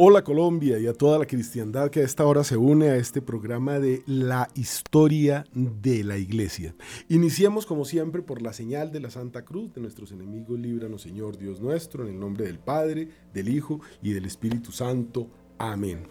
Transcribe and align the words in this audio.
Hola 0.00 0.22
Colombia 0.22 0.78
y 0.78 0.86
a 0.86 0.92
toda 0.92 1.18
la 1.18 1.26
cristiandad 1.26 1.90
que 1.90 1.98
a 1.98 2.04
esta 2.04 2.24
hora 2.24 2.44
se 2.44 2.56
une 2.56 2.88
a 2.88 2.94
este 2.94 3.20
programa 3.20 3.80
de 3.80 4.04
la 4.06 4.48
historia 4.54 5.44
de 5.52 6.04
la 6.04 6.18
iglesia. 6.18 6.76
Iniciemos 7.08 7.66
como 7.66 7.84
siempre 7.84 8.22
por 8.22 8.40
la 8.40 8.52
señal 8.52 8.92
de 8.92 9.00
la 9.00 9.10
Santa 9.10 9.44
Cruz 9.44 9.74
de 9.74 9.80
nuestros 9.80 10.12
enemigos, 10.12 10.56
líbranos 10.56 11.02
Señor 11.02 11.36
Dios 11.36 11.60
nuestro, 11.60 12.04
en 12.06 12.14
el 12.14 12.20
nombre 12.20 12.46
del 12.46 12.60
Padre, 12.60 13.08
del 13.34 13.48
Hijo 13.48 13.80
y 14.00 14.12
del 14.12 14.26
Espíritu 14.26 14.70
Santo. 14.70 15.30
Amén. 15.60 16.06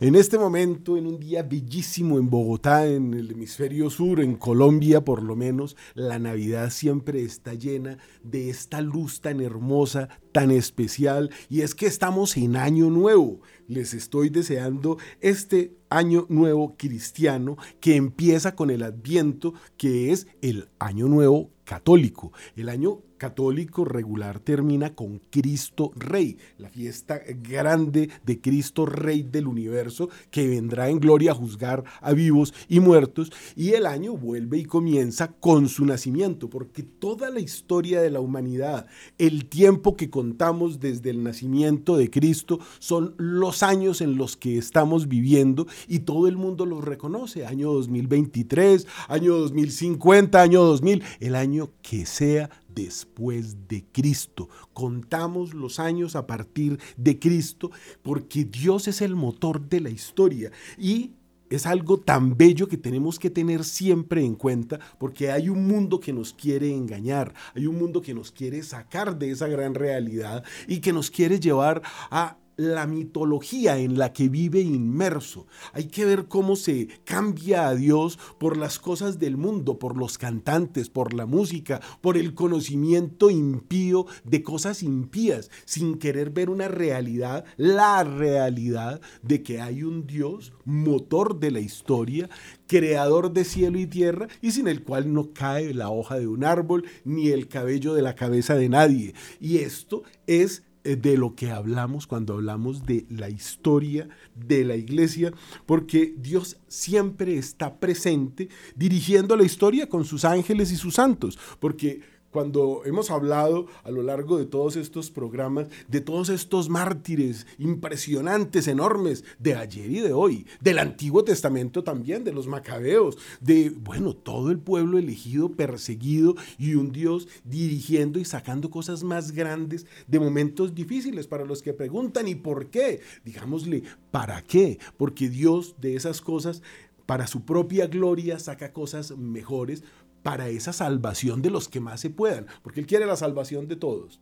En 0.00 0.14
este 0.14 0.38
momento, 0.38 0.98
en 0.98 1.06
un 1.06 1.18
día 1.18 1.42
bellísimo 1.42 2.18
en 2.18 2.28
Bogotá, 2.28 2.86
en 2.86 3.14
el 3.14 3.30
hemisferio 3.30 3.88
sur, 3.88 4.20
en 4.20 4.34
Colombia 4.36 5.02
por 5.02 5.22
lo 5.22 5.36
menos, 5.36 5.74
la 5.94 6.18
Navidad 6.18 6.68
siempre 6.68 7.22
está 7.22 7.54
llena 7.54 7.96
de 8.22 8.50
esta 8.50 8.82
luz 8.82 9.22
tan 9.22 9.40
hermosa, 9.40 10.10
tan 10.32 10.50
especial, 10.50 11.30
y 11.48 11.62
es 11.62 11.74
que 11.74 11.86
estamos 11.86 12.36
en 12.36 12.56
año 12.56 12.90
nuevo. 12.90 13.40
Les 13.68 13.94
estoy 13.94 14.28
deseando 14.28 14.98
este 15.20 15.78
año 15.88 16.26
nuevo 16.28 16.76
cristiano 16.76 17.56
que 17.80 17.96
empieza 17.96 18.54
con 18.54 18.68
el 18.68 18.82
adviento, 18.82 19.54
que 19.78 20.12
es 20.12 20.26
el 20.42 20.68
año 20.78 21.08
nuevo 21.08 21.50
católico. 21.64 22.32
El 22.54 22.68
año 22.68 23.00
católico 23.20 23.84
regular 23.84 24.40
termina 24.40 24.94
con 24.94 25.20
Cristo 25.28 25.92
Rey, 25.94 26.38
la 26.56 26.70
fiesta 26.70 27.20
grande 27.42 28.08
de 28.24 28.40
Cristo 28.40 28.86
Rey 28.86 29.22
del 29.22 29.46
universo 29.46 30.08
que 30.30 30.48
vendrá 30.48 30.88
en 30.88 31.00
gloria 31.00 31.32
a 31.32 31.34
juzgar 31.34 31.84
a 32.00 32.14
vivos 32.14 32.54
y 32.66 32.80
muertos 32.80 33.30
y 33.54 33.74
el 33.74 33.84
año 33.84 34.16
vuelve 34.16 34.56
y 34.56 34.64
comienza 34.64 35.32
con 35.32 35.68
su 35.68 35.84
nacimiento, 35.84 36.48
porque 36.48 36.82
toda 36.82 37.28
la 37.28 37.40
historia 37.40 38.00
de 38.00 38.08
la 38.08 38.20
humanidad, 38.20 38.86
el 39.18 39.44
tiempo 39.44 39.96
que 39.96 40.08
contamos 40.08 40.80
desde 40.80 41.10
el 41.10 41.22
nacimiento 41.22 41.98
de 41.98 42.08
Cristo 42.08 42.58
son 42.78 43.14
los 43.18 43.62
años 43.62 44.00
en 44.00 44.16
los 44.16 44.38
que 44.38 44.56
estamos 44.56 45.08
viviendo 45.08 45.66
y 45.86 46.00
todo 46.00 46.26
el 46.26 46.38
mundo 46.38 46.64
los 46.64 46.82
reconoce, 46.82 47.44
año 47.44 47.70
2023, 47.70 48.86
año 49.08 49.36
2050, 49.36 50.40
año 50.40 50.62
2000, 50.62 51.02
el 51.20 51.34
año 51.34 51.68
que 51.82 52.06
sea 52.06 52.48
después 52.74 53.68
de 53.68 53.84
Cristo. 53.92 54.48
Contamos 54.72 55.54
los 55.54 55.78
años 55.78 56.16
a 56.16 56.26
partir 56.26 56.78
de 56.96 57.18
Cristo 57.18 57.70
porque 58.02 58.44
Dios 58.44 58.88
es 58.88 59.00
el 59.00 59.16
motor 59.16 59.68
de 59.68 59.80
la 59.80 59.90
historia 59.90 60.50
y 60.78 61.12
es 61.50 61.66
algo 61.66 61.98
tan 61.98 62.36
bello 62.36 62.68
que 62.68 62.76
tenemos 62.76 63.18
que 63.18 63.28
tener 63.28 63.64
siempre 63.64 64.24
en 64.24 64.36
cuenta 64.36 64.78
porque 64.98 65.30
hay 65.30 65.48
un 65.48 65.66
mundo 65.66 65.98
que 65.98 66.12
nos 66.12 66.32
quiere 66.32 66.72
engañar, 66.72 67.34
hay 67.54 67.66
un 67.66 67.76
mundo 67.76 68.00
que 68.00 68.14
nos 68.14 68.30
quiere 68.30 68.62
sacar 68.62 69.18
de 69.18 69.32
esa 69.32 69.48
gran 69.48 69.74
realidad 69.74 70.44
y 70.68 70.78
que 70.78 70.92
nos 70.92 71.10
quiere 71.10 71.40
llevar 71.40 71.82
a 72.10 72.36
la 72.56 72.86
mitología 72.86 73.78
en 73.78 73.98
la 73.98 74.12
que 74.12 74.28
vive 74.28 74.60
inmerso. 74.60 75.46
Hay 75.72 75.84
que 75.84 76.04
ver 76.04 76.26
cómo 76.26 76.56
se 76.56 76.88
cambia 77.04 77.68
a 77.68 77.74
Dios 77.74 78.18
por 78.38 78.56
las 78.56 78.78
cosas 78.78 79.18
del 79.18 79.36
mundo, 79.36 79.78
por 79.78 79.96
los 79.96 80.18
cantantes, 80.18 80.90
por 80.90 81.14
la 81.14 81.26
música, 81.26 81.80
por 82.00 82.16
el 82.16 82.34
conocimiento 82.34 83.30
impío 83.30 84.06
de 84.24 84.42
cosas 84.42 84.82
impías, 84.82 85.50
sin 85.64 85.98
querer 85.98 86.30
ver 86.30 86.50
una 86.50 86.68
realidad, 86.68 87.44
la 87.56 88.04
realidad 88.04 89.00
de 89.22 89.42
que 89.42 89.60
hay 89.60 89.82
un 89.82 90.06
Dios, 90.06 90.52
motor 90.64 91.40
de 91.40 91.50
la 91.50 91.60
historia, 91.60 92.28
creador 92.66 93.32
de 93.32 93.44
cielo 93.44 93.78
y 93.78 93.86
tierra, 93.86 94.28
y 94.40 94.52
sin 94.52 94.68
el 94.68 94.84
cual 94.84 95.12
no 95.12 95.32
cae 95.32 95.74
la 95.74 95.90
hoja 95.90 96.18
de 96.18 96.26
un 96.26 96.44
árbol 96.44 96.84
ni 97.04 97.28
el 97.28 97.48
cabello 97.48 97.94
de 97.94 98.02
la 98.02 98.14
cabeza 98.14 98.54
de 98.54 98.68
nadie. 98.68 99.14
Y 99.40 99.58
esto 99.58 100.02
es 100.26 100.62
de 100.84 101.16
lo 101.16 101.34
que 101.34 101.50
hablamos 101.50 102.06
cuando 102.06 102.34
hablamos 102.34 102.86
de 102.86 103.06
la 103.10 103.28
historia 103.28 104.08
de 104.34 104.64
la 104.64 104.76
iglesia, 104.76 105.32
porque 105.66 106.14
Dios 106.16 106.56
siempre 106.68 107.36
está 107.36 107.78
presente 107.78 108.48
dirigiendo 108.76 109.36
la 109.36 109.44
historia 109.44 109.88
con 109.88 110.04
sus 110.04 110.24
ángeles 110.24 110.72
y 110.72 110.76
sus 110.76 110.94
santos, 110.94 111.38
porque 111.58 112.00
cuando 112.30 112.82
hemos 112.84 113.10
hablado 113.10 113.66
a 113.82 113.90
lo 113.90 114.02
largo 114.02 114.38
de 114.38 114.46
todos 114.46 114.76
estos 114.76 115.10
programas, 115.10 115.68
de 115.88 116.00
todos 116.00 116.28
estos 116.28 116.68
mártires 116.68 117.46
impresionantes, 117.58 118.68
enormes, 118.68 119.24
de 119.38 119.54
ayer 119.54 119.90
y 119.90 120.00
de 120.00 120.12
hoy, 120.12 120.46
del 120.60 120.78
Antiguo 120.78 121.24
Testamento 121.24 121.82
también, 121.82 122.24
de 122.24 122.32
los 122.32 122.46
macabeos, 122.46 123.18
de, 123.40 123.70
bueno, 123.70 124.14
todo 124.14 124.50
el 124.50 124.58
pueblo 124.58 124.98
elegido, 124.98 125.52
perseguido 125.52 126.34
y 126.58 126.74
un 126.74 126.92
Dios 126.92 127.28
dirigiendo 127.44 128.18
y 128.18 128.24
sacando 128.24 128.70
cosas 128.70 129.02
más 129.02 129.32
grandes 129.32 129.86
de 130.06 130.20
momentos 130.20 130.74
difíciles 130.74 131.26
para 131.26 131.44
los 131.44 131.62
que 131.62 131.72
preguntan, 131.72 132.28
¿y 132.28 132.34
por 132.34 132.70
qué? 132.70 133.00
Digámosle, 133.24 133.82
¿para 134.10 134.42
qué? 134.42 134.78
Porque 134.96 135.28
Dios 135.28 135.74
de 135.80 135.96
esas 135.96 136.20
cosas 136.20 136.62
para 137.10 137.26
su 137.26 137.44
propia 137.44 137.88
gloria 137.88 138.38
saca 138.38 138.72
cosas 138.72 139.16
mejores 139.16 139.82
para 140.22 140.48
esa 140.48 140.72
salvación 140.72 141.42
de 141.42 141.50
los 141.50 141.68
que 141.68 141.80
más 141.80 142.00
se 142.00 142.10
puedan, 142.10 142.46
porque 142.62 142.80
Él 142.80 142.86
quiere 142.86 143.06
la 143.06 143.16
salvación 143.16 143.68
de 143.68 143.76
todos, 143.76 144.20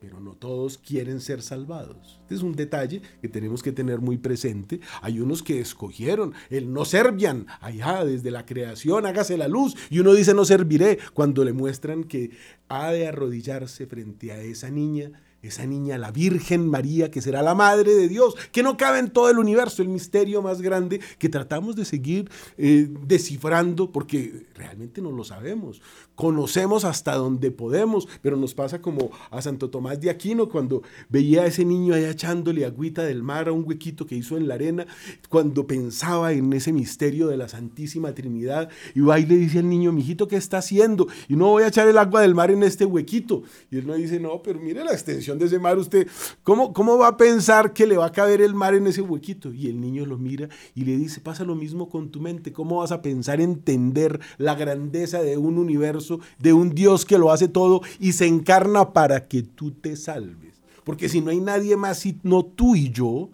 pero 0.00 0.18
no 0.18 0.34
todos 0.34 0.78
quieren 0.78 1.20
ser 1.20 1.42
salvados. 1.42 2.18
Este 2.22 2.34
es 2.34 2.42
un 2.42 2.54
detalle 2.54 3.02
que 3.20 3.28
tenemos 3.28 3.62
que 3.62 3.70
tener 3.70 4.00
muy 4.00 4.18
presente. 4.18 4.80
Hay 5.00 5.20
unos 5.20 5.44
que 5.44 5.60
escogieron 5.60 6.34
el 6.50 6.72
no 6.72 6.84
servían, 6.84 7.46
allá 7.60 8.04
desde 8.04 8.32
la 8.32 8.44
creación, 8.44 9.06
hágase 9.06 9.36
la 9.36 9.46
luz, 9.48 9.76
y 9.90 10.00
uno 10.00 10.12
dice 10.14 10.34
no 10.34 10.44
serviré, 10.44 10.98
cuando 11.14 11.44
le 11.44 11.52
muestran 11.52 12.04
que 12.04 12.30
ha 12.68 12.90
de 12.90 13.06
arrodillarse 13.06 13.86
frente 13.86 14.32
a 14.32 14.40
esa 14.40 14.70
niña 14.70 15.12
esa 15.42 15.66
niña, 15.66 15.98
la 15.98 16.12
Virgen 16.12 16.68
María, 16.68 17.10
que 17.10 17.20
será 17.20 17.42
la 17.42 17.54
Madre 17.54 17.94
de 17.94 18.08
Dios, 18.08 18.34
que 18.52 18.62
no 18.62 18.76
cabe 18.76 19.00
en 19.00 19.10
todo 19.10 19.28
el 19.28 19.38
universo, 19.38 19.82
el 19.82 19.88
misterio 19.88 20.40
más 20.40 20.62
grande 20.62 21.00
que 21.18 21.28
tratamos 21.28 21.74
de 21.74 21.84
seguir 21.84 22.30
eh, 22.56 22.88
descifrando, 23.06 23.90
porque 23.90 24.46
realmente 24.54 25.02
no 25.02 25.10
lo 25.10 25.24
sabemos. 25.24 25.82
Conocemos 26.14 26.84
hasta 26.84 27.14
donde 27.14 27.50
podemos, 27.50 28.08
pero 28.20 28.36
nos 28.36 28.54
pasa 28.54 28.80
como 28.80 29.10
a 29.30 29.40
Santo 29.42 29.70
Tomás 29.70 30.00
de 30.00 30.10
Aquino, 30.10 30.48
cuando 30.48 30.82
veía 31.08 31.42
a 31.42 31.46
ese 31.46 31.64
niño 31.64 31.94
allá 31.94 32.10
echándole 32.10 32.64
agüita 32.64 33.02
del 33.02 33.22
mar 33.22 33.48
a 33.48 33.52
un 33.52 33.64
huequito 33.66 34.06
que 34.06 34.16
hizo 34.16 34.36
en 34.36 34.48
la 34.48 34.54
arena, 34.54 34.86
cuando 35.28 35.66
pensaba 35.66 36.32
en 36.32 36.52
ese 36.52 36.72
misterio 36.72 37.28
de 37.28 37.36
la 37.36 37.48
Santísima 37.48 38.14
Trinidad, 38.14 38.68
y 38.94 39.00
va 39.00 39.18
y 39.18 39.26
le 39.26 39.36
dice 39.36 39.60
al 39.60 39.68
niño, 39.68 39.92
mijito, 39.92 40.28
¿qué 40.28 40.36
está 40.36 40.58
haciendo? 40.58 41.08
Y 41.28 41.36
no 41.36 41.48
voy 41.48 41.64
a 41.64 41.68
echar 41.68 41.88
el 41.88 41.98
agua 41.98 42.20
del 42.20 42.34
mar 42.34 42.50
en 42.50 42.62
este 42.62 42.84
huequito. 42.84 43.42
Y 43.70 43.78
él 43.78 43.86
no 43.86 43.94
dice, 43.94 44.20
no, 44.20 44.42
pero 44.42 44.60
mire 44.60 44.84
la 44.84 44.92
extensión 44.92 45.38
de 45.38 45.46
ese 45.46 45.58
mar, 45.58 45.78
usted, 45.78 46.06
¿cómo, 46.42 46.72
¿cómo 46.72 46.98
va 46.98 47.08
a 47.08 47.16
pensar 47.16 47.72
que 47.72 47.86
le 47.86 47.96
va 47.96 48.06
a 48.06 48.12
caber 48.12 48.40
el 48.40 48.54
mar 48.54 48.74
en 48.74 48.86
ese 48.86 49.02
huequito? 49.02 49.52
Y 49.52 49.68
el 49.68 49.80
niño 49.80 50.06
lo 50.06 50.18
mira 50.18 50.48
y 50.74 50.84
le 50.84 50.96
dice, 50.96 51.20
pasa 51.20 51.44
lo 51.44 51.54
mismo 51.54 51.88
con 51.88 52.10
tu 52.10 52.20
mente, 52.20 52.52
¿cómo 52.52 52.78
vas 52.78 52.92
a 52.92 53.02
pensar 53.02 53.40
entender 53.40 54.20
la 54.38 54.54
grandeza 54.54 55.22
de 55.22 55.36
un 55.36 55.58
universo, 55.58 56.11
de 56.38 56.52
un 56.52 56.74
Dios 56.74 57.04
que 57.04 57.18
lo 57.18 57.30
hace 57.30 57.48
todo 57.48 57.82
y 57.98 58.12
se 58.12 58.26
encarna 58.26 58.92
para 58.92 59.28
que 59.28 59.42
tú 59.42 59.70
te 59.70 59.96
salves? 59.96 60.60
Porque 60.84 61.08
si 61.08 61.20
no 61.20 61.30
hay 61.30 61.40
nadie 61.40 61.76
más 61.76 62.00
sino 62.00 62.44
tú 62.44 62.74
y 62.76 62.90
yo, 62.90 63.30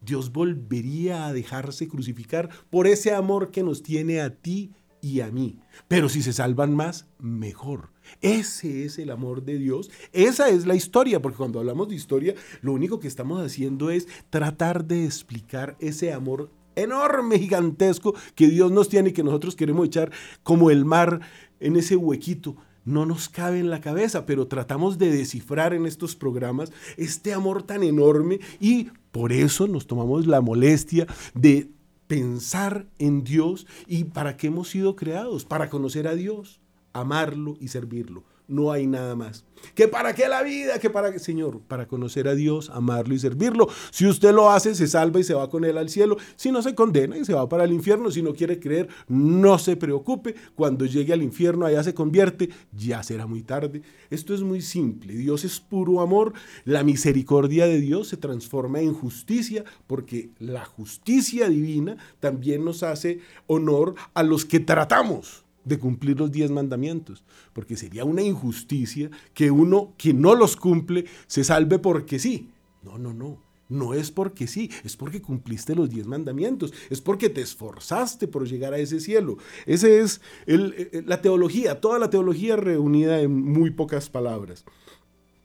Dios 0.00 0.32
volvería 0.32 1.26
a 1.26 1.32
dejarse 1.32 1.88
crucificar 1.88 2.50
por 2.70 2.86
ese 2.86 3.14
amor 3.14 3.50
que 3.50 3.62
nos 3.62 3.82
tiene 3.82 4.20
a 4.20 4.34
ti 4.34 4.72
y 5.00 5.20
a 5.20 5.30
mí. 5.30 5.58
Pero 5.88 6.08
si 6.08 6.22
se 6.22 6.32
salvan 6.32 6.74
más, 6.74 7.06
mejor. 7.18 7.90
Ese 8.20 8.84
es 8.84 8.98
el 8.98 9.10
amor 9.10 9.44
de 9.44 9.58
Dios. 9.58 9.90
Esa 10.12 10.48
es 10.48 10.66
la 10.66 10.74
historia, 10.74 11.20
porque 11.20 11.38
cuando 11.38 11.58
hablamos 11.58 11.88
de 11.88 11.96
historia, 11.96 12.34
lo 12.62 12.72
único 12.72 13.00
que 13.00 13.08
estamos 13.08 13.44
haciendo 13.44 13.90
es 13.90 14.06
tratar 14.30 14.84
de 14.84 15.04
explicar 15.04 15.76
ese 15.80 16.12
amor 16.12 16.50
enorme, 16.74 17.38
gigantesco 17.38 18.14
que 18.34 18.48
Dios 18.48 18.70
nos 18.70 18.88
tiene 18.88 19.10
y 19.10 19.12
que 19.12 19.22
nosotros 19.22 19.56
queremos 19.56 19.86
echar 19.86 20.10
como 20.42 20.70
el 20.70 20.84
mar 20.84 21.20
en 21.62 21.76
ese 21.76 21.96
huequito. 21.96 22.56
No 22.84 23.06
nos 23.06 23.28
cabe 23.28 23.60
en 23.60 23.70
la 23.70 23.80
cabeza, 23.80 24.26
pero 24.26 24.48
tratamos 24.48 24.98
de 24.98 25.10
descifrar 25.10 25.72
en 25.72 25.86
estos 25.86 26.16
programas 26.16 26.72
este 26.96 27.32
amor 27.32 27.62
tan 27.62 27.84
enorme 27.84 28.40
y 28.58 28.90
por 29.12 29.32
eso 29.32 29.68
nos 29.68 29.86
tomamos 29.86 30.26
la 30.26 30.40
molestia 30.40 31.06
de 31.34 31.70
pensar 32.08 32.88
en 32.98 33.22
Dios 33.24 33.66
y 33.86 34.04
para 34.04 34.36
qué 34.36 34.48
hemos 34.48 34.68
sido 34.68 34.96
creados, 34.96 35.44
para 35.44 35.70
conocer 35.70 36.08
a 36.08 36.14
Dios, 36.14 36.60
amarlo 36.92 37.56
y 37.60 37.68
servirlo. 37.68 38.24
No 38.48 38.72
hay 38.72 38.86
nada 38.86 39.14
más. 39.16 39.44
¿Que 39.74 39.88
para 39.88 40.14
qué 40.14 40.28
la 40.28 40.42
vida? 40.42 40.78
¿Que 40.78 40.90
para 40.90 41.12
qué? 41.12 41.18
Señor, 41.18 41.60
para 41.60 41.86
conocer 41.86 42.28
a 42.28 42.34
Dios, 42.34 42.70
amarlo 42.70 43.14
y 43.14 43.18
servirlo. 43.18 43.68
Si 43.90 44.06
usted 44.06 44.34
lo 44.34 44.50
hace, 44.50 44.74
se 44.74 44.88
salva 44.88 45.20
y 45.20 45.24
se 45.24 45.34
va 45.34 45.48
con 45.48 45.64
él 45.64 45.78
al 45.78 45.88
cielo. 45.88 46.16
Si 46.36 46.50
no, 46.50 46.60
se 46.62 46.74
condena 46.74 47.16
y 47.16 47.24
se 47.24 47.34
va 47.34 47.48
para 47.48 47.64
el 47.64 47.72
infierno. 47.72 48.10
Si 48.10 48.22
no 48.22 48.34
quiere 48.34 48.58
creer, 48.58 48.88
no 49.08 49.58
se 49.58 49.76
preocupe. 49.76 50.34
Cuando 50.54 50.84
llegue 50.84 51.12
al 51.12 51.22
infierno, 51.22 51.64
allá 51.64 51.82
se 51.82 51.94
convierte, 51.94 52.50
ya 52.72 53.02
será 53.02 53.26
muy 53.26 53.42
tarde. 53.42 53.82
Esto 54.10 54.34
es 54.34 54.42
muy 54.42 54.60
simple. 54.60 55.14
Dios 55.14 55.44
es 55.44 55.60
puro 55.60 56.00
amor. 56.00 56.32
La 56.64 56.82
misericordia 56.82 57.66
de 57.66 57.80
Dios 57.80 58.08
se 58.08 58.16
transforma 58.16 58.80
en 58.80 58.92
justicia 58.92 59.64
porque 59.86 60.30
la 60.38 60.64
justicia 60.64 61.48
divina 61.48 61.96
también 62.20 62.64
nos 62.64 62.82
hace 62.82 63.20
honor 63.46 63.94
a 64.14 64.22
los 64.22 64.44
que 64.44 64.60
tratamos 64.60 65.44
de 65.64 65.78
cumplir 65.78 66.18
los 66.18 66.32
diez 66.32 66.50
mandamientos, 66.50 67.24
porque 67.52 67.76
sería 67.76 68.04
una 68.04 68.22
injusticia 68.22 69.10
que 69.34 69.50
uno 69.50 69.94
que 69.96 70.12
no 70.12 70.34
los 70.34 70.56
cumple 70.56 71.04
se 71.26 71.44
salve 71.44 71.78
porque 71.78 72.18
sí. 72.18 72.50
No, 72.82 72.98
no, 72.98 73.12
no. 73.12 73.52
No 73.68 73.94
es 73.94 74.10
porque 74.10 74.46
sí, 74.46 74.70
es 74.84 74.98
porque 74.98 75.22
cumpliste 75.22 75.74
los 75.74 75.88
diez 75.88 76.06
mandamientos, 76.06 76.74
es 76.90 77.00
porque 77.00 77.30
te 77.30 77.40
esforzaste 77.40 78.28
por 78.28 78.46
llegar 78.46 78.74
a 78.74 78.78
ese 78.78 79.00
cielo. 79.00 79.38
Esa 79.64 79.88
es 79.88 80.20
eh, 80.46 81.02
la 81.06 81.22
teología, 81.22 81.80
toda 81.80 81.98
la 81.98 82.10
teología 82.10 82.56
reunida 82.56 83.20
en 83.20 83.32
muy 83.32 83.70
pocas 83.70 84.10
palabras. 84.10 84.66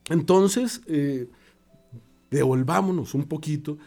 Entonces, 0.10 0.82
eh, 0.88 1.30
devolvámonos 2.30 3.14
un 3.14 3.24
poquito 3.24 3.78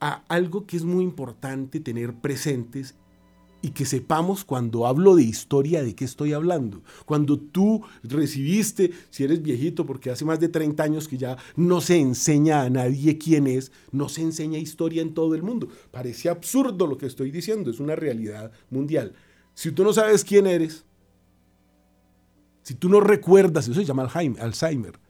a 0.00 0.22
algo 0.28 0.64
que 0.64 0.76
es 0.76 0.84
muy 0.84 1.02
importante 1.02 1.80
tener 1.80 2.14
presentes 2.14 2.94
y 3.60 3.70
que 3.70 3.84
sepamos 3.84 4.44
cuando 4.44 4.86
hablo 4.86 5.16
de 5.16 5.24
historia 5.24 5.82
de 5.82 5.94
qué 5.94 6.04
estoy 6.04 6.32
hablando. 6.32 6.82
Cuando 7.06 7.38
tú 7.38 7.82
recibiste, 8.02 8.92
si 9.10 9.24
eres 9.24 9.42
viejito, 9.42 9.84
porque 9.84 10.10
hace 10.10 10.24
más 10.24 10.38
de 10.38 10.48
30 10.48 10.82
años 10.82 11.08
que 11.08 11.18
ya 11.18 11.36
no 11.56 11.80
se 11.80 11.98
enseña 11.98 12.62
a 12.62 12.70
nadie 12.70 13.18
quién 13.18 13.46
es, 13.46 13.72
no 13.90 14.08
se 14.08 14.22
enseña 14.22 14.58
historia 14.58 15.02
en 15.02 15.12
todo 15.12 15.34
el 15.34 15.42
mundo. 15.42 15.68
Parece 15.90 16.28
absurdo 16.28 16.86
lo 16.86 16.96
que 16.96 17.06
estoy 17.06 17.30
diciendo, 17.30 17.70
es 17.70 17.80
una 17.80 17.96
realidad 17.96 18.52
mundial. 18.70 19.14
Si 19.54 19.72
tú 19.72 19.82
no 19.82 19.92
sabes 19.92 20.24
quién 20.24 20.46
eres, 20.46 20.84
si 22.62 22.74
tú 22.74 22.88
no 22.88 23.00
recuerdas, 23.00 23.66
eso 23.66 23.80
se 23.80 23.86
llama 23.86 24.08
Alzheimer, 24.12 25.00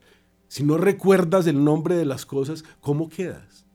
si 0.49 0.65
no 0.65 0.79
recuerdas 0.79 1.47
el 1.47 1.63
nombre 1.63 1.97
de 1.97 2.07
las 2.07 2.25
cosas, 2.25 2.65
¿cómo 2.81 3.11
quedas? 3.11 3.68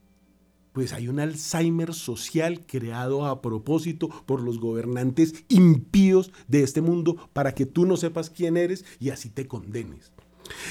Pues 0.74 0.92
hay 0.92 1.08
un 1.08 1.20
Alzheimer 1.20 1.94
social 1.94 2.66
creado 2.66 3.26
a 3.26 3.42
propósito 3.42 4.10
por 4.26 4.42
los 4.42 4.60
gobernantes 4.60 5.46
impíos 5.48 6.32
de 6.48 6.64
este 6.64 6.82
mundo 6.82 7.30
para 7.32 7.54
que 7.54 7.66
tú 7.66 7.86
no 7.86 7.96
sepas 7.96 8.30
quién 8.30 8.58
eres 8.58 8.84
y 9.00 9.12
así 9.12 9.30
te 9.30 9.48
condenes. 9.48 10.12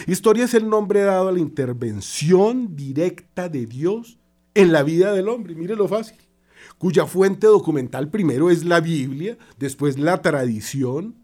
Historia 0.06 0.44
es 0.44 0.54
el 0.54 0.68
nombre 0.68 1.00
dado 1.00 1.28
a 1.28 1.32
la 1.32 1.38
intervención 1.38 2.76
directa 2.76 3.48
de 3.48 3.66
Dios 3.66 4.18
en 4.54 4.72
la 4.72 4.82
vida 4.82 5.12
del 5.12 5.28
hombre, 5.28 5.54
mire 5.54 5.76
lo 5.76 5.88
fácil, 5.88 6.18
cuya 6.76 7.06
fuente 7.06 7.46
documental 7.46 8.10
primero 8.10 8.50
es 8.50 8.64
la 8.64 8.80
Biblia, 8.80 9.38
después 9.58 9.98
la 9.98 10.20
tradición, 10.20 11.14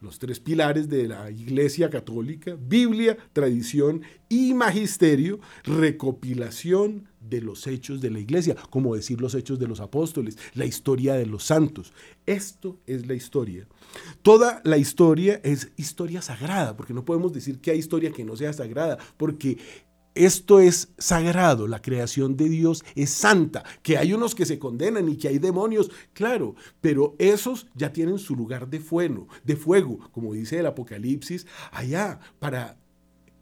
los 0.00 0.18
tres 0.18 0.40
pilares 0.40 0.88
de 0.88 1.08
la 1.08 1.30
Iglesia 1.30 1.90
Católica, 1.90 2.56
Biblia, 2.58 3.18
tradición 3.32 4.02
y 4.28 4.54
magisterio, 4.54 5.40
recopilación 5.64 7.07
de 7.28 7.40
los 7.40 7.66
hechos 7.66 8.00
de 8.00 8.10
la 8.10 8.18
Iglesia, 8.18 8.56
como 8.70 8.94
decir 8.94 9.20
los 9.20 9.34
hechos 9.34 9.58
de 9.58 9.66
los 9.66 9.80
apóstoles, 9.80 10.38
la 10.54 10.64
historia 10.64 11.14
de 11.14 11.26
los 11.26 11.44
santos. 11.44 11.92
Esto 12.26 12.80
es 12.86 13.06
la 13.06 13.14
historia. 13.14 13.66
Toda 14.22 14.60
la 14.64 14.78
historia 14.78 15.40
es 15.44 15.72
historia 15.76 16.22
sagrada, 16.22 16.76
porque 16.76 16.94
no 16.94 17.04
podemos 17.04 17.32
decir 17.32 17.60
que 17.60 17.70
hay 17.70 17.78
historia 17.78 18.12
que 18.12 18.24
no 18.24 18.36
sea 18.36 18.52
sagrada, 18.52 18.98
porque 19.16 19.58
esto 20.18 20.58
es 20.58 20.88
sagrado, 20.98 21.68
la 21.68 21.80
creación 21.80 22.36
de 22.36 22.48
Dios 22.48 22.84
es 22.96 23.10
santa, 23.10 23.62
que 23.82 23.98
hay 23.98 24.12
unos 24.12 24.34
que 24.34 24.46
se 24.46 24.58
condenan 24.58 25.08
y 25.08 25.16
que 25.16 25.28
hay 25.28 25.38
demonios, 25.38 25.92
claro, 26.12 26.56
pero 26.80 27.14
esos 27.20 27.68
ya 27.76 27.92
tienen 27.92 28.18
su 28.18 28.34
lugar 28.34 28.68
de 28.68 28.80
fuego, 28.80 29.28
de 29.44 29.54
fuego, 29.54 30.10
como 30.10 30.32
dice 30.32 30.58
el 30.58 30.66
Apocalipsis, 30.66 31.46
allá 31.70 32.18
para 32.40 32.78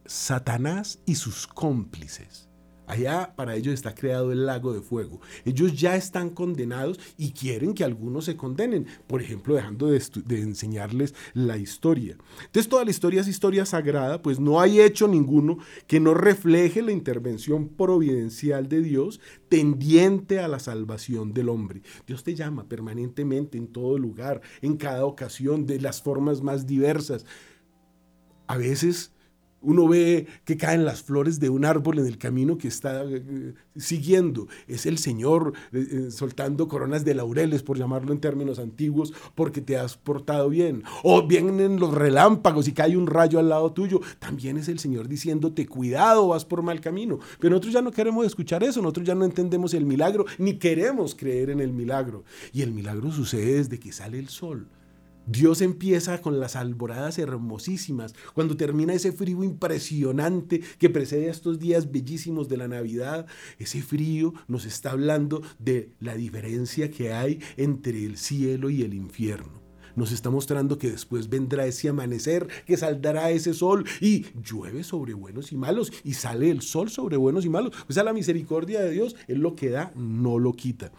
Satanás 0.04 1.00
y 1.06 1.14
sus 1.14 1.46
cómplices. 1.46 2.45
Allá 2.86 3.34
para 3.34 3.56
ellos 3.56 3.74
está 3.74 3.94
creado 3.94 4.32
el 4.32 4.46
lago 4.46 4.72
de 4.72 4.80
fuego. 4.80 5.20
Ellos 5.44 5.78
ya 5.78 5.96
están 5.96 6.30
condenados 6.30 7.00
y 7.18 7.32
quieren 7.32 7.74
que 7.74 7.84
algunos 7.84 8.26
se 8.26 8.36
condenen, 8.36 8.86
por 9.06 9.20
ejemplo, 9.20 9.54
dejando 9.54 9.88
de, 9.88 10.00
enseñarles 10.40 11.14
la 11.34 11.56
historia. 11.58 12.16
Entonces 12.44 12.68
toda 12.68 12.84
la 12.84 12.90
historia 12.90 13.20
es 13.20 13.28
historia 13.28 13.66
sagrada, 13.66 14.22
pues 14.22 14.38
no 14.38 14.60
hay 14.60 14.80
hecho 14.80 15.08
ninguno 15.08 15.58
que 15.86 16.00
no 16.00 16.14
refleje 16.14 16.82
la 16.82 16.92
intervención 16.92 17.68
providencial 17.68 18.68
de 18.68 18.82
Dios 18.82 19.20
tendiente 19.48 20.40
a 20.40 20.48
la 20.48 20.58
salvación 20.58 21.32
del 21.32 21.48
hombre. 21.48 21.82
Dios 22.06 22.22
te 22.22 22.34
llama 22.34 22.68
permanentemente 22.68 23.58
en 23.58 23.68
todo 23.68 23.98
lugar, 23.98 24.40
en 24.62 24.76
cada 24.76 25.04
ocasión, 25.04 25.66
de 25.66 25.80
las 25.80 26.02
formas 26.02 26.42
más 26.42 26.66
diversas. 26.66 27.24
A 28.46 28.56
veces 28.56 29.12
uno 29.62 29.88
ve 29.88 30.26
que 30.44 30.56
caen 30.56 30.84
las 30.84 31.02
flores 31.02 31.40
de 31.40 31.48
un 31.50 31.64
árbol 31.64 31.98
en 31.98 32.06
el 32.06 32.18
camino 32.18 32.58
que 32.58 32.68
está 32.68 33.04
eh, 33.04 33.54
siguiendo. 33.76 34.48
Es 34.68 34.86
el 34.86 34.98
Señor 34.98 35.54
eh, 35.72 35.86
eh, 35.90 36.10
soltando 36.10 36.68
coronas 36.68 37.04
de 37.04 37.14
laureles, 37.14 37.62
por 37.62 37.78
llamarlo 37.78 38.12
en 38.12 38.20
términos 38.20 38.58
antiguos, 38.58 39.12
porque 39.34 39.60
te 39.60 39.76
has 39.76 39.96
portado 39.96 40.48
bien. 40.48 40.84
O 41.02 41.26
vienen 41.26 41.80
los 41.80 41.92
relámpagos 41.94 42.68
y 42.68 42.72
cae 42.72 42.96
un 42.96 43.06
rayo 43.06 43.38
al 43.38 43.48
lado 43.48 43.72
tuyo. 43.72 44.00
También 44.18 44.56
es 44.56 44.68
el 44.68 44.78
Señor 44.78 45.08
diciéndote, 45.08 45.66
cuidado, 45.66 46.28
vas 46.28 46.44
por 46.44 46.62
mal 46.62 46.80
camino. 46.80 47.18
Pero 47.40 47.50
nosotros 47.50 47.74
ya 47.74 47.82
no 47.82 47.92
queremos 47.92 48.26
escuchar 48.26 48.62
eso, 48.62 48.80
nosotros 48.82 49.06
ya 49.06 49.14
no 49.14 49.24
entendemos 49.24 49.74
el 49.74 49.84
milagro, 49.84 50.26
ni 50.38 50.58
queremos 50.58 51.14
creer 51.14 51.50
en 51.50 51.60
el 51.60 51.72
milagro. 51.72 52.24
Y 52.52 52.62
el 52.62 52.72
milagro 52.72 53.10
sucede 53.10 53.54
desde 53.54 53.78
que 53.78 53.92
sale 53.92 54.18
el 54.18 54.28
sol. 54.28 54.68
Dios 55.26 55.60
empieza 55.60 56.20
con 56.20 56.38
las 56.38 56.54
alboradas 56.54 57.18
hermosísimas, 57.18 58.14
cuando 58.32 58.56
termina 58.56 58.94
ese 58.94 59.12
frío 59.12 59.42
impresionante 59.42 60.60
que 60.78 60.88
precede 60.88 61.28
a 61.28 61.32
estos 61.32 61.58
días 61.58 61.90
bellísimos 61.90 62.48
de 62.48 62.56
la 62.56 62.68
Navidad, 62.68 63.26
ese 63.58 63.82
frío 63.82 64.34
nos 64.46 64.64
está 64.64 64.92
hablando 64.92 65.42
de 65.58 65.90
la 65.98 66.14
diferencia 66.14 66.90
que 66.90 67.12
hay 67.12 67.40
entre 67.56 68.04
el 68.04 68.16
cielo 68.18 68.70
y 68.70 68.82
el 68.82 68.94
infierno 68.94 69.65
nos 69.96 70.12
está 70.12 70.30
mostrando 70.30 70.78
que 70.78 70.90
después 70.90 71.28
vendrá 71.28 71.66
ese 71.66 71.88
amanecer, 71.88 72.46
que 72.66 72.76
saldrá 72.76 73.30
ese 73.30 73.54
sol 73.54 73.84
y 74.00 74.26
llueve 74.42 74.84
sobre 74.84 75.14
buenos 75.14 75.52
y 75.52 75.56
malos 75.56 75.92
y 76.04 76.14
sale 76.14 76.50
el 76.50 76.62
sol 76.62 76.90
sobre 76.90 77.16
buenos 77.16 77.44
y 77.44 77.48
malos. 77.48 77.72
O 77.88 77.92
sea, 77.92 78.04
la 78.04 78.12
misericordia 78.12 78.80
de 78.80 78.90
Dios, 78.90 79.16
Él 79.26 79.40
lo 79.40 79.56
que 79.56 79.70
da, 79.70 79.92
no 79.96 80.38
lo 80.38 80.52
quita. 80.52 80.92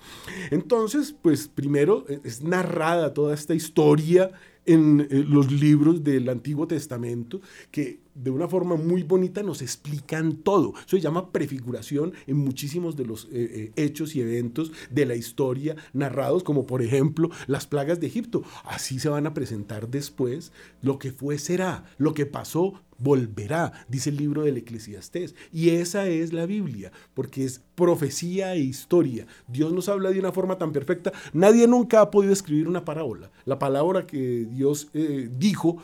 Entonces, 0.51 1.15
pues 1.21 1.47
primero 1.47 2.05
eh, 2.09 2.19
es 2.23 2.41
narrada 2.41 3.13
toda 3.13 3.33
esta 3.33 3.53
historia 3.53 4.31
en 4.65 5.07
eh, 5.09 5.25
los 5.27 5.51
libros 5.51 6.03
del 6.03 6.29
Antiguo 6.29 6.67
Testamento 6.67 7.41
que 7.71 7.99
de 8.17 8.31
una 8.31 8.47
forma 8.47 8.75
muy 8.75 9.03
bonita 9.03 9.43
nos 9.43 9.61
explican 9.61 10.37
todo. 10.37 10.73
Eso 10.75 10.97
se 10.97 11.01
llama 11.01 11.31
prefiguración 11.31 12.13
en 12.25 12.37
muchísimos 12.37 12.95
de 12.95 13.05
los 13.05 13.25
eh, 13.25 13.29
eh, 13.31 13.71
hechos 13.75 14.15
y 14.15 14.21
eventos 14.21 14.71
de 14.89 15.05
la 15.05 15.15
historia 15.15 15.75
narrados, 15.93 16.43
como 16.43 16.65
por 16.65 16.81
ejemplo 16.81 17.29
las 17.47 17.67
plagas 17.67 17.99
de 17.99 18.07
Egipto. 18.07 18.43
Así 18.65 18.99
se 18.99 19.09
van 19.09 19.27
a 19.27 19.33
presentar 19.33 19.89
después. 19.89 20.51
Lo 20.81 20.97
que 20.99 21.11
fue 21.11 21.37
será, 21.37 21.85
lo 21.97 22.13
que 22.13 22.25
pasó 22.25 22.81
volverá, 22.99 23.73
dice 23.87 24.09
el 24.09 24.17
libro 24.17 24.43
del 24.43 24.57
Eclesiastés. 24.57 25.35
Y 25.51 25.69
esa 25.69 26.07
es 26.07 26.33
la 26.33 26.45
Biblia, 26.45 26.91
porque 27.13 27.45
es 27.45 27.61
profecía 27.75 28.55
e 28.55 28.59
historia. 28.59 29.27
Dios 29.47 29.71
nos 29.71 29.89
habla 29.89 30.09
de 30.09 30.19
una 30.19 30.31
forma 30.31 30.57
tan 30.57 30.71
perfecta. 30.71 31.11
Nadie 31.33 31.67
nunca 31.67 32.01
ha 32.01 32.11
podido 32.11 32.33
escribir 32.33 32.67
una 32.67 32.85
parábola. 32.85 33.31
La 33.45 33.59
palabra 33.59 34.07
que 34.07 34.47
Dios 34.49 34.89
eh, 34.93 35.29
dijo 35.31 35.77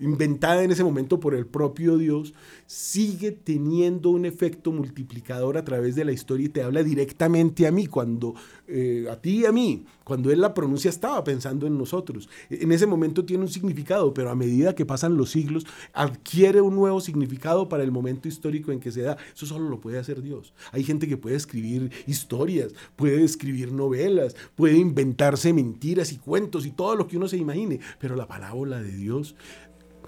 inventada 0.00 0.62
en 0.62 0.70
ese 0.70 0.84
momento 0.84 1.20
por 1.20 1.34
el 1.34 1.46
propio 1.46 1.96
Dios, 1.96 2.34
sigue 2.66 3.32
teniendo 3.32 4.10
un 4.10 4.24
efecto 4.24 4.72
multiplicador 4.72 5.56
a 5.56 5.64
través 5.64 5.94
de 5.94 6.04
la 6.04 6.12
historia 6.12 6.46
y 6.46 6.50
te 6.50 6.62
habla 6.62 6.82
directamente 6.82 7.66
a 7.66 7.72
mí, 7.72 7.86
cuando 7.86 8.34
eh, 8.66 9.06
a 9.10 9.16
ti 9.16 9.40
y 9.40 9.46
a 9.46 9.52
mí, 9.52 9.84
cuando 10.04 10.30
él 10.30 10.40
la 10.40 10.54
pronuncia 10.54 10.88
estaba 10.88 11.22
pensando 11.24 11.66
en 11.66 11.76
nosotros. 11.76 12.28
En 12.50 12.72
ese 12.72 12.86
momento 12.86 13.24
tiene 13.24 13.44
un 13.44 13.50
significado, 13.50 14.14
pero 14.14 14.30
a 14.30 14.34
medida 14.34 14.74
que 14.74 14.86
pasan 14.86 15.16
los 15.16 15.30
siglos, 15.30 15.66
adquiere 15.92 16.60
un 16.60 16.76
nuevo 16.76 17.00
significado 17.00 17.68
para 17.68 17.82
el 17.82 17.92
momento 17.92 18.28
histórico 18.28 18.72
en 18.72 18.80
que 18.80 18.92
se 18.92 19.02
da. 19.02 19.16
Eso 19.34 19.46
solo 19.46 19.68
lo 19.68 19.80
puede 19.80 19.98
hacer 19.98 20.22
Dios. 20.22 20.54
Hay 20.72 20.84
gente 20.84 21.08
que 21.08 21.16
puede 21.16 21.36
escribir 21.36 21.90
historias, 22.06 22.72
puede 22.96 23.22
escribir 23.22 23.72
novelas, 23.72 24.36
puede 24.54 24.76
inventarse 24.76 25.52
mentiras 25.52 26.12
y 26.12 26.18
cuentos 26.18 26.66
y 26.66 26.70
todo 26.70 26.96
lo 26.96 27.06
que 27.06 27.16
uno 27.16 27.28
se 27.28 27.36
imagine, 27.36 27.80
pero 27.98 28.16
la 28.16 28.26
palabra 28.26 28.80
de 28.80 28.92
Dios 28.92 29.34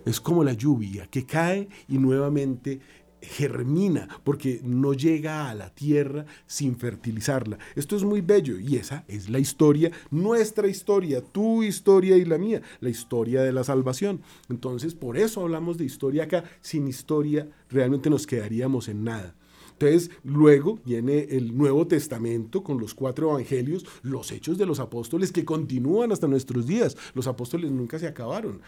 es 0.05 0.21
como 0.21 0.45
la 0.45 0.53
lluvia 0.53 1.07
que 1.07 1.27
cae 1.27 1.69
y 1.89 1.99
nuevamente 1.99 2.81
germina 3.23 4.09
porque 4.25 4.61
no 4.65 4.95
llega 4.95 5.51
a 5.51 5.55
la 5.55 5.71
tierra 5.71 6.25
sin 6.47 6.77
fertilizarla. 6.77 7.59
Esto 7.75 7.97
es 7.97 8.05
muy 8.05 8.21
bello 8.21 8.59
y 8.59 8.77
esa 8.77 9.05
es 9.09 9.29
la 9.29 9.39
historia, 9.39 9.91
nuestra 10.11 10.69
historia, 10.69 11.23
tu 11.23 11.63
historia 11.63 12.17
y 12.17 12.25
la 12.25 12.39
mía, 12.39 12.63
la 12.81 12.91
historia 12.91 13.43
de 13.43 13.53
la 13.53 13.65
salvación. 13.65 14.23
Entonces, 14.49 14.95
por 14.95 15.17
eso 15.17 15.43
hablamos 15.43 15.79
de 15.79 15.85
historia 15.85 16.25
acá. 16.25 16.45
Sin 16.61 16.89
historia 16.89 17.49
realmente 17.69 18.11
nos 18.11 18.27
quedaríamos 18.27 18.89
en 18.89 19.05
nada. 19.05 19.35
Entonces, 19.73 20.11
luego 20.25 20.79
viene 20.85 21.27
el 21.31 21.57
Nuevo 21.57 21.87
Testamento 21.87 22.63
con 22.63 22.79
los 22.79 22.93
cuatro 22.93 23.31
evangelios, 23.31 23.87
los 24.03 24.31
hechos 24.31 24.59
de 24.59 24.67
los 24.67 24.79
apóstoles 24.79 25.33
que 25.33 25.47
continúan 25.47 26.13
hasta 26.13 26.27
nuestros 26.27 26.67
días. 26.67 26.99
Los 27.15 27.27
apóstoles 27.27 27.71
nunca 27.71 27.99
se 27.99 28.07
acabaron. 28.07 28.61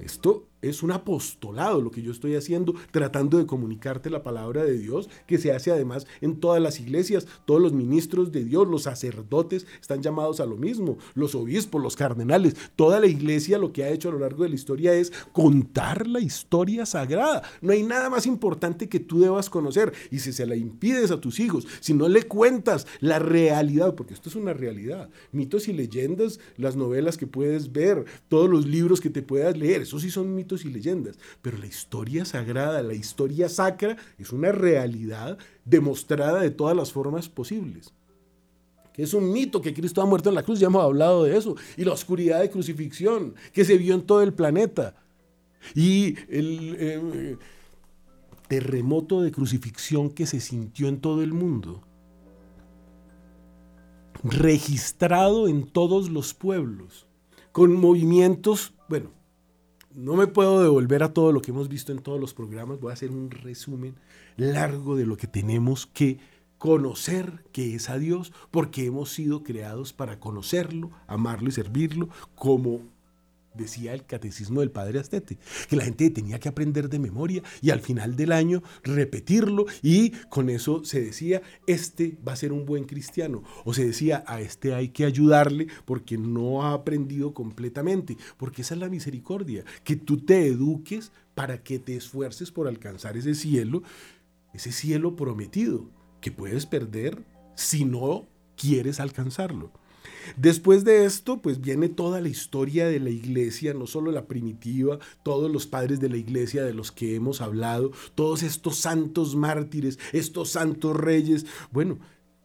Esto 0.00 0.48
es 0.62 0.82
un 0.82 0.92
apostolado 0.92 1.80
lo 1.80 1.90
que 1.90 2.02
yo 2.02 2.12
estoy 2.12 2.34
haciendo, 2.34 2.74
tratando 2.90 3.38
de 3.38 3.46
comunicarte 3.46 4.10
la 4.10 4.22
palabra 4.22 4.64
de 4.64 4.78
Dios, 4.78 5.08
que 5.26 5.38
se 5.38 5.52
hace 5.52 5.70
además 5.70 6.06
en 6.20 6.40
todas 6.40 6.60
las 6.60 6.80
iglesias, 6.80 7.26
todos 7.44 7.60
los 7.60 7.72
ministros 7.72 8.32
de 8.32 8.44
Dios, 8.44 8.66
los 8.68 8.82
sacerdotes 8.82 9.66
están 9.80 10.02
llamados 10.02 10.40
a 10.40 10.46
lo 10.46 10.56
mismo, 10.56 10.98
los 11.14 11.34
obispos, 11.34 11.82
los 11.82 11.96
cardenales, 11.96 12.56
toda 12.76 13.00
la 13.00 13.06
iglesia 13.06 13.58
lo 13.58 13.72
que 13.72 13.84
ha 13.84 13.90
hecho 13.90 14.08
a 14.08 14.12
lo 14.12 14.18
largo 14.18 14.42
de 14.42 14.50
la 14.50 14.54
historia 14.54 14.94
es 14.94 15.12
contar 15.32 16.06
la 16.06 16.20
historia 16.20 16.86
sagrada. 16.86 17.42
No 17.60 17.72
hay 17.72 17.82
nada 17.82 18.10
más 18.10 18.26
importante 18.26 18.88
que 18.88 19.00
tú 19.00 19.20
debas 19.20 19.50
conocer. 19.50 19.92
Y 20.10 20.18
si 20.20 20.32
se 20.32 20.46
la 20.46 20.56
impides 20.56 21.10
a 21.10 21.20
tus 21.20 21.40
hijos, 21.40 21.66
si 21.80 21.94
no 21.94 22.08
le 22.08 22.24
cuentas 22.24 22.86
la 23.00 23.18
realidad, 23.18 23.94
porque 23.94 24.14
esto 24.14 24.28
es 24.28 24.36
una 24.36 24.52
realidad, 24.52 25.08
mitos 25.32 25.68
y 25.68 25.72
leyendas, 25.72 26.40
las 26.56 26.76
novelas 26.76 27.16
que 27.16 27.26
puedes 27.26 27.72
ver, 27.72 28.04
todos 28.28 28.48
los 28.48 28.66
libros 28.66 29.00
que 29.00 29.10
te 29.10 29.22
puedas 29.22 29.56
leer, 29.56 29.82
eso 29.82 29.98
sí 29.98 30.10
son 30.10 30.34
mitos 30.34 30.47
y 30.64 30.70
leyendas, 30.70 31.18
pero 31.42 31.58
la 31.58 31.66
historia 31.66 32.24
sagrada, 32.24 32.82
la 32.82 32.94
historia 32.94 33.48
sacra, 33.48 33.96
es 34.18 34.32
una 34.32 34.52
realidad 34.52 35.38
demostrada 35.64 36.40
de 36.40 36.50
todas 36.50 36.76
las 36.76 36.92
formas 36.92 37.28
posibles. 37.28 37.92
Que 38.92 39.02
es 39.02 39.14
un 39.14 39.30
mito 39.32 39.60
que 39.60 39.74
Cristo 39.74 40.02
ha 40.02 40.06
muerto 40.06 40.28
en 40.28 40.34
la 40.34 40.42
cruz, 40.42 40.58
ya 40.58 40.66
hemos 40.66 40.82
hablado 40.82 41.24
de 41.24 41.36
eso, 41.36 41.54
y 41.76 41.84
la 41.84 41.92
oscuridad 41.92 42.40
de 42.40 42.50
crucifixión 42.50 43.34
que 43.52 43.64
se 43.64 43.78
vio 43.78 43.94
en 43.94 44.02
todo 44.02 44.22
el 44.22 44.32
planeta, 44.32 44.96
y 45.74 46.16
el 46.28 46.76
eh, 46.78 47.36
terremoto 48.48 49.20
de 49.22 49.30
crucifixión 49.30 50.10
que 50.10 50.26
se 50.26 50.40
sintió 50.40 50.88
en 50.88 51.00
todo 51.00 51.22
el 51.22 51.32
mundo 51.32 51.84
registrado 54.22 55.48
en 55.48 55.66
todos 55.66 56.10
los 56.10 56.34
pueblos, 56.34 57.06
con 57.52 57.72
movimientos, 57.72 58.74
bueno, 58.88 59.10
no 59.98 60.14
me 60.14 60.28
puedo 60.28 60.62
devolver 60.62 61.02
a 61.02 61.12
todo 61.12 61.32
lo 61.32 61.42
que 61.42 61.50
hemos 61.50 61.68
visto 61.68 61.90
en 61.90 61.98
todos 61.98 62.20
los 62.20 62.32
programas, 62.32 62.78
voy 62.78 62.90
a 62.90 62.94
hacer 62.94 63.10
un 63.10 63.32
resumen 63.32 63.96
largo 64.36 64.94
de 64.94 65.04
lo 65.04 65.16
que 65.16 65.26
tenemos 65.26 65.86
que 65.86 66.20
conocer 66.56 67.44
que 67.50 67.74
es 67.74 67.90
a 67.90 67.98
Dios, 67.98 68.32
porque 68.52 68.86
hemos 68.86 69.10
sido 69.10 69.42
creados 69.42 69.92
para 69.92 70.20
conocerlo, 70.20 70.92
amarlo 71.08 71.48
y 71.48 71.52
servirlo 71.52 72.08
como 72.36 72.82
decía 73.58 73.92
el 73.92 74.06
catecismo 74.06 74.60
del 74.60 74.70
padre 74.70 74.98
Astete, 74.98 75.36
que 75.68 75.76
la 75.76 75.84
gente 75.84 76.08
tenía 76.08 76.38
que 76.38 76.48
aprender 76.48 76.88
de 76.88 76.98
memoria 76.98 77.42
y 77.60 77.70
al 77.70 77.80
final 77.80 78.16
del 78.16 78.32
año 78.32 78.62
repetirlo 78.82 79.66
y 79.82 80.10
con 80.30 80.48
eso 80.48 80.84
se 80.84 81.02
decía, 81.02 81.42
este 81.66 82.16
va 82.26 82.32
a 82.32 82.36
ser 82.36 82.52
un 82.52 82.64
buen 82.64 82.84
cristiano 82.84 83.42
o 83.64 83.74
se 83.74 83.84
decía, 83.84 84.24
a 84.26 84.40
este 84.40 84.74
hay 84.74 84.88
que 84.88 85.04
ayudarle 85.04 85.66
porque 85.84 86.16
no 86.16 86.62
ha 86.62 86.72
aprendido 86.72 87.34
completamente, 87.34 88.16
porque 88.36 88.62
esa 88.62 88.74
es 88.74 88.80
la 88.80 88.88
misericordia, 88.88 89.64
que 89.84 89.96
tú 89.96 90.18
te 90.18 90.46
eduques 90.46 91.12
para 91.34 91.62
que 91.62 91.78
te 91.78 91.96
esfuerces 91.96 92.50
por 92.50 92.66
alcanzar 92.66 93.16
ese 93.16 93.34
cielo, 93.34 93.82
ese 94.54 94.72
cielo 94.72 95.16
prometido, 95.16 95.90
que 96.20 96.32
puedes 96.32 96.66
perder 96.66 97.24
si 97.54 97.84
no 97.84 98.26
quieres 98.56 99.00
alcanzarlo. 99.00 99.72
Después 100.36 100.84
de 100.84 101.04
esto, 101.04 101.40
pues 101.40 101.60
viene 101.60 101.88
toda 101.88 102.20
la 102.20 102.28
historia 102.28 102.86
de 102.86 103.00
la 103.00 103.10
iglesia, 103.10 103.74
no 103.74 103.86
solo 103.86 104.12
la 104.12 104.26
primitiva, 104.26 104.98
todos 105.22 105.50
los 105.50 105.66
padres 105.66 106.00
de 106.00 106.08
la 106.08 106.16
iglesia 106.16 106.64
de 106.64 106.74
los 106.74 106.92
que 106.92 107.14
hemos 107.14 107.40
hablado, 107.40 107.92
todos 108.14 108.42
estos 108.42 108.76
santos 108.76 109.36
mártires, 109.36 109.98
estos 110.12 110.50
santos 110.50 110.96
reyes, 110.96 111.46
bueno, 111.70 111.98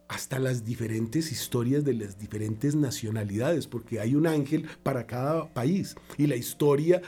hasta 0.08 0.38
las 0.38 0.64
diferentes 0.64 1.32
historias 1.32 1.84
de 1.84 1.94
las 1.94 2.18
diferentes 2.18 2.74
nacionalidades, 2.76 3.66
porque 3.66 4.00
hay 4.00 4.14
un 4.14 4.26
ángel 4.26 4.66
para 4.82 5.06
cada 5.06 5.52
país. 5.52 5.96
Y 6.18 6.26
la 6.26 6.36
historia 6.36 7.02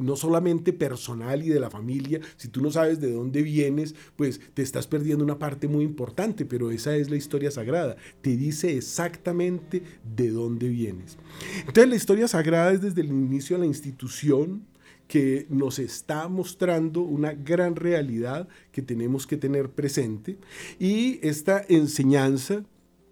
no 0.00 0.16
solamente 0.16 0.72
personal 0.72 1.42
y 1.42 1.48
de 1.48 1.60
la 1.60 1.70
familia, 1.70 2.20
si 2.36 2.48
tú 2.48 2.60
no 2.60 2.70
sabes 2.70 3.00
de 3.00 3.12
dónde 3.12 3.42
vienes, 3.42 3.94
pues 4.16 4.40
te 4.54 4.62
estás 4.62 4.86
perdiendo 4.86 5.24
una 5.24 5.38
parte 5.38 5.68
muy 5.68 5.84
importante, 5.84 6.44
pero 6.44 6.70
esa 6.70 6.96
es 6.96 7.10
la 7.10 7.16
historia 7.16 7.50
sagrada, 7.50 7.96
te 8.22 8.36
dice 8.36 8.76
exactamente 8.76 9.82
de 10.16 10.30
dónde 10.30 10.68
vienes. 10.68 11.18
Entonces 11.60 11.88
la 11.88 11.96
historia 11.96 12.28
sagrada 12.28 12.72
es 12.72 12.80
desde 12.80 13.00
el 13.02 13.08
inicio 13.08 13.56
de 13.56 13.60
la 13.60 13.66
institución 13.66 14.66
que 15.06 15.46
nos 15.48 15.78
está 15.78 16.28
mostrando 16.28 17.00
una 17.00 17.32
gran 17.32 17.76
realidad 17.76 18.46
que 18.70 18.82
tenemos 18.82 19.26
que 19.26 19.38
tener 19.38 19.70
presente 19.70 20.36
y 20.78 21.18
esta 21.26 21.64
enseñanza 21.68 22.62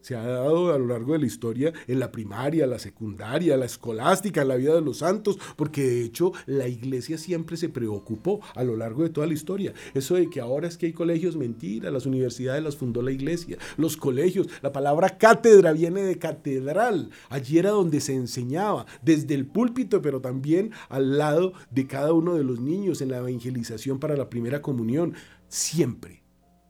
se 0.07 0.15
ha 0.15 0.25
dado 0.25 0.73
a 0.73 0.79
lo 0.79 0.87
largo 0.87 1.15
de 1.15 1.19
la 1.19 1.27
historia 1.27 1.73
en 1.89 1.99
la 1.99 2.13
primaria, 2.13 2.65
la 2.69 2.79
secundaria, 2.79 3.57
la 3.57 3.65
escolástica, 3.65 4.43
en 4.43 4.49
la 4.49 4.55
vida 4.55 4.73
de 4.73 4.81
los 4.81 4.99
santos, 4.99 5.37
porque 5.57 5.83
de 5.83 6.05
hecho 6.05 6.31
la 6.47 6.69
iglesia 6.69 7.19
siempre 7.19 7.57
se 7.57 7.71
preocupó 7.71 8.41
a 8.55 8.63
lo 8.63 8.77
largo 8.77 9.03
de 9.03 9.11
toda 9.11 9.27
la 9.27 9.33
historia. 9.33 9.75
Eso 9.95 10.15
de 10.15 10.31
que 10.31 10.41
ahora 10.41 10.69
es 10.69 10.79
que 10.79 10.87
hay 10.87 10.93
colegios, 10.93 11.35
mentira, 11.35 11.91
las 11.91 12.07
universidades 12.07 12.63
las 12.63 12.77
fundó 12.77 13.03
la 13.03 13.11
iglesia, 13.11 13.59
los 13.79 13.97
colegios, 13.97 14.47
la 14.63 14.71
palabra 14.71 15.19
cátedra 15.19 15.73
viene 15.73 16.03
de 16.03 16.19
catedral, 16.19 17.11
allí 17.29 17.59
era 17.59 17.71
donde 17.71 18.01
se 18.01 18.15
enseñaba, 18.15 18.87
desde 19.03 19.35
el 19.35 19.45
púlpito, 19.45 20.03
pero 20.03 20.21
también 20.21 20.71
al 20.89 21.19
lado 21.19 21.53
de 21.73 21.89
cada 21.89 22.13
uno 22.13 22.37
de 22.37 22.45
los 22.45 22.61
niños 22.61 23.01
en 23.01 23.11
la 23.11 23.19
evangelización 23.19 23.99
para 23.99 24.17
la 24.17 24.31
primera 24.31 24.63
comunión. 24.63 25.15
Siempre, 25.49 26.23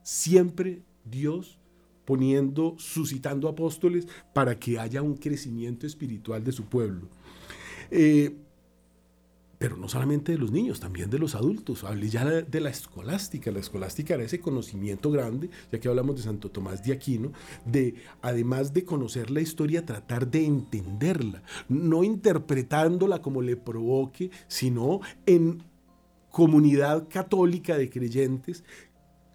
siempre 0.02 0.86
Dios 1.04 1.55
poniendo, 2.06 2.74
suscitando 2.78 3.48
apóstoles 3.48 4.08
para 4.32 4.58
que 4.58 4.78
haya 4.78 5.02
un 5.02 5.16
crecimiento 5.16 5.86
espiritual 5.86 6.42
de 6.42 6.52
su 6.52 6.64
pueblo. 6.64 7.08
Eh, 7.90 8.36
pero 9.58 9.76
no 9.76 9.88
solamente 9.88 10.32
de 10.32 10.38
los 10.38 10.52
niños, 10.52 10.80
también 10.80 11.08
de 11.08 11.18
los 11.18 11.34
adultos. 11.34 11.84
Hablé 11.84 12.08
ya 12.08 12.24
de 12.24 12.60
la 12.60 12.70
escolástica. 12.70 13.50
La 13.50 13.60
escolástica 13.60 14.14
era 14.14 14.24
ese 14.24 14.40
conocimiento 14.40 15.10
grande, 15.10 15.50
ya 15.72 15.80
que 15.80 15.88
hablamos 15.88 16.16
de 16.16 16.22
Santo 16.22 16.50
Tomás 16.50 16.84
de 16.84 16.92
Aquino, 16.92 17.32
de 17.64 17.94
además 18.20 18.72
de 18.74 18.84
conocer 18.84 19.30
la 19.30 19.40
historia, 19.40 19.86
tratar 19.86 20.30
de 20.30 20.44
entenderla, 20.44 21.42
no 21.68 22.04
interpretándola 22.04 23.22
como 23.22 23.40
le 23.40 23.56
provoque, 23.56 24.30
sino 24.46 25.00
en 25.24 25.62
comunidad 26.30 27.08
católica 27.08 27.78
de 27.78 27.88
creyentes 27.88 28.62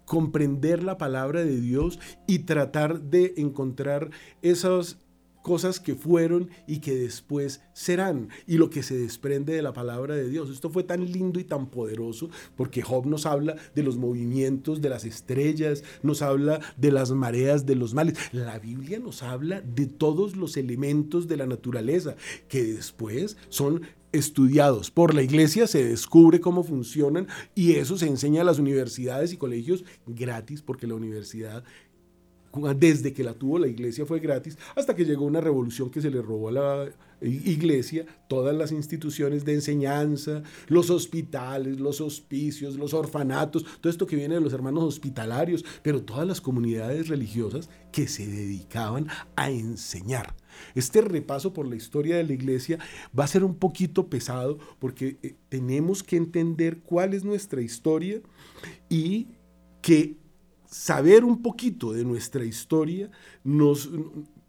comprender 0.04 0.82
la 0.82 0.98
palabra 0.98 1.44
de 1.44 1.60
Dios 1.60 1.98
y 2.26 2.40
tratar 2.40 3.00
de 3.00 3.34
encontrar 3.36 4.10
esas 4.42 4.98
cosas 5.42 5.80
que 5.80 5.94
fueron 5.94 6.50
y 6.66 6.78
que 6.78 6.94
después 6.94 7.60
serán, 7.72 8.28
y 8.46 8.56
lo 8.56 8.70
que 8.70 8.82
se 8.82 8.96
desprende 8.96 9.52
de 9.52 9.62
la 9.62 9.72
palabra 9.72 10.14
de 10.14 10.28
Dios. 10.28 10.50
Esto 10.50 10.70
fue 10.70 10.84
tan 10.84 11.10
lindo 11.10 11.40
y 11.40 11.44
tan 11.44 11.66
poderoso 11.66 12.30
porque 12.56 12.82
Job 12.82 13.06
nos 13.06 13.26
habla 13.26 13.56
de 13.74 13.82
los 13.82 13.96
movimientos 13.96 14.80
de 14.80 14.88
las 14.88 15.04
estrellas, 15.04 15.82
nos 16.02 16.22
habla 16.22 16.60
de 16.76 16.92
las 16.92 17.10
mareas 17.10 17.66
de 17.66 17.76
los 17.76 17.94
males. 17.94 18.16
La 18.32 18.58
Biblia 18.58 18.98
nos 18.98 19.22
habla 19.22 19.60
de 19.60 19.86
todos 19.86 20.36
los 20.36 20.56
elementos 20.56 21.28
de 21.28 21.36
la 21.36 21.46
naturaleza 21.46 22.16
que 22.48 22.64
después 22.64 23.36
son 23.48 23.82
estudiados 24.12 24.90
por 24.90 25.14
la 25.14 25.22
iglesia, 25.22 25.66
se 25.66 25.84
descubre 25.84 26.40
cómo 26.40 26.62
funcionan 26.62 27.28
y 27.54 27.72
eso 27.74 27.96
se 27.96 28.06
enseña 28.06 28.42
a 28.42 28.44
las 28.44 28.58
universidades 28.58 29.32
y 29.32 29.38
colegios 29.38 29.84
gratis 30.06 30.60
porque 30.60 30.86
la 30.86 30.94
universidad 30.94 31.64
desde 32.76 33.12
que 33.12 33.24
la 33.24 33.34
tuvo 33.34 33.58
la 33.58 33.68
iglesia 33.68 34.04
fue 34.06 34.20
gratis, 34.20 34.58
hasta 34.76 34.94
que 34.94 35.04
llegó 35.04 35.24
una 35.24 35.40
revolución 35.40 35.90
que 35.90 36.00
se 36.00 36.10
le 36.10 36.20
robó 36.20 36.48
a 36.48 36.52
la 36.52 36.88
iglesia 37.22 38.04
todas 38.28 38.54
las 38.54 38.72
instituciones 38.72 39.44
de 39.44 39.54
enseñanza, 39.54 40.42
los 40.68 40.90
hospitales, 40.90 41.80
los 41.80 42.00
hospicios, 42.00 42.76
los 42.76 42.94
orfanatos, 42.94 43.64
todo 43.80 43.90
esto 43.90 44.06
que 44.06 44.16
viene 44.16 44.34
de 44.34 44.40
los 44.40 44.52
hermanos 44.52 44.84
hospitalarios, 44.84 45.64
pero 45.82 46.02
todas 46.02 46.26
las 46.26 46.40
comunidades 46.40 47.08
religiosas 47.08 47.70
que 47.90 48.08
se 48.08 48.26
dedicaban 48.26 49.06
a 49.36 49.50
enseñar. 49.50 50.34
Este 50.74 51.00
repaso 51.00 51.52
por 51.52 51.66
la 51.66 51.76
historia 51.76 52.16
de 52.16 52.24
la 52.24 52.32
iglesia 52.32 52.78
va 53.18 53.24
a 53.24 53.28
ser 53.28 53.44
un 53.44 53.54
poquito 53.54 54.08
pesado 54.08 54.58
porque 54.78 55.18
eh, 55.22 55.36
tenemos 55.48 56.02
que 56.02 56.16
entender 56.16 56.80
cuál 56.80 57.14
es 57.14 57.24
nuestra 57.24 57.62
historia 57.62 58.20
y 58.88 59.28
que 59.80 60.21
saber 60.72 61.22
un 61.24 61.42
poquito 61.42 61.92
de 61.92 62.04
nuestra 62.04 62.44
historia 62.44 63.10
nos, 63.44 63.90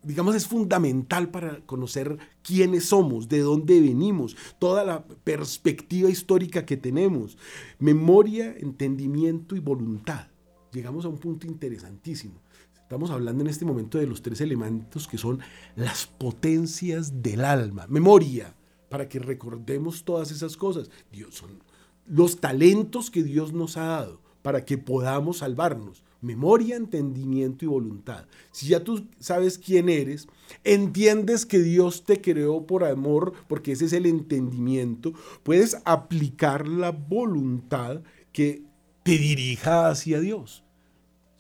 digamos, 0.02 0.36
es 0.36 0.48
fundamental 0.48 1.30
para 1.30 1.60
conocer 1.66 2.18
quiénes 2.42 2.86
somos, 2.86 3.28
de 3.28 3.40
dónde 3.40 3.82
venimos, 3.82 4.36
toda 4.58 4.86
la 4.86 5.06
perspectiva 5.06 6.10
histórica 6.10 6.66
que 6.66 6.78
tenemos, 6.78 7.38
memoria, 7.78 8.56
entendimiento 8.58 9.56
y 9.56 9.60
voluntad. 9.60 10.28
Llegamos 10.72 11.04
a 11.06 11.10
un 11.10 11.18
punto 11.18 11.46
interesantísimo. 11.46 12.42
Estamos 12.74 13.12
hablando 13.12 13.44
en 13.44 13.50
este 13.50 13.66
momento 13.66 13.98
de 13.98 14.08
los 14.08 14.22
tres 14.22 14.40
elementos 14.40 15.08
que 15.08 15.18
son 15.18 15.40
las 15.76 16.08
potencias 16.08 17.22
del 17.22 17.44
alma. 17.44 17.86
Memoria, 17.90 18.56
para 18.90 19.10
que 19.10 19.20
recordemos 19.20 20.06
todas 20.06 20.32
esas 20.32 20.56
cosas. 20.56 20.90
Dios 21.12 21.36
son 21.36 21.60
los 22.06 22.40
talentos 22.40 23.10
que 23.12 23.24
Dios 23.24 23.52
nos 23.54 23.78
ha 23.78 23.86
dado 23.86 24.22
para 24.42 24.66
que 24.66 24.78
podamos 24.78 25.38
salvarnos. 25.38 26.04
Memoria, 26.24 26.76
entendimiento 26.76 27.66
y 27.66 27.68
voluntad. 27.68 28.26
Si 28.52 28.68
ya 28.68 28.84
tú 28.84 29.08
sabes 29.20 29.58
quién 29.58 29.90
eres, 29.90 30.28
entiendes 30.64 31.46
que 31.46 31.60
Dios 31.60 32.06
te 32.06 32.22
creó 32.22 32.66
por 32.66 32.84
amor, 32.84 33.34
porque 33.48 33.74
ese 33.74 33.86
es 33.86 33.94
el 33.94 34.06
entendimiento, 34.06 35.14
puedes 35.44 35.78
aplicar 35.86 36.68
la 36.68 36.92
voluntad 36.92 38.02
que 38.32 38.64
te 39.04 39.18
dirija 39.18 39.90
hacia 39.90 40.20
Dios. 40.20 40.64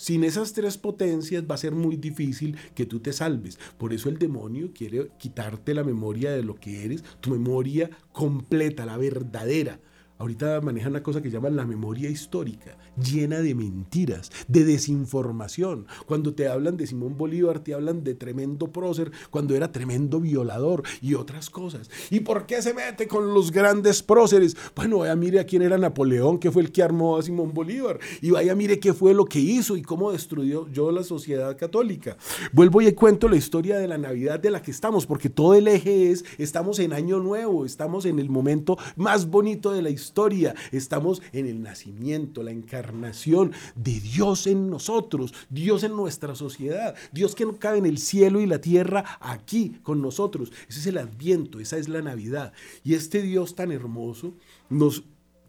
Sin 0.04 0.26
esas 0.26 0.52
tres 0.52 0.78
potencias 0.78 1.46
va 1.50 1.56
a 1.56 1.58
ser 1.58 1.72
muy 1.72 1.96
difícil 1.96 2.58
que 2.76 2.86
tú 2.86 3.00
te 3.00 3.14
salves. 3.14 3.58
Por 3.78 3.94
eso 3.94 4.10
el 4.10 4.18
demonio 4.18 4.72
quiere 4.74 5.10
quitarte 5.18 5.74
la 5.74 5.86
memoria 5.86 6.32
de 6.32 6.44
lo 6.44 6.56
que 6.56 6.84
eres, 6.84 7.04
tu 7.22 7.30
memoria 7.30 7.90
completa, 8.12 8.86
la 8.86 8.98
verdadera. 8.98 9.80
Ahorita 10.20 10.62
maneja 10.62 10.90
una 10.90 11.02
cosa 11.02 11.24
que 11.24 11.32
llaman 11.32 11.56
la 11.56 11.66
memoria 11.66 12.08
histórica, 12.08 12.78
llena 12.96 13.40
de 13.40 13.56
mentiras, 13.56 14.32
de 14.48 14.64
desinformación. 14.64 15.88
Cuando 16.06 16.36
te 16.36 16.48
hablan 16.48 16.78
de 16.78 16.86
Simón 16.86 17.18
Bolívar, 17.18 17.60
te 17.60 17.74
hablan 17.74 18.04
de 18.04 18.14
tremendo 18.14 18.72
prócer, 18.72 19.12
cuando 19.32 19.56
era 19.56 19.72
tremendo 19.72 20.22
violador 20.22 20.84
y 21.02 21.16
otras 21.16 21.50
cosas. 21.50 21.90
¿Y 22.12 22.20
por 22.20 22.46
qué 22.46 22.62
se 22.62 22.76
mete 22.76 23.08
con 23.08 23.34
los 23.34 23.52
grandes 23.52 24.04
próceres? 24.04 24.56
Bueno, 24.76 25.00
vaya, 25.00 25.16
mire 25.16 25.40
a 25.40 25.46
quién 25.46 25.64
era 25.64 25.80
Napoleón, 25.80 26.38
que 26.38 26.52
fue 26.52 26.62
el 26.62 26.72
que 26.72 26.84
armó 26.84 27.18
a 27.18 27.24
Simón 27.24 27.52
Bolívar. 27.52 28.00
Y 28.22 28.30
vaya, 28.30 28.54
mire 28.54 28.80
qué 28.80 28.94
fue 28.94 29.16
lo 29.16 29.26
que 29.26 29.40
hizo 29.40 29.76
y 29.76 29.82
cómo 29.82 30.12
destruyó 30.12 30.70
yo 30.70 30.92
la 30.92 31.04
sociedad 31.04 31.58
católica. 31.58 32.18
Vuelvo 32.52 32.82
y 32.82 32.94
cuento 32.94 33.28
la 33.28 33.36
historia 33.36 33.80
de 33.80 33.88
la 33.88 33.98
Navidad 33.98 34.40
de 34.40 34.52
la 34.52 34.62
que 34.62 34.72
estamos, 34.72 35.08
porque 35.08 35.32
todo 35.32 35.56
el 35.56 35.68
eje 35.68 36.12
es, 36.12 36.24
estamos 36.38 36.78
en 36.78 36.94
Año 36.94 37.20
Nuevo, 37.20 37.66
estamos 37.66 38.06
en 38.06 38.20
el 38.20 38.30
momento 38.30 38.78
más 38.96 39.28
bonito 39.28 39.72
de 39.72 39.82
la 39.82 39.90
historia 39.90 40.03
historia, 40.04 40.54
estamos 40.72 41.22
en 41.32 41.48
el 41.48 41.62
nacimiento, 41.62 42.44
la 42.44 42.52
encarnación 42.52 43.54
de 43.76 44.00
Dios 44.00 44.48
en 44.48 44.70
nosotros, 44.70 45.34
Dios 45.50 45.84
en 45.84 45.96
nuestra 45.96 46.36
sociedad, 46.36 46.96
Dios 47.12 47.36
que 47.36 47.46
no 47.46 47.58
cabe 47.58 47.78
en 47.78 47.86
el 47.86 47.98
cielo 47.98 48.42
y 48.42 48.46
la 48.46 48.60
tierra 48.60 49.18
aquí 49.22 49.78
con 49.84 50.02
nosotros. 50.02 50.52
Ese 50.68 50.80
es 50.82 50.88
el 50.88 50.98
adviento, 50.98 51.60
esa 51.60 51.78
es 51.78 51.88
la 51.88 52.02
Navidad. 52.02 52.54
Y 52.84 52.96
este 52.96 53.22
Dios 53.22 53.56
tan 53.56 53.72
hermoso 53.72 54.34
nos 54.70 55.04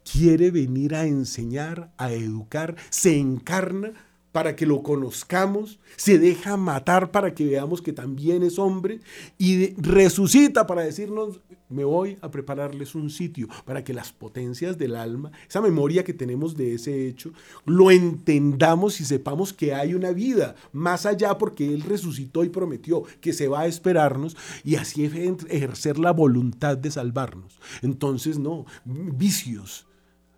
quiere 0.09 0.51
venir 0.51 0.95
a 0.95 1.05
enseñar, 1.05 1.91
a 1.97 2.13
educar, 2.13 2.75
se 2.89 3.17
encarna 3.17 3.93
para 4.35 4.53
que 4.57 4.65
lo 4.65 4.83
conozcamos, 4.83 5.79
se 5.95 6.19
deja 6.19 6.57
matar 6.57 7.09
para 7.09 7.33
que 7.33 7.45
veamos 7.45 7.81
que 7.81 7.93
también 7.93 8.43
es 8.43 8.59
hombre 8.59 8.99
y 9.37 9.73
resucita 9.81 10.67
para 10.67 10.81
decirnos, 10.81 11.39
me 11.69 11.85
voy 11.85 12.17
a 12.19 12.29
prepararles 12.29 12.95
un 12.95 13.09
sitio 13.09 13.47
para 13.63 13.85
que 13.85 13.93
las 13.93 14.11
potencias 14.11 14.77
del 14.77 14.97
alma, 14.97 15.31
esa 15.47 15.61
memoria 15.61 16.03
que 16.03 16.13
tenemos 16.13 16.57
de 16.57 16.73
ese 16.73 17.07
hecho, 17.07 17.31
lo 17.63 17.91
entendamos 17.91 18.99
y 18.99 19.05
sepamos 19.05 19.53
que 19.53 19.73
hay 19.73 19.93
una 19.93 20.11
vida 20.11 20.55
más 20.73 21.05
allá 21.05 21.37
porque 21.37 21.73
Él 21.73 21.83
resucitó 21.83 22.43
y 22.43 22.49
prometió 22.49 23.03
que 23.21 23.31
se 23.31 23.47
va 23.47 23.61
a 23.61 23.67
esperarnos 23.67 24.35
y 24.65 24.75
así 24.75 25.05
ejercer 25.05 25.97
la 25.97 26.11
voluntad 26.11 26.77
de 26.77 26.91
salvarnos. 26.91 27.57
Entonces, 27.81 28.37
no, 28.37 28.65
vicios 28.83 29.87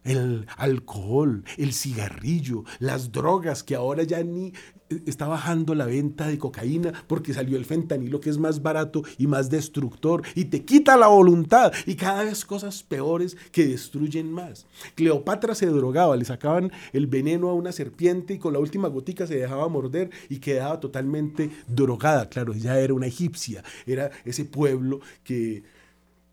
el 0.08 0.48
alcohol, 0.58 1.43
el 1.58 1.74
cigarrillo, 1.74 2.63
las 2.80 3.12
drogas, 3.12 3.63
que 3.63 3.76
ahora 3.76 4.04
ya 4.04 4.24
ni 4.24 4.54
eh, 4.89 5.04
está 5.06 5.28
bajando 5.28 5.76
la 5.76 5.86
venta 5.86 6.28
de 6.28 6.38
cocaína 6.38 6.93
porque 7.08 7.34
salió 7.34 7.58
el 7.58 7.65
fentanilo 7.65 8.22
que 8.22 8.30
es 8.30 8.38
más 8.38 8.62
barato 8.62 9.04
y 9.17 9.28
más 9.28 9.50
destructor 9.50 10.24
y 10.36 10.46
te 10.46 10.63
quita 10.63 10.96
la 10.98 11.08
voluntad 11.08 11.74
y 11.86 11.96
cada 11.96 12.24
vez 12.24 12.46
cosas 12.46 12.84
peores 12.84 13.38
que 13.52 13.67
destruyen 13.67 14.32
más. 14.32 14.65
Cleopatra 14.96 15.56
se 15.56 15.67
drogaba, 15.67 16.15
le 16.15 16.26
sacaban 16.26 16.72
el 16.93 17.08
veneno 17.08 17.50
a 17.50 17.54
una 17.54 17.72
serpiente 17.72 18.36
y 18.36 18.39
con 18.39 18.54
la 18.54 18.60
última 18.60 18.88
gotica 18.88 19.28
se 19.28 19.36
dejaba 19.36 19.67
morder 19.67 20.10
y 20.30 20.39
quedaba 20.39 20.80
totalmente 20.80 21.50
drogada. 21.67 22.30
Claro, 22.30 22.54
ella 22.54 22.80
era 22.80 22.93
una 22.93 23.08
egipcia, 23.08 23.63
era 23.86 24.12
ese 24.26 24.46
pueblo 24.46 25.02
que 25.24 25.63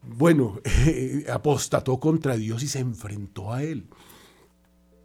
bueno, 0.06 0.60
apostató 1.32 1.98
contra 1.98 2.36
Dios 2.36 2.62
y 2.62 2.68
se 2.68 2.80
enfrentó 2.80 3.52
a 3.52 3.62
él. 3.62 3.86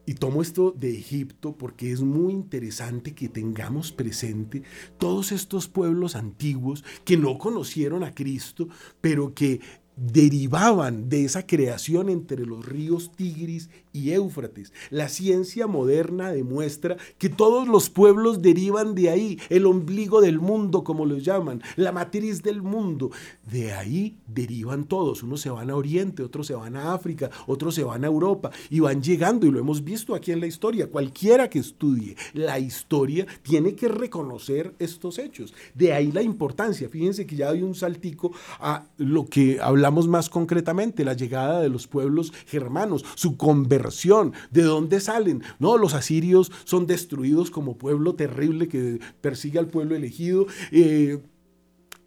Y 0.05 0.15
tomo 0.15 0.41
esto 0.41 0.71
de 0.71 0.97
Egipto 0.97 1.55
porque 1.55 1.91
es 1.91 2.01
muy 2.01 2.33
interesante 2.33 3.13
que 3.13 3.29
tengamos 3.29 3.91
presente 3.91 4.63
todos 4.97 5.31
estos 5.31 5.67
pueblos 5.67 6.15
antiguos 6.15 6.83
que 7.05 7.15
no 7.15 7.38
conocieron 7.38 8.03
a 8.03 8.15
Cristo, 8.15 8.69
pero 9.01 9.35
que 9.35 9.62
derivaban 9.95 11.09
de 11.09 11.25
esa 11.25 11.45
creación 11.45 12.09
entre 12.09 12.45
los 12.45 12.65
ríos 12.65 13.12
Tigris 13.15 13.69
y 13.91 14.12
Éufrates. 14.12 14.71
La 14.89 15.10
ciencia 15.10 15.67
moderna 15.67 16.32
demuestra 16.32 16.97
que 17.17 17.30
todos 17.30 17.67
los 17.67 17.89
pueblos 17.89 18.41
derivan 18.41 18.95
de 18.95 19.10
ahí, 19.10 19.39
el 19.49 19.65
ombligo 19.65 20.21
del 20.21 20.39
mundo, 20.39 20.84
como 20.84 21.06
lo 21.06 21.17
llaman, 21.17 21.62
la 21.75 21.91
matriz 21.91 22.41
del 22.43 22.62
mundo. 22.62 23.12
De 23.49 23.73
ahí 23.73 24.17
derivan 24.28 24.86
todos. 24.86 25.23
Unos 25.23 25.41
se 25.41 25.49
van 25.49 25.69
a 25.69 25.75
Oriente, 25.75 26.23
otros 26.23 26.47
se 26.47 26.54
van 26.54 26.75
a 26.75 26.93
África, 26.93 27.30
otros 27.47 27.75
se 27.75 27.84
van 27.84 28.04
a 28.04 28.08
Europa 28.08 28.52
y 28.69 28.80
van 28.80 29.02
llegando, 29.02 29.47
y 29.47 29.52
lo 29.52 29.60
hemos 29.60 29.84
visto 29.84 30.13
aquí 30.13 30.32
en 30.32 30.39
la 30.39 30.47
historia. 30.47 30.88
Cualquiera 30.88 31.49
que 31.49 31.60
estudie 31.60 32.15
la 32.34 32.60
historia 32.60 33.25
tiene 33.41 33.75
que 33.75 33.88
reconocer 33.88 34.75
estos 34.80 35.17
hechos. 35.17 35.54
De 35.73 35.93
ahí 35.93 36.12
la 36.12 36.21
importancia. 36.21 36.89
Fíjense 36.89 37.25
que 37.25 37.36
ya 37.36 37.49
hay 37.49 37.63
un 37.63 37.75
saltico 37.75 38.32
a 38.60 38.86
lo 38.97 39.25
que 39.25 39.60
hablamos 39.62 40.08
más 40.08 40.30
concretamente, 40.30 41.06
la 41.06 41.13
llegada 41.13 41.62
de 41.62 41.69
los 41.69 41.88
pueblos 41.88 42.34
germanos, 42.45 43.06
su 43.15 43.38
conversión 43.38 43.78
¿De 44.51 44.63
dónde 44.63 44.99
salen? 44.99 45.43
No, 45.59 45.77
los 45.77 45.93
asirios 45.93 46.51
son 46.63 46.87
destruidos 46.87 47.51
como 47.51 47.77
pueblo 47.77 48.15
terrible 48.15 48.67
que 48.67 48.99
persigue 49.21 49.59
al 49.59 49.67
pueblo 49.67 49.95
elegido. 49.95 50.45
Eh, 50.71 51.19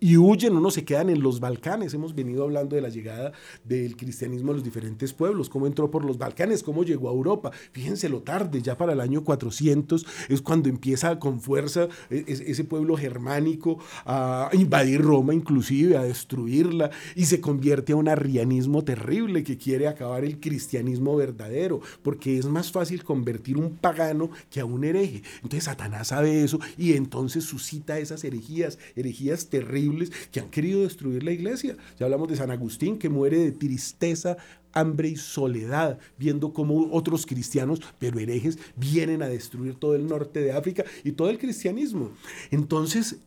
y 0.02 0.16
huyen 0.16 0.56
o 0.56 0.60
no 0.60 0.72
se 0.72 0.84
quedan 0.84 1.10
en 1.10 1.22
los 1.22 1.38
Balcanes. 1.38 1.94
Hemos 1.94 2.12
venido 2.12 2.42
hablando 2.42 2.74
de 2.74 2.82
la 2.82 2.88
llegada 2.88 3.30
del 3.62 3.96
cristianismo 3.96 4.50
a 4.50 4.54
los 4.54 4.64
diferentes 4.64 5.12
pueblos, 5.12 5.48
cómo 5.48 5.68
entró 5.68 5.92
por 5.92 6.04
los 6.04 6.18
Balcanes, 6.18 6.64
cómo 6.64 6.82
llegó 6.82 7.08
a 7.08 7.12
Europa. 7.12 7.52
Fíjense 7.70 8.08
lo 8.08 8.20
tarde, 8.20 8.60
ya 8.60 8.76
para 8.76 8.94
el 8.94 9.00
año 9.00 9.22
400 9.22 10.04
es 10.28 10.42
cuando 10.42 10.68
empieza 10.68 11.20
con 11.20 11.40
fuerza 11.40 11.86
e, 12.10 12.24
ese 12.26 12.64
pueblo 12.64 12.96
germánico 12.96 13.78
a 14.04 14.50
invadir 14.54 15.02
Roma 15.02 15.34
inclusive, 15.34 15.96
a 15.96 16.02
destruirla 16.02 16.90
y 17.14 17.26
se 17.26 17.40
convierte 17.40 17.92
a 17.92 17.96
un 17.96 18.08
arrianismo 18.08 18.82
terrible 18.82 19.44
que 19.44 19.56
quiere 19.56 19.86
acabar 19.86 20.24
el 20.24 20.40
cristianismo 20.40 21.14
verdadero, 21.14 21.80
porque 22.02 22.38
es 22.38 22.46
más 22.46 22.72
fácil 22.72 23.04
convertir 23.04 23.56
un 23.56 23.76
pagano 23.76 24.30
que 24.50 24.58
a 24.58 24.64
un 24.64 24.82
hereje. 24.82 25.22
Entonces 25.44 25.62
Satanás 25.62 26.08
sabe 26.08 26.42
eso 26.42 26.58
y 26.76 26.94
entonces 26.94 27.44
suscita 27.44 28.00
esas 28.00 28.24
herejías, 28.24 28.80
herejías 28.96 29.46
terribles 29.46 29.91
que 30.30 30.40
han 30.40 30.50
querido 30.50 30.82
destruir 30.82 31.22
la 31.22 31.32
iglesia. 31.32 31.76
Ya 31.98 32.06
hablamos 32.06 32.28
de 32.28 32.36
San 32.36 32.50
Agustín 32.50 32.98
que 32.98 33.08
muere 33.08 33.38
de 33.38 33.52
tristeza, 33.52 34.36
hambre 34.72 35.08
y 35.08 35.16
soledad, 35.16 35.98
viendo 36.18 36.52
cómo 36.52 36.88
otros 36.92 37.26
cristianos, 37.26 37.80
pero 37.98 38.18
herejes, 38.18 38.58
vienen 38.76 39.22
a 39.22 39.28
destruir 39.28 39.74
todo 39.74 39.94
el 39.94 40.06
norte 40.06 40.40
de 40.40 40.52
África 40.52 40.84
y 41.04 41.12
todo 41.12 41.30
el 41.30 41.38
cristianismo. 41.38 42.12
Entonces 42.50 43.18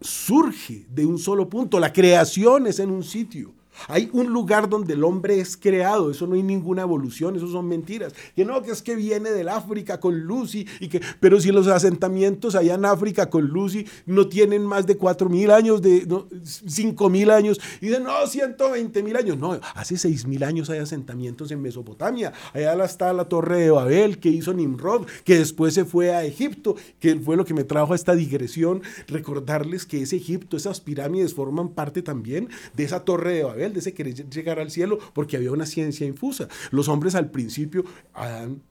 surge 0.00 0.86
de 0.90 1.06
un 1.06 1.18
solo 1.18 1.48
punto, 1.48 1.78
la 1.78 1.92
creación 1.92 2.66
es 2.66 2.78
en 2.78 2.90
un 2.90 3.04
sitio. 3.04 3.52
Hay 3.88 4.10
un 4.12 4.32
lugar 4.32 4.68
donde 4.68 4.94
el 4.94 5.04
hombre 5.04 5.40
es 5.40 5.56
creado, 5.56 6.10
eso 6.10 6.26
no 6.26 6.34
hay 6.34 6.42
ninguna 6.42 6.82
evolución, 6.82 7.36
eso 7.36 7.48
son 7.48 7.66
mentiras. 7.66 8.14
Que 8.36 8.44
no, 8.44 8.62
que 8.62 8.70
es 8.70 8.82
que 8.82 8.94
viene 8.94 9.30
del 9.30 9.48
África 9.48 9.98
con 10.00 10.20
Lucy, 10.20 10.66
y 10.80 10.88
que, 10.88 11.00
pero 11.20 11.40
si 11.40 11.50
los 11.50 11.66
asentamientos 11.66 12.54
allá 12.54 12.74
en 12.74 12.84
África 12.84 13.30
con 13.30 13.46
Lucy 13.46 13.86
no 14.06 14.28
tienen 14.28 14.64
más 14.64 14.86
de 14.86 14.96
4 14.96 15.28
mil 15.28 15.50
años, 15.50 15.82
de 15.82 16.06
no, 16.06 16.28
5 16.44 17.10
mil 17.10 17.30
años, 17.30 17.60
y 17.80 17.88
de 17.88 18.00
no, 18.00 18.26
120 18.26 19.02
mil 19.02 19.16
años. 19.16 19.38
No, 19.38 19.58
hace 19.74 19.96
6 19.96 20.26
mil 20.26 20.44
años 20.44 20.70
hay 20.70 20.78
asentamientos 20.78 21.50
en 21.50 21.60
Mesopotamia. 21.62 22.32
Allá 22.52 22.84
está 22.84 23.12
la 23.12 23.24
torre 23.24 23.60
de 23.60 23.70
Babel 23.70 24.18
que 24.18 24.28
hizo 24.28 24.52
Nimrod, 24.52 25.06
que 25.24 25.38
después 25.38 25.74
se 25.74 25.84
fue 25.84 26.14
a 26.14 26.24
Egipto, 26.24 26.76
que 27.00 27.16
fue 27.16 27.36
lo 27.36 27.44
que 27.44 27.54
me 27.54 27.64
trajo 27.64 27.92
a 27.92 27.96
esta 27.96 28.14
digresión. 28.14 28.82
Recordarles 29.08 29.86
que 29.86 30.02
ese 30.02 30.16
Egipto, 30.16 30.56
esas 30.56 30.80
pirámides 30.80 31.34
forman 31.34 31.70
parte 31.70 32.02
también 32.02 32.48
de 32.74 32.84
esa 32.84 33.04
torre 33.04 33.34
de 33.34 33.44
Babel 33.44 33.61
de 33.70 33.80
ese 33.80 33.94
querer 33.94 34.28
llegar 34.28 34.58
al 34.58 34.70
cielo, 34.70 34.98
porque 35.12 35.36
había 35.36 35.52
una 35.52 35.66
ciencia 35.66 36.06
infusa. 36.06 36.48
Los 36.70 36.88
hombres 36.88 37.14
al 37.14 37.30
principio, 37.30 37.84
Adán 38.14 38.62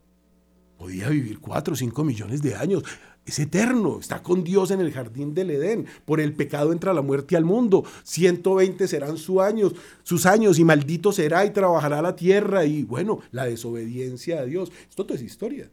podía 0.77 1.09
vivir 1.09 1.39
cuatro 1.39 1.75
o 1.75 1.77
cinco 1.77 2.03
millones 2.03 2.41
de 2.41 2.55
años. 2.55 2.83
Es 3.23 3.37
eterno, 3.37 3.99
está 3.99 4.23
con 4.23 4.43
Dios 4.43 4.71
en 4.71 4.81
el 4.81 4.91
jardín 4.91 5.35
del 5.35 5.51
Edén. 5.51 5.85
Por 6.05 6.19
el 6.19 6.33
pecado 6.33 6.71
entra 6.73 6.91
la 6.93 7.03
muerte 7.03 7.37
al 7.37 7.45
mundo. 7.45 7.85
120 8.03 8.87
serán 8.87 9.17
sus 9.17 9.39
años, 9.39 9.75
sus 10.01 10.25
años 10.25 10.57
y 10.57 10.65
maldito 10.65 11.11
será 11.11 11.45
y 11.45 11.51
trabajará 11.51 12.01
la 12.01 12.15
tierra 12.15 12.65
y 12.65 12.81
bueno, 12.81 13.19
la 13.31 13.45
desobediencia 13.45 14.39
a 14.39 14.45
Dios. 14.45 14.71
Esto 14.89 15.05
todo 15.05 15.15
es 15.15 15.21
historia. 15.21 15.69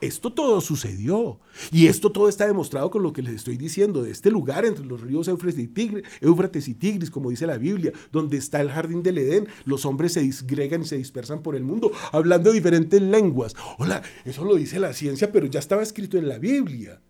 Esto 0.00 0.32
todo 0.32 0.60
sucedió. 0.60 1.40
Y 1.72 1.88
esto 1.88 2.12
todo 2.12 2.28
está 2.28 2.46
demostrado 2.46 2.90
con 2.90 3.02
lo 3.02 3.12
que 3.12 3.22
les 3.22 3.34
estoy 3.34 3.56
diciendo, 3.56 4.02
de 4.02 4.12
este 4.12 4.30
lugar 4.30 4.64
entre 4.64 4.84
los 4.84 5.00
ríos 5.00 5.26
Éufrates 5.26 5.58
y, 5.58 5.66
Tigris, 5.66 6.04
Éufrates 6.20 6.68
y 6.68 6.74
Tigris, 6.74 7.10
como 7.10 7.30
dice 7.30 7.46
la 7.46 7.58
Biblia, 7.58 7.92
donde 8.12 8.36
está 8.36 8.60
el 8.60 8.70
jardín 8.70 9.02
del 9.02 9.18
Edén, 9.18 9.48
los 9.64 9.84
hombres 9.84 10.12
se 10.12 10.20
disgregan 10.20 10.82
y 10.82 10.84
se 10.86 10.96
dispersan 10.96 11.42
por 11.42 11.56
el 11.56 11.64
mundo, 11.64 11.90
hablando 12.12 12.52
diferentes 12.52 13.02
lenguas. 13.02 13.56
Hola, 13.78 14.02
eso 14.24 14.44
lo 14.44 14.54
dice 14.54 14.78
la 14.78 14.92
ciencia, 14.92 15.32
pero 15.32 15.46
ya 15.46 15.58
estaba 15.58 15.82
escrito 15.82 16.16
en 16.16 16.28
la 16.28 16.38
Biblia. 16.38 17.00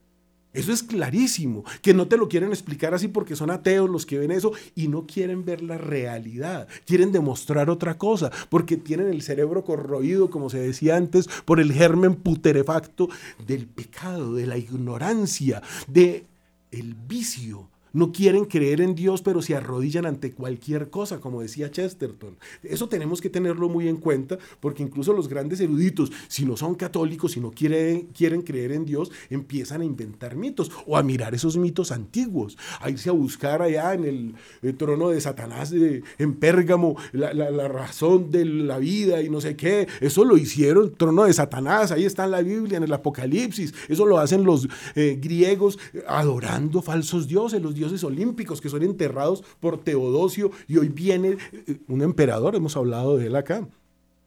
Eso 0.54 0.72
es 0.72 0.82
clarísimo, 0.82 1.64
que 1.82 1.92
no 1.92 2.08
te 2.08 2.16
lo 2.16 2.28
quieren 2.28 2.50
explicar 2.50 2.94
así 2.94 3.08
porque 3.08 3.36
son 3.36 3.50
ateos 3.50 3.90
los 3.90 4.06
que 4.06 4.18
ven 4.18 4.30
eso 4.30 4.52
y 4.74 4.88
no 4.88 5.06
quieren 5.06 5.44
ver 5.44 5.62
la 5.62 5.76
realidad, 5.76 6.66
quieren 6.86 7.12
demostrar 7.12 7.68
otra 7.68 7.98
cosa, 7.98 8.30
porque 8.48 8.78
tienen 8.78 9.08
el 9.08 9.22
cerebro 9.22 9.62
corroído, 9.62 10.30
como 10.30 10.48
se 10.48 10.58
decía 10.58 10.96
antes, 10.96 11.28
por 11.44 11.60
el 11.60 11.72
germen 11.72 12.14
puterefacto 12.14 13.08
del 13.46 13.66
pecado, 13.66 14.34
de 14.34 14.46
la 14.46 14.56
ignorancia, 14.56 15.62
de 15.86 16.24
el 16.70 16.94
vicio 16.94 17.68
no 17.92 18.12
quieren 18.12 18.44
creer 18.44 18.80
en 18.80 18.94
Dios, 18.94 19.22
pero 19.22 19.42
se 19.42 19.54
arrodillan 19.54 20.06
ante 20.06 20.32
cualquier 20.32 20.90
cosa, 20.90 21.20
como 21.20 21.42
decía 21.42 21.70
Chesterton. 21.70 22.36
Eso 22.62 22.88
tenemos 22.88 23.20
que 23.20 23.30
tenerlo 23.30 23.68
muy 23.68 23.88
en 23.88 23.96
cuenta, 23.96 24.38
porque 24.60 24.82
incluso 24.82 25.12
los 25.12 25.28
grandes 25.28 25.60
eruditos, 25.60 26.12
si 26.28 26.44
no 26.44 26.56
son 26.56 26.74
católicos, 26.74 27.32
si 27.32 27.40
no 27.40 27.50
quieren, 27.50 28.08
quieren 28.16 28.42
creer 28.42 28.72
en 28.72 28.84
Dios, 28.84 29.10
empiezan 29.30 29.80
a 29.80 29.84
inventar 29.84 30.36
mitos 30.36 30.70
o 30.86 30.96
a 30.96 31.02
mirar 31.02 31.34
esos 31.34 31.56
mitos 31.56 31.92
antiguos, 31.92 32.56
a 32.80 32.90
irse 32.90 33.08
a 33.08 33.12
buscar 33.12 33.62
allá 33.62 33.94
en 33.94 34.04
el, 34.04 34.76
trono 34.76 35.08
de 35.08 35.20
Satanás 35.20 35.72
en 35.72 36.34
Pérgamo 36.34 36.96
la, 37.12 37.68
razón 37.68 38.30
de 38.30 38.44
la 38.44 38.78
vida 38.78 39.22
y 39.22 39.28
no 39.28 39.40
sé 39.40 39.56
qué. 39.56 39.88
Eso 40.00 40.24
lo 40.24 40.36
hicieron, 40.36 40.94
trono 40.94 41.24
de 41.24 41.32
Satanás, 41.32 41.90
ahí 41.90 42.04
está 42.04 42.24
en 42.24 42.30
la 42.32 42.42
Biblia, 42.42 42.78
en 42.78 42.84
el 42.84 42.92
Apocalipsis. 42.92 43.74
Eso 43.88 44.06
lo 44.06 44.18
hacen 44.18 44.44
los 44.44 44.68
eh, 44.94 45.18
griegos 45.20 45.78
adorando 46.06 46.82
falsos 46.82 47.26
dioses, 47.28 47.62
los 47.62 47.74
dioses 47.78 48.04
olímpicos 48.04 48.60
que 48.60 48.68
son 48.68 48.82
enterrados 48.82 49.42
por 49.60 49.78
Teodosio 49.78 50.50
y 50.66 50.76
hoy 50.76 50.88
viene 50.88 51.38
eh, 51.52 51.78
un 51.88 52.02
emperador, 52.02 52.56
hemos 52.56 52.76
hablado 52.76 53.16
de 53.16 53.26
él 53.26 53.36
acá. 53.36 53.66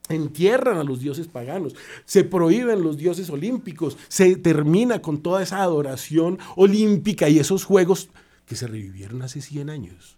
Entierran 0.10 0.78
a 0.78 0.84
los 0.84 1.00
dioses 1.00 1.28
paganos, 1.28 1.76
se 2.06 2.24
prohíben 2.24 2.82
los 2.82 2.98
dioses 2.98 3.30
olímpicos, 3.30 3.98
se 4.08 4.36
termina 4.36 5.02
con 5.02 5.22
toda 5.22 5.44
esa 5.44 5.62
adoración 5.62 6.40
olímpica 6.56 7.30
y 7.30 7.40
esos 7.40 7.64
juegos 7.64 8.10
que 8.46 8.56
se 8.56 8.68
revivieron 8.68 9.22
hace 9.22 9.42
100 9.42 9.70
años. 9.70 10.18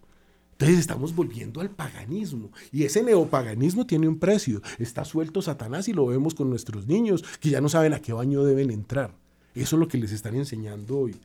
Entonces 0.54 0.80
estamos 0.80 1.13
volviendo 1.13 1.62
al 1.62 1.69
paganismo 1.69 2.52
y 2.72 2.84
ese 2.84 3.04
neopaganismo 3.04 3.86
tiene 3.86 4.08
un 4.08 4.17
precio. 4.17 4.62
Está 4.80 5.04
suelto 5.04 5.41
Satanás 5.41 5.88
y 5.88 5.93
lo 5.93 6.06
vemos 6.06 6.36
con 6.36 6.50
nuestros 6.50 6.88
niños 6.88 7.24
que 7.39 7.50
ya 7.50 7.60
no 7.60 7.69
saben 7.69 7.93
a 7.93 8.00
qué 8.00 8.13
baño 8.13 8.43
deben 8.43 8.72
entrar. 8.72 9.13
Eso 9.56 9.76
es 9.76 9.80
lo 9.80 9.88
que 9.88 9.98
les 9.98 10.12
están 10.12 10.36
enseñando 10.36 10.98
hoy. 10.98 11.15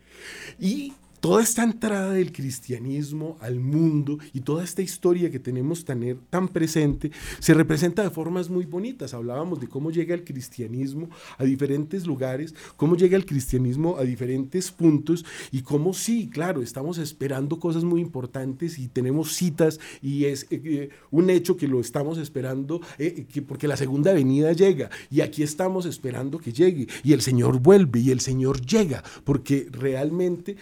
Y 0.59 0.93
toda 1.21 1.43
esta 1.43 1.63
entrada 1.63 2.13
del 2.13 2.33
cristianismo 2.33 3.37
al 3.41 3.61
mundo 3.61 4.19
y 4.33 4.41
toda 4.41 4.65
esta 4.65 4.83
historia 4.83 5.31
que 5.31 5.39
tenemos 5.39 5.85
tan, 5.85 6.19
tan, 6.31 6.49
presente 6.49 7.11
se 7.39 7.55
representa 7.55 8.03
de 8.03 8.11
formas 8.11 8.49
muy 8.49 8.65
bonitas. 8.65 9.15
Hablábamos 9.15 9.61
de 9.61 9.69
cómo 9.69 9.91
llega 9.91 10.15
el 10.15 10.25
cristianismo 10.25 11.11
a 11.37 11.45
diferentes 11.45 12.07
lugares, 12.07 12.55
cómo 12.77 12.97
llega 12.97 13.17
el 13.17 13.27
cristianismo 13.27 13.97
a 13.97 14.03
diferentes 14.03 14.71
puntos 14.71 15.25
y 15.53 15.63
cómo 15.63 15.95
sí, 15.95 16.29
claro, 16.29 16.63
estamos 16.63 16.99
esperando 16.99 17.59
cosas 17.59 17.85
muy 17.85 18.01
importantes 18.01 18.79
y 18.79 18.89
tenemos 18.89 19.35
citas 19.35 19.81
y 20.03 20.27
es 20.27 20.45
eh, 20.51 20.61
eh, 20.65 20.89
un 21.11 21.31
hecho 21.31 21.57
que 21.57 21.69
lo 21.69 21.81
estamos 21.81 22.19
esperando 22.19 22.81
eh, 22.99 23.27
que 23.33 23.43
porque 23.43 23.69
la 23.69 23.77
segunda 23.77 24.13
venida 24.13 24.53
llega 24.53 24.91
y 25.11 25.21
aquí 25.21 25.43
estamos 25.43 25.87
esperando 25.87 26.39
que 26.39 26.53
llegue 26.53 26.87
y 27.03 27.13
el 27.13 27.21
Señor 27.21 27.61
vuelve 27.61 28.01
y 28.01 28.11
el 28.11 28.21
Señor 28.21 28.65
llega 28.65 29.03
porque 29.25 29.69
realmente 29.71 30.57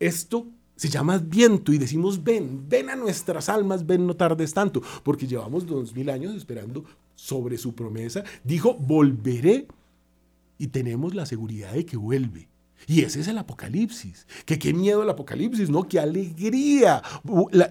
esto 0.00 0.46
se 0.76 0.88
llama 0.88 1.18
viento 1.18 1.72
y 1.72 1.78
decimos 1.78 2.22
ven, 2.22 2.68
ven 2.68 2.88
a 2.88 2.96
nuestras 2.96 3.48
almas, 3.48 3.84
ven 3.84 4.06
no 4.06 4.14
tardes 4.14 4.54
tanto, 4.54 4.80
porque 5.02 5.26
llevamos 5.26 5.66
dos 5.66 5.94
mil 5.94 6.08
años 6.08 6.34
esperando 6.36 6.84
sobre 7.16 7.58
su 7.58 7.74
promesa. 7.74 8.22
Dijo, 8.44 8.74
volveré 8.74 9.66
y 10.56 10.68
tenemos 10.68 11.14
la 11.14 11.26
seguridad 11.26 11.72
de 11.72 11.84
que 11.84 11.96
vuelve. 11.96 12.48
Y 12.86 13.02
ese 13.02 13.20
es 13.20 13.28
el 13.28 13.38
Apocalipsis. 13.38 14.26
Que 14.46 14.58
qué 14.58 14.72
miedo 14.72 15.02
el 15.02 15.10
Apocalipsis, 15.10 15.68
¿no? 15.68 15.88
Qué 15.88 15.98
alegría 15.98 17.02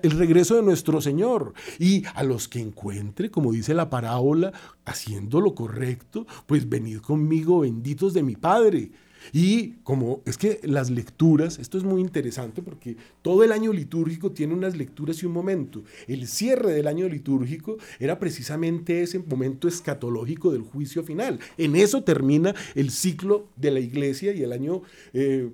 el 0.01 0.11
regreso 0.11 0.55
de 0.55 0.63
nuestro 0.63 0.99
Señor. 0.99 1.53
Y 1.79 2.03
a 2.13 2.23
los 2.23 2.49
que 2.49 2.59
encuentre, 2.59 3.31
como 3.31 3.53
dice 3.53 3.73
la 3.73 3.89
parábola, 3.89 4.51
haciendo 4.83 5.39
lo 5.39 5.55
correcto, 5.55 6.27
pues 6.45 6.67
venid 6.67 6.99
conmigo, 6.99 7.61
benditos 7.61 8.13
de 8.13 8.23
mi 8.23 8.35
Padre 8.35 8.91
y 9.33 9.73
como 9.83 10.21
es 10.25 10.37
que 10.37 10.59
las 10.63 10.89
lecturas, 10.89 11.59
esto 11.59 11.77
es 11.77 11.83
muy 11.83 12.01
interesante 12.01 12.61
porque 12.61 12.97
todo 13.21 13.43
el 13.43 13.51
año 13.51 13.73
litúrgico 13.73 14.31
tiene 14.31 14.53
unas 14.53 14.77
lecturas 14.77 15.21
y 15.21 15.25
un 15.25 15.33
momento. 15.33 15.83
El 16.07 16.27
cierre 16.27 16.71
del 16.71 16.87
año 16.87 17.07
litúrgico 17.07 17.77
era 17.99 18.19
precisamente 18.19 19.01
ese 19.01 19.19
momento 19.19 19.67
escatológico 19.67 20.51
del 20.51 20.61
juicio 20.61 21.03
final. 21.03 21.39
En 21.57 21.75
eso 21.75 22.03
termina 22.03 22.53
el 22.75 22.91
ciclo 22.91 23.47
de 23.55 23.71
la 23.71 23.79
iglesia 23.79 24.33
y 24.33 24.43
el 24.43 24.51
año... 24.53 24.81
Eh, 25.13 25.49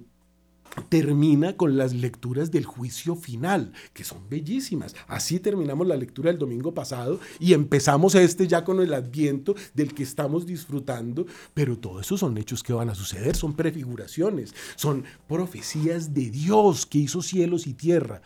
termina 0.90 1.56
con 1.56 1.78
las 1.78 1.94
lecturas 1.94 2.52
del 2.52 2.66
juicio 2.66 3.16
final, 3.16 3.74
que 3.94 4.04
son 4.04 4.30
bellísimas. 4.30 4.96
Así 5.08 5.40
terminamos 5.40 5.88
la 5.88 5.96
lectura 5.96 6.30
del 6.30 6.40
domingo 6.40 6.74
pasado 6.74 7.20
y 7.40 7.54
empezamos 7.54 8.16
este 8.16 8.48
ya 8.48 8.64
con 8.64 8.82
el 8.82 8.94
adviento 8.94 9.56
del 9.74 9.94
que 9.94 10.04
estamos 10.04 10.46
disfrutando, 10.46 11.26
pero 11.54 11.78
todo 11.78 12.00
eso 12.00 12.18
son 12.18 12.38
hechos 12.38 12.64
que 12.64 12.74
van 12.74 12.90
a 12.90 12.96
suceder, 12.96 13.36
son 13.36 13.54
prefiguraciones, 13.54 14.54
son 14.76 15.04
profecías 15.28 16.14
de 16.14 16.30
Dios 16.30 16.86
que 16.86 17.00
hizo 17.00 17.22
cielos 17.22 17.68
y 17.68 17.74
tierra 17.74 18.22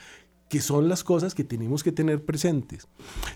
que 0.50 0.62
son 0.62 0.88
las 0.88 1.04
cosas 1.04 1.36
que 1.36 1.44
tenemos 1.44 1.84
que 1.84 1.92
tener 1.92 2.24
presentes. 2.24 2.88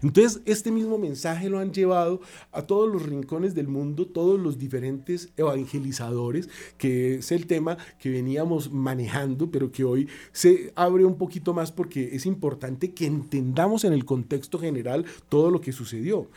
Entonces, 0.02 0.41
este 0.45 0.71
mismo 0.71 0.97
mensaje 0.97 1.50
lo 1.50 1.60
han 1.60 1.74
llevado 1.74 2.21
a 2.52 2.63
todos 2.63 2.91
los 2.91 3.04
rincones 3.04 3.54
del 3.54 3.67
mundo, 3.67 4.08
todos 4.08 4.39
los 4.39 4.58
diferentes 4.58 5.30
evangelizadores, 5.38 6.50
que 6.78 7.15
es 7.15 7.32
el 7.32 7.47
tema 7.47 7.78
que 8.00 8.10
veníamos 8.10 8.71
manejando, 8.71 9.52
pero 9.52 9.71
que 9.71 9.84
hoy 9.84 10.08
se 10.32 10.71
abre 10.76 11.06
un 11.06 11.17
poquito 11.17 11.54
más 11.54 11.71
porque 11.71 12.15
es 12.15 12.26
importante 12.26 12.93
que 12.93 13.06
entendamos 13.06 13.84
en 13.84 13.93
el 13.93 14.06
contexto 14.06 14.60
general 14.60 15.06
todo 15.30 15.52
lo 15.52 15.62
que 15.62 15.71
sucedió. 15.71 16.30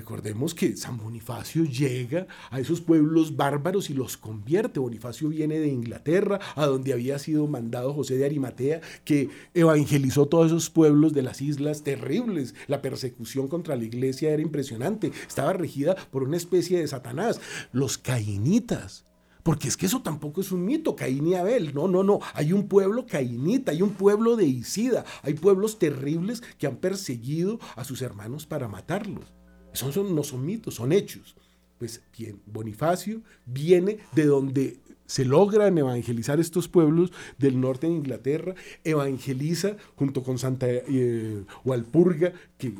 Recordemos 0.00 0.54
que 0.54 0.78
San 0.78 0.96
Bonifacio 0.96 1.62
llega 1.64 2.26
a 2.48 2.58
esos 2.58 2.80
pueblos 2.80 3.36
bárbaros 3.36 3.90
y 3.90 3.92
los 3.92 4.16
convierte. 4.16 4.80
Bonifacio 4.80 5.28
viene 5.28 5.58
de 5.58 5.68
Inglaterra, 5.68 6.40
a 6.56 6.64
donde 6.64 6.94
había 6.94 7.18
sido 7.18 7.46
mandado 7.46 7.92
José 7.92 8.16
de 8.16 8.24
Arimatea, 8.24 8.80
que 9.04 9.28
evangelizó 9.52 10.24
todos 10.24 10.46
esos 10.46 10.70
pueblos 10.70 11.12
de 11.12 11.20
las 11.20 11.42
islas 11.42 11.84
terribles. 11.84 12.54
La 12.66 12.80
persecución 12.80 13.46
contra 13.46 13.76
la 13.76 13.84
iglesia 13.84 14.30
era 14.30 14.40
impresionante. 14.40 15.12
Estaba 15.28 15.52
regida 15.52 15.94
por 16.10 16.22
una 16.22 16.38
especie 16.38 16.78
de 16.78 16.88
Satanás. 16.88 17.38
Los 17.70 17.98
cainitas. 17.98 19.04
Porque 19.42 19.68
es 19.68 19.76
que 19.76 19.84
eso 19.84 20.00
tampoco 20.00 20.40
es 20.40 20.50
un 20.50 20.64
mito, 20.64 20.96
Caín 20.96 21.26
y 21.26 21.34
Abel. 21.34 21.74
No, 21.74 21.88
no, 21.88 22.02
no. 22.02 22.20
Hay 22.32 22.54
un 22.54 22.68
pueblo 22.68 23.04
cainita, 23.06 23.72
hay 23.72 23.82
un 23.82 23.90
pueblo 23.90 24.36
de 24.36 24.46
Isida, 24.46 25.04
hay 25.22 25.34
pueblos 25.34 25.78
terribles 25.78 26.42
que 26.56 26.66
han 26.66 26.76
perseguido 26.76 27.60
a 27.76 27.84
sus 27.84 28.00
hermanos 28.00 28.46
para 28.46 28.66
matarlos. 28.66 29.39
Son, 29.72 30.14
no 30.14 30.22
son 30.22 30.44
mitos, 30.44 30.74
son 30.74 30.92
hechos. 30.92 31.36
Pues 31.78 32.02
Bonifacio 32.46 33.22
viene 33.46 33.98
de 34.12 34.26
donde 34.26 34.78
se 35.06 35.24
logran 35.24 35.76
evangelizar 35.76 36.38
estos 36.38 36.68
pueblos 36.68 37.12
del 37.38 37.60
norte 37.60 37.88
de 37.88 37.94
Inglaterra, 37.94 38.54
evangeliza 38.84 39.76
junto 39.96 40.22
con 40.22 40.38
Santa 40.38 40.66
eh, 40.68 41.42
Walpurga, 41.64 42.32
que 42.58 42.72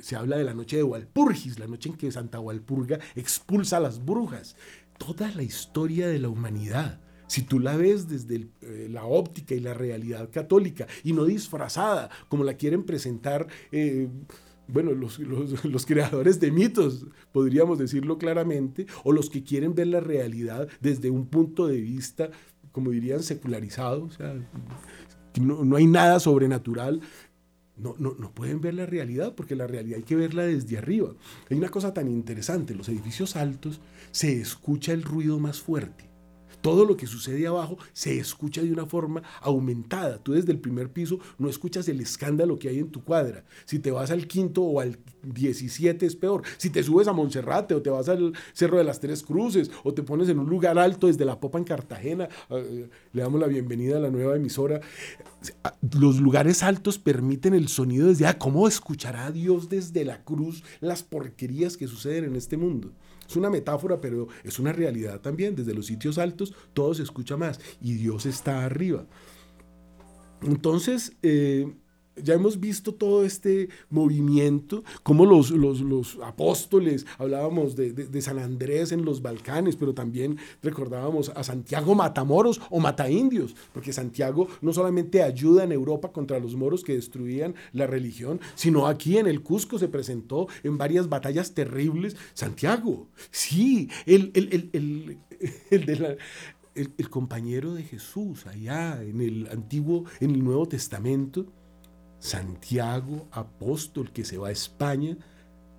se 0.00 0.16
habla 0.16 0.36
de 0.36 0.44
la 0.44 0.54
noche 0.54 0.76
de 0.76 0.84
Walpurgis, 0.84 1.58
la 1.58 1.66
noche 1.66 1.88
en 1.88 1.96
que 1.96 2.12
Santa 2.12 2.38
Walpurga 2.38 3.00
expulsa 3.16 3.78
a 3.78 3.80
las 3.80 4.04
brujas. 4.04 4.54
Toda 4.96 5.32
la 5.32 5.42
historia 5.42 6.06
de 6.06 6.20
la 6.20 6.28
humanidad, 6.28 7.00
si 7.26 7.42
tú 7.42 7.58
la 7.58 7.76
ves 7.76 8.08
desde 8.08 8.46
eh, 8.60 8.88
la 8.88 9.04
óptica 9.04 9.54
y 9.54 9.60
la 9.60 9.74
realidad 9.74 10.30
católica 10.30 10.86
y 11.02 11.12
no 11.12 11.24
disfrazada 11.24 12.10
como 12.28 12.44
la 12.44 12.54
quieren 12.54 12.84
presentar. 12.84 13.48
Eh, 13.72 14.08
bueno, 14.68 14.92
los, 14.92 15.18
los, 15.64 15.86
creadores 15.86 16.40
de 16.40 16.50
mitos, 16.50 17.06
podríamos 17.32 17.78
decirlo 17.78 18.18
claramente, 18.18 18.86
o 19.04 19.12
los 19.12 19.30
que 19.30 19.42
quieren 19.42 19.74
ver 19.74 19.88
la 19.88 20.00
realidad 20.00 20.68
desde 20.80 21.10
un 21.10 21.26
punto 21.26 21.66
de 21.66 21.80
vista, 21.80 22.30
como 22.72 22.90
dirían, 22.90 23.22
secularizado, 23.22 24.04
o 24.04 24.10
sea, 24.10 24.34
no, 25.40 25.64
no 25.64 25.76
hay 25.76 25.86
nada 25.86 26.20
sobrenatural, 26.20 27.00
no, 27.76 27.94
no, 27.98 28.14
no, 28.18 28.32
pueden 28.32 28.60
ver 28.60 28.74
la 28.74 28.86
realidad 28.86 29.34
porque 29.34 29.56
la 29.56 29.66
realidad 29.66 29.96
hay 29.96 30.04
que 30.04 30.14
verla 30.14 30.44
desde 30.44 30.78
arriba. 30.78 31.14
Hay 31.50 31.56
una 31.56 31.70
cosa 31.70 31.94
tan 31.94 32.06
interesante, 32.06 32.74
los 32.74 32.88
edificios 32.88 33.34
altos 33.34 33.80
se 34.10 34.40
escucha 34.40 34.92
el 34.92 35.02
ruido 35.02 35.38
más 35.38 35.60
fuerte. 35.60 36.11
Todo 36.60 36.84
lo 36.84 36.96
que 36.96 37.06
sucede 37.06 37.46
abajo 37.46 37.78
se 37.92 38.18
escucha 38.18 38.62
de 38.62 38.72
una 38.72 38.86
forma 38.86 39.22
aumentada. 39.40 40.18
Tú 40.18 40.32
desde 40.32 40.52
el 40.52 40.58
primer 40.58 40.90
piso 40.90 41.18
no 41.38 41.48
escuchas 41.48 41.88
el 41.88 42.00
escándalo 42.00 42.58
que 42.58 42.68
hay 42.68 42.78
en 42.78 42.90
tu 42.90 43.02
cuadra. 43.02 43.44
Si 43.64 43.78
te 43.78 43.90
vas 43.90 44.10
al 44.10 44.26
quinto 44.26 44.62
o 44.62 44.80
al 44.80 44.98
17 45.22 46.06
es 46.06 46.16
peor. 46.16 46.42
Si 46.56 46.70
te 46.70 46.82
subes 46.82 47.08
a 47.08 47.12
Monserrate 47.12 47.74
o 47.74 47.82
te 47.82 47.90
vas 47.90 48.08
al 48.08 48.32
Cerro 48.52 48.78
de 48.78 48.84
las 48.84 49.00
Tres 49.00 49.22
Cruces 49.22 49.70
o 49.84 49.94
te 49.94 50.02
pones 50.02 50.28
en 50.28 50.38
un 50.38 50.48
lugar 50.48 50.78
alto 50.78 51.06
desde 51.06 51.24
la 51.24 51.40
Popa 51.40 51.58
en 51.58 51.64
Cartagena, 51.64 52.28
eh, 52.50 52.88
le 53.12 53.22
damos 53.22 53.40
la 53.40 53.46
bienvenida 53.46 53.96
a 53.96 54.00
la 54.00 54.10
nueva 54.10 54.36
emisora. 54.36 54.80
Los 55.98 56.20
lugares 56.20 56.62
altos 56.62 56.98
permiten 56.98 57.54
el 57.54 57.68
sonido 57.68 58.08
desde, 58.08 58.26
ah, 58.26 58.38
¿cómo 58.38 58.68
escuchará 58.68 59.30
Dios 59.30 59.68
desde 59.68 60.04
la 60.04 60.22
cruz 60.24 60.62
las 60.80 61.02
porquerías 61.02 61.76
que 61.76 61.88
suceden 61.88 62.24
en 62.24 62.36
este 62.36 62.56
mundo? 62.56 62.92
Es 63.28 63.36
una 63.36 63.50
metáfora, 63.50 64.00
pero 64.00 64.28
es 64.44 64.58
una 64.58 64.72
realidad 64.72 65.20
también. 65.20 65.54
Desde 65.54 65.74
los 65.74 65.86
sitios 65.86 66.18
altos 66.18 66.54
todo 66.74 66.94
se 66.94 67.02
escucha 67.02 67.36
más 67.36 67.60
y 67.80 67.94
Dios 67.94 68.26
está 68.26 68.64
arriba. 68.64 69.06
Entonces, 70.42 71.12
eh, 71.22 71.72
ya 72.16 72.34
hemos 72.34 72.60
visto 72.60 72.92
todo 72.94 73.24
este 73.24 73.68
movimiento, 73.90 74.84
como 75.02 75.24
los, 75.26 75.50
los, 75.50 76.18
apóstoles, 76.22 77.06
hablábamos 77.18 77.76
de, 77.76 78.22
San 78.22 78.38
Andrés 78.38 78.92
en 78.92 79.04
los 79.04 79.22
Balcanes, 79.22 79.76
pero 79.76 79.94
también 79.94 80.38
recordábamos 80.62 81.30
a 81.30 81.42
Santiago 81.42 81.94
Matamoros 81.94 82.60
o 82.70 82.80
Mataindios, 82.80 83.54
porque 83.72 83.92
Santiago 83.92 84.48
no 84.60 84.72
solamente 84.72 85.22
ayuda 85.22 85.64
en 85.64 85.72
Europa 85.72 86.12
contra 86.12 86.38
los 86.38 86.54
moros 86.54 86.84
que 86.84 86.94
destruían 86.94 87.54
la 87.72 87.86
religión, 87.86 88.40
sino 88.54 88.86
aquí 88.86 89.18
en 89.18 89.26
el 89.26 89.42
Cusco 89.42 89.78
se 89.78 89.88
presentó 89.88 90.48
en 90.62 90.78
varias 90.78 91.08
batallas 91.08 91.52
terribles. 91.54 92.16
Santiago, 92.34 93.08
sí, 93.30 93.88
el, 94.06 94.30
el, 94.34 95.18
el 96.74 97.10
compañero 97.10 97.74
de 97.74 97.82
Jesús 97.82 98.46
allá 98.46 99.02
en 99.02 99.20
el 99.20 99.48
antiguo, 99.50 100.04
en 100.20 100.32
el 100.32 100.44
Nuevo 100.44 100.66
Testamento 100.66 101.46
Santiago, 102.22 103.26
apóstol 103.32 104.12
que 104.12 104.24
se 104.24 104.38
va 104.38 104.48
a 104.48 104.52
España, 104.52 105.18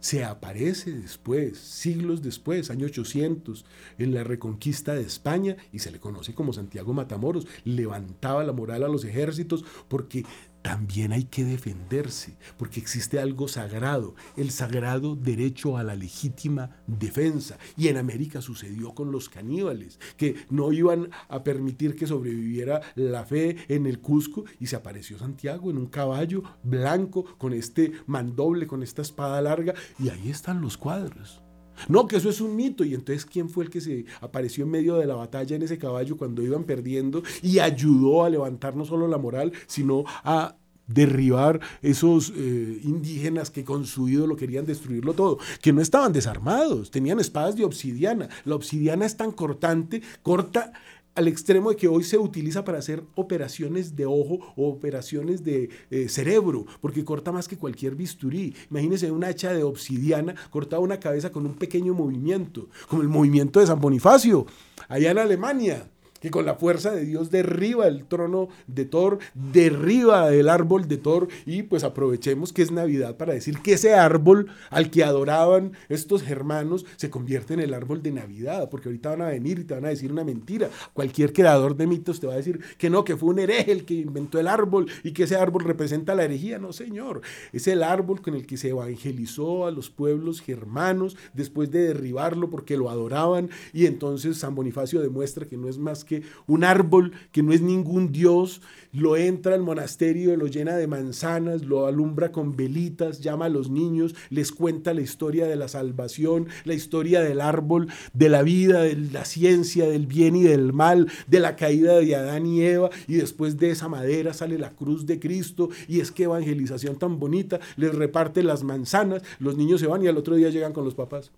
se 0.02 0.26
aparece 0.26 0.92
después, 0.92 1.58
siglos 1.58 2.22
después, 2.22 2.70
año 2.70 2.88
800, 2.88 3.66
en 3.98 4.14
la 4.14 4.26
reconquista 4.26 4.94
de 4.94 5.04
España 5.04 5.56
y 5.72 5.80
se 5.80 5.92
le 5.92 6.02
conoce 6.02 6.34
como 6.34 6.52
Santiago 6.52 6.94
Matamoros. 6.94 7.48
Levantaba 7.64 8.44
la 8.44 8.52
moral 8.52 8.84
a 8.84 8.90
los 8.90 9.06
ejércitos 9.06 9.64
porque 9.88 10.26
también 10.64 11.12
hay 11.12 11.26
que 11.26 11.44
defenderse, 11.44 12.38
porque 12.58 12.80
existe 12.80 13.20
algo 13.20 13.48
sagrado, 13.48 14.16
el 14.38 14.50
sagrado 14.50 15.16
derecho 15.16 15.78
a 15.78 15.84
la 15.84 15.96
legítima 15.96 16.72
defensa. 16.88 17.58
Y 17.78 17.90
en 17.90 17.98
América 17.98 18.42
sucedió 18.42 18.96
con 18.96 19.12
los 19.12 19.30
caníbales, 19.30 20.00
que 20.18 20.36
no 20.50 20.72
iban 20.72 21.10
a 21.28 21.44
permitir 21.44 21.96
que 21.96 22.08
sobreviviera 22.08 22.82
la 22.96 23.26
fe 23.26 23.58
en 23.68 23.86
el 23.86 24.00
Cusco, 24.00 24.46
y 24.60 24.68
se 24.68 24.78
apareció 24.78 25.20
Santiago 25.20 25.70
en 25.70 25.78
un 25.78 25.88
caballo 25.88 26.44
blanco, 26.64 27.26
con 27.38 27.54
este 27.54 27.92
mandoble, 28.08 28.66
con 28.66 28.82
esta 28.84 29.02
espada 29.02 29.42
larga, 29.42 29.74
y 30.00 30.10
ahí 30.10 30.30
están 30.30 30.62
los 30.62 30.78
cuadros. 30.78 31.44
No, 31.88 32.08
que 32.08 32.18
eso 32.18 32.30
es 32.30 32.42
un 32.42 32.56
mito. 32.56 32.84
Y 32.84 32.94
entonces, 32.94 33.26
¿quién 33.26 33.50
fue 33.50 33.66
el 33.66 33.70
que 33.70 33.82
se 33.82 34.06
apareció 34.22 34.64
en 34.64 34.72
medio 34.72 34.96
de 34.96 35.06
la 35.06 35.16
batalla 35.16 35.56
en 35.56 35.62
ese 35.62 35.78
caballo 35.78 36.18
cuando 36.18 36.42
iban 36.42 36.64
perdiendo 36.64 37.24
y 37.42 37.60
ayudó 37.60 38.24
a 38.24 38.30
levantar 38.30 38.76
no 38.76 38.86
solo 38.86 39.08
la 39.08 39.18
moral, 39.18 39.52
sino 39.68 40.04
a 40.24 40.56
derribar 40.88 41.60
esos 41.82 42.34
eh, 42.36 42.82
indígenas 42.84 43.50
que 43.50 43.64
con 43.64 43.86
su 43.86 44.10
ídolo 44.10 44.36
querían 44.36 44.66
destruirlo 44.66 45.14
todo, 45.14 45.38
que 45.62 45.72
no 45.72 45.82
estaban 45.82 46.14
desarmados, 46.14 46.92
tenían 46.92 47.20
espadas 47.20 47.56
de 47.56 47.66
obsidiana. 47.66 48.30
La 48.46 48.56
obsidiana 48.56 49.06
es 49.06 49.18
tan 49.18 49.32
cortante, 49.32 50.02
corta 50.22 50.74
al 51.16 51.28
extremo 51.28 51.70
de 51.70 51.76
que 51.76 51.88
hoy 51.88 52.04
se 52.04 52.18
utiliza 52.18 52.64
para 52.64 52.80
hacer 52.80 53.04
operaciones 53.16 53.96
de 53.96 54.06
ojo 54.06 54.54
o 54.56 54.70
operaciones 54.70 55.44
de 55.44 55.70
eh, 55.92 56.10
cerebro, 56.10 56.66
porque 56.82 57.06
corta 57.06 57.32
más 57.32 57.48
que 57.48 57.58
cualquier 57.58 57.96
bisturí. 57.96 58.56
Imagínense 58.70 59.12
un 59.12 59.24
hacha 59.24 59.54
de 59.54 59.64
obsidiana 59.64 60.36
cortaba 60.50 60.84
una 60.84 61.00
cabeza 61.00 61.32
con 61.32 61.46
un 61.46 61.54
pequeño 61.54 61.94
movimiento, 61.94 62.70
como 62.88 63.02
el 63.02 63.10
movimiento 63.10 63.60
de 63.60 63.68
San 63.68 63.80
Bonifacio, 63.80 64.46
allá 64.88 65.12
en 65.12 65.18
Alemania 65.18 65.90
que 66.24 66.32
con 66.32 66.46
la 66.46 66.56
fuerza 66.56 66.92
de 66.92 67.04
Dios 67.04 67.32
derriba 67.32 67.86
el 67.86 68.06
trono 68.06 68.48
de 68.68 68.86
Thor, 68.86 69.20
derriba 69.34 70.34
el 70.34 70.48
árbol 70.48 70.88
de 70.88 70.96
Thor 70.96 71.28
y 71.46 71.64
pues 71.64 71.84
aprovechemos 71.84 72.54
que 72.54 72.62
es 72.62 72.72
Navidad 72.72 73.18
para 73.18 73.34
decir 73.34 73.60
que 73.60 73.74
ese 73.74 73.94
árbol 73.94 74.48
al 74.70 74.90
que 74.90 75.04
adoraban 75.04 75.74
estos 75.90 76.24
hermanos 76.30 76.86
se 76.96 77.10
convierte 77.10 77.54
en 77.56 77.60
el 77.60 77.74
árbol 77.74 78.02
de 78.02 78.12
Navidad, 78.12 78.70
porque 78.70 78.88
ahorita 78.88 79.10
van 79.10 79.22
a 79.24 79.28
venir 79.28 79.60
y 79.60 79.64
te 79.66 79.74
van 79.74 79.84
a 79.84 79.90
decir 79.90 80.14
una 80.14 80.24
mentira. 80.24 80.70
Cualquier 80.94 81.34
creador 81.34 81.76
de 81.76 81.88
mitos 81.88 82.22
te 82.22 82.28
va 82.28 82.34
a 82.34 82.38
decir 82.38 82.62
que 82.78 82.90
no, 82.90 83.04
que 83.04 83.18
fue 83.18 83.30
un 83.30 83.40
hereje 83.40 83.74
el 83.74 83.84
que 83.84 83.96
inventó 83.96 84.40
el 84.40 84.48
árbol 84.48 84.90
y 85.04 85.12
que 85.12 85.24
ese 85.24 85.36
árbol 85.36 85.66
representa 85.66 86.16
la 86.16 86.24
herejía. 86.24 86.58
No, 86.58 86.72
señor, 86.72 87.20
es 87.52 87.68
el 87.68 87.84
árbol 87.84 88.22
con 88.22 88.34
el 88.34 88.48
que 88.48 88.56
se 88.56 88.70
evangelizó 88.70 89.68
a 89.68 89.72
los 89.72 89.90
pueblos 89.90 90.40
germanos 90.40 91.18
después 91.34 91.70
de 91.70 91.88
derribarlo 91.88 92.50
porque 92.50 92.78
lo 92.78 92.90
adoraban 92.90 93.50
y 93.74 93.88
entonces 93.88 94.38
San 94.38 94.56
Bonifacio 94.56 95.02
demuestra 95.02 95.46
que 95.46 95.58
no 95.58 95.68
es 95.68 95.78
más 95.78 96.06
que 96.06 96.13
un 96.48 96.64
árbol 96.64 97.14
que 97.32 97.42
no 97.42 97.54
es 97.54 97.62
ningún 97.62 98.12
dios, 98.12 98.62
lo 98.92 99.18
entra 99.18 99.56
al 99.56 99.62
monasterio, 99.62 100.36
lo 100.38 100.48
llena 100.48 100.76
de 100.76 100.86
manzanas, 100.86 101.64
lo 101.64 101.88
alumbra 101.88 102.32
con 102.32 102.56
velitas, 102.56 103.22
llama 103.22 103.46
a 103.46 103.50
los 103.50 103.72
niños, 103.72 104.14
les 104.30 104.52
cuenta 104.52 104.94
la 104.94 105.02
historia 105.02 105.48
de 105.48 105.56
la 105.56 105.68
salvación, 105.68 106.48
la 106.64 106.76
historia 106.76 107.22
del 107.22 107.42
árbol, 107.42 107.88
de 108.14 108.30
la 108.30 108.44
vida, 108.44 108.84
de 108.84 108.96
la 108.96 109.26
ciencia, 109.26 109.90
del 109.90 110.06
bien 110.06 110.36
y 110.36 110.44
del 110.44 110.74
mal, 110.74 111.08
de 111.28 111.40
la 111.40 111.56
caída 111.56 111.98
de 112.00 112.16
Adán 112.16 112.46
y 112.46 112.62
Eva, 112.62 112.92
y 113.08 113.16
después 113.16 113.58
de 113.58 113.72
esa 113.72 113.90
madera 113.90 114.34
sale 114.34 114.60
la 114.60 114.72
cruz 114.72 115.06
de 115.06 115.20
Cristo, 115.20 115.70
y 115.88 116.00
es 116.00 116.12
que 116.12 116.24
evangelización 116.24 116.98
tan 116.98 117.20
bonita, 117.20 117.60
les 117.78 117.96
reparte 117.96 118.44
las 118.44 118.64
manzanas, 118.64 119.24
los 119.40 119.58
niños 119.58 119.82
se 119.82 119.88
van 119.88 120.04
y 120.04 120.08
al 120.08 120.18
otro 120.18 120.36
día 120.36 120.50
llegan 120.50 120.74
con 120.74 120.86
los 120.86 120.94
papás. 120.94 121.32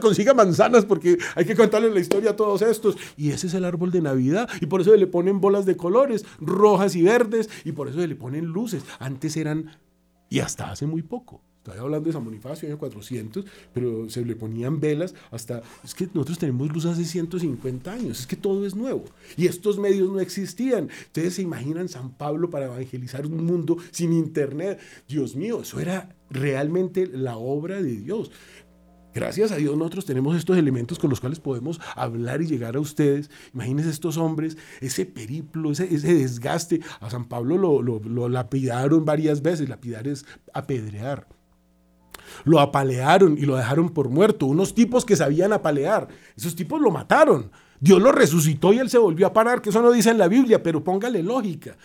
Consiga 0.00 0.34
manzanas 0.34 0.84
porque 0.84 1.18
hay 1.34 1.44
que 1.44 1.54
contarle 1.54 1.90
la 1.90 2.00
historia 2.00 2.30
a 2.30 2.36
todos 2.36 2.62
estos. 2.62 2.96
Y 3.16 3.30
ese 3.30 3.46
es 3.46 3.54
el 3.54 3.64
árbol 3.64 3.90
de 3.90 4.00
Navidad. 4.00 4.48
Y 4.60 4.66
por 4.66 4.80
eso 4.80 4.94
le 4.94 5.06
ponen 5.06 5.40
bolas 5.40 5.66
de 5.66 5.76
colores, 5.76 6.24
rojas 6.40 6.96
y 6.96 7.02
verdes, 7.02 7.48
y 7.64 7.72
por 7.72 7.88
eso 7.88 8.06
le 8.06 8.16
ponen 8.16 8.46
luces. 8.46 8.82
Antes 8.98 9.36
eran, 9.36 9.70
y 10.28 10.40
hasta 10.40 10.70
hace 10.70 10.86
muy 10.86 11.02
poco. 11.02 11.42
Estoy 11.62 11.78
hablando 11.78 12.06
de 12.06 12.14
San 12.14 12.24
Bonifacio, 12.24 12.66
año 12.66 12.78
400, 12.78 13.44
pero 13.74 14.08
se 14.08 14.24
le 14.24 14.34
ponían 14.34 14.80
velas 14.80 15.14
hasta... 15.30 15.60
Es 15.84 15.94
que 15.94 16.06
nosotros 16.06 16.38
tenemos 16.38 16.72
luz 16.72 16.86
hace 16.86 17.04
150 17.04 17.92
años, 17.92 18.20
es 18.20 18.26
que 18.26 18.36
todo 18.36 18.64
es 18.66 18.74
nuevo. 18.74 19.04
Y 19.36 19.46
estos 19.46 19.78
medios 19.78 20.08
no 20.08 20.20
existían. 20.20 20.88
Ustedes 21.08 21.34
se 21.34 21.42
imaginan 21.42 21.90
San 21.90 22.16
Pablo 22.16 22.48
para 22.48 22.64
evangelizar 22.64 23.26
un 23.26 23.44
mundo 23.44 23.76
sin 23.90 24.14
internet. 24.14 24.80
Dios 25.06 25.36
mío, 25.36 25.60
eso 25.60 25.78
era 25.80 26.16
realmente 26.30 27.06
la 27.06 27.36
obra 27.36 27.82
de 27.82 27.96
Dios. 27.96 28.30
Gracias 29.12 29.50
a 29.50 29.56
Dios 29.56 29.76
nosotros 29.76 30.04
tenemos 30.04 30.36
estos 30.36 30.56
elementos 30.56 30.98
con 30.98 31.10
los 31.10 31.20
cuales 31.20 31.40
podemos 31.40 31.80
hablar 31.96 32.42
y 32.42 32.46
llegar 32.46 32.76
a 32.76 32.80
ustedes. 32.80 33.30
Imagínense 33.52 33.90
estos 33.90 34.16
hombres, 34.16 34.56
ese 34.80 35.04
periplo, 35.04 35.72
ese, 35.72 35.86
desgaste. 35.86 36.80
A 37.00 37.10
San 37.10 37.24
Pablo 37.26 37.58
lo, 37.58 37.82
lo, 37.82 38.28
lapidaron 38.28 39.04
varias 39.04 39.42
veces. 39.42 39.68
Lapidar 39.68 40.06
es 40.06 40.24
apedrear. 40.54 41.26
Lo 42.44 42.60
apalearon 42.60 43.36
y 43.36 43.42
lo 43.42 43.56
dejaron 43.56 43.88
por 43.88 44.08
muerto. 44.08 44.46
Unos 44.46 44.74
tipos 44.74 45.04
que 45.04 45.16
sabían 45.16 45.52
apalear. 45.52 46.06
Esos 46.36 46.54
tipos 46.54 46.80
lo 46.80 46.92
mataron. 46.92 47.50
Dios 47.80 48.00
lo 48.00 48.12
resucitó 48.12 48.72
y 48.72 48.78
él 48.78 48.90
se 48.90 48.98
volvió 48.98 49.26
a 49.26 49.32
parar, 49.32 49.62
que 49.62 49.70
eso 49.70 49.82
no 49.82 49.90
dice 49.90 50.10
en 50.10 50.18
la 50.18 50.28
Biblia, 50.28 50.62
pero 50.62 50.84
póngale 50.84 51.22
lógica. 51.22 51.76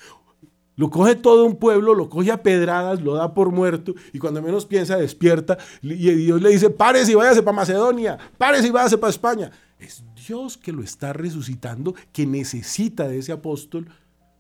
Lo 0.76 0.90
coge 0.90 1.16
todo 1.16 1.46
un 1.46 1.56
pueblo, 1.56 1.96
lo 1.96 2.10
coge 2.10 2.32
a 2.32 2.44
pedradas, 2.44 3.02
lo 3.02 3.14
da 3.14 3.34
por 3.34 3.52
muerto 3.52 3.96
y 4.12 4.20
cuando 4.20 4.42
menos 4.42 4.66
piensa 4.66 4.98
despierta 4.98 5.58
y 5.82 5.96
Dios 5.96 6.42
le 6.42 6.50
dice, 6.50 6.70
párese 6.70 7.14
y 7.14 7.16
váyase 7.16 7.42
para 7.42 7.56
Macedonia, 7.56 8.18
párese 8.38 8.68
y 8.68 8.72
váyase 8.72 8.98
para 8.98 9.12
España. 9.12 9.52
Es 9.80 10.04
Dios 10.28 10.58
que 10.58 10.74
lo 10.74 10.84
está 10.84 11.14
resucitando, 11.14 11.96
que 12.12 12.26
necesita 12.26 13.08
de 13.08 13.20
ese 13.20 13.32
apóstol 13.32 13.88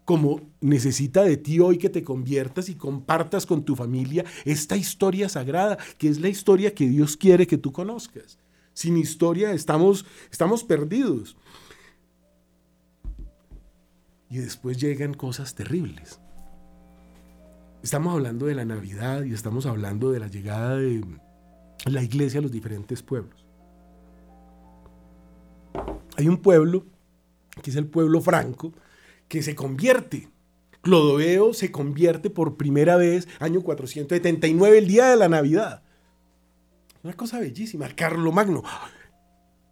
como 0.05 0.41
necesita 0.61 1.23
de 1.23 1.35
ti 1.35 1.59
hoy 1.59 1.77
que 1.77 1.89
te 1.89 2.03
conviertas 2.03 2.69
y 2.69 2.75
compartas 2.75 3.45
con 3.45 3.63
tu 3.65 3.75
familia 3.75 4.23
esta 4.45 4.77
historia 4.77 5.27
sagrada, 5.29 5.77
que 5.97 6.07
es 6.07 6.19
la 6.19 6.29
historia 6.29 6.75
que 6.75 6.87
Dios 6.87 7.17
quiere 7.17 7.47
que 7.47 7.57
tú 7.57 7.71
conozcas. 7.71 8.37
Sin 8.73 8.97
historia 8.97 9.51
estamos, 9.51 10.05
estamos 10.31 10.63
perdidos. 10.63 11.35
Y 14.29 14.37
después 14.37 14.77
llegan 14.77 15.13
cosas 15.13 15.55
terribles. 15.55 16.19
Estamos 17.85 18.15
hablando 18.15 18.47
de 18.47 18.55
la 18.55 18.65
Navidad 18.65 19.25
y 19.25 19.33
estamos 19.33 19.67
hablando 19.67 20.11
de 20.11 20.19
la 20.19 20.27
llegada 20.27 20.75
de 20.75 21.05
la 21.85 22.01
iglesia 22.01 22.39
a 22.39 22.41
los 22.41 22.51
diferentes 22.51 23.03
pueblos. 23.03 23.45
Hay 26.17 26.27
un 26.27 26.37
pueblo, 26.37 26.87
que 27.61 27.69
es 27.69 27.75
el 27.75 27.85
pueblo 27.85 28.21
franco, 28.21 28.73
que 29.27 29.43
se 29.43 29.53
convierte. 29.53 30.29
Clodoveo 30.81 31.53
se 31.53 31.71
convierte 31.71 32.31
por 32.31 32.57
primera 32.57 32.95
vez, 32.95 33.27
año 33.39 33.61
479, 33.61 34.79
el 34.79 34.87
día 34.87 35.11
de 35.11 35.17
la 35.17 35.29
Navidad. 35.29 35.83
Una 37.03 37.13
cosa 37.13 37.39
bellísima, 37.39 37.87
Carlo 37.89 38.31
Magno. 38.31 38.63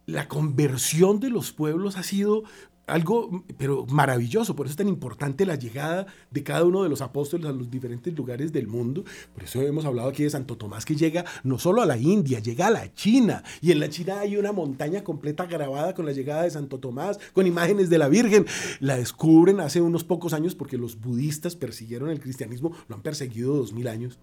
La 0.06 0.28
conversión 0.28 1.18
de 1.18 1.30
los 1.30 1.50
pueblos 1.50 1.96
ha 1.96 2.04
sido 2.04 2.44
algo, 2.86 3.44
pero 3.58 3.86
maravilloso. 3.86 4.54
Por 4.54 4.66
eso 4.66 4.72
es 4.72 4.76
tan 4.76 4.88
importante 4.88 5.46
la 5.46 5.56
llegada 5.56 6.06
de 6.30 6.42
cada 6.42 6.64
uno 6.64 6.82
de 6.82 6.88
los 6.88 7.00
apóstoles 7.00 7.46
a 7.46 7.52
los 7.52 7.70
diferentes 7.70 8.14
lugares 8.14 8.52
del 8.52 8.66
mundo. 8.66 9.04
Por 9.32 9.44
eso 9.44 9.62
hemos 9.62 9.84
hablado 9.84 10.08
aquí 10.08 10.22
de 10.22 10.30
Santo 10.30 10.56
Tomás 10.56 10.84
que 10.84 10.96
llega 10.96 11.24
no 11.42 11.58
solo 11.58 11.82
a 11.82 11.86
la 11.86 11.96
India, 11.96 12.40
llega 12.40 12.66
a 12.66 12.70
la 12.70 12.92
China. 12.94 13.42
Y 13.60 13.72
en 13.72 13.80
la 13.80 13.88
China 13.88 14.20
hay 14.20 14.36
una 14.36 14.52
montaña 14.52 15.02
completa 15.02 15.46
grabada 15.46 15.94
con 15.94 16.06
la 16.06 16.12
llegada 16.12 16.42
de 16.42 16.50
Santo 16.50 16.78
Tomás, 16.78 17.18
con 17.32 17.46
imágenes 17.46 17.90
de 17.90 17.98
la 17.98 18.08
Virgen. 18.08 18.46
La 18.80 18.96
descubren 18.96 19.60
hace 19.60 19.80
unos 19.80 20.04
pocos 20.04 20.32
años 20.32 20.54
porque 20.54 20.78
los 20.78 21.00
budistas 21.00 21.56
persiguieron 21.56 22.10
el 22.10 22.20
cristianismo, 22.20 22.72
lo 22.88 22.96
han 22.96 23.02
perseguido 23.02 23.54
dos 23.54 23.72
mil 23.72 23.88
años. 23.88 24.18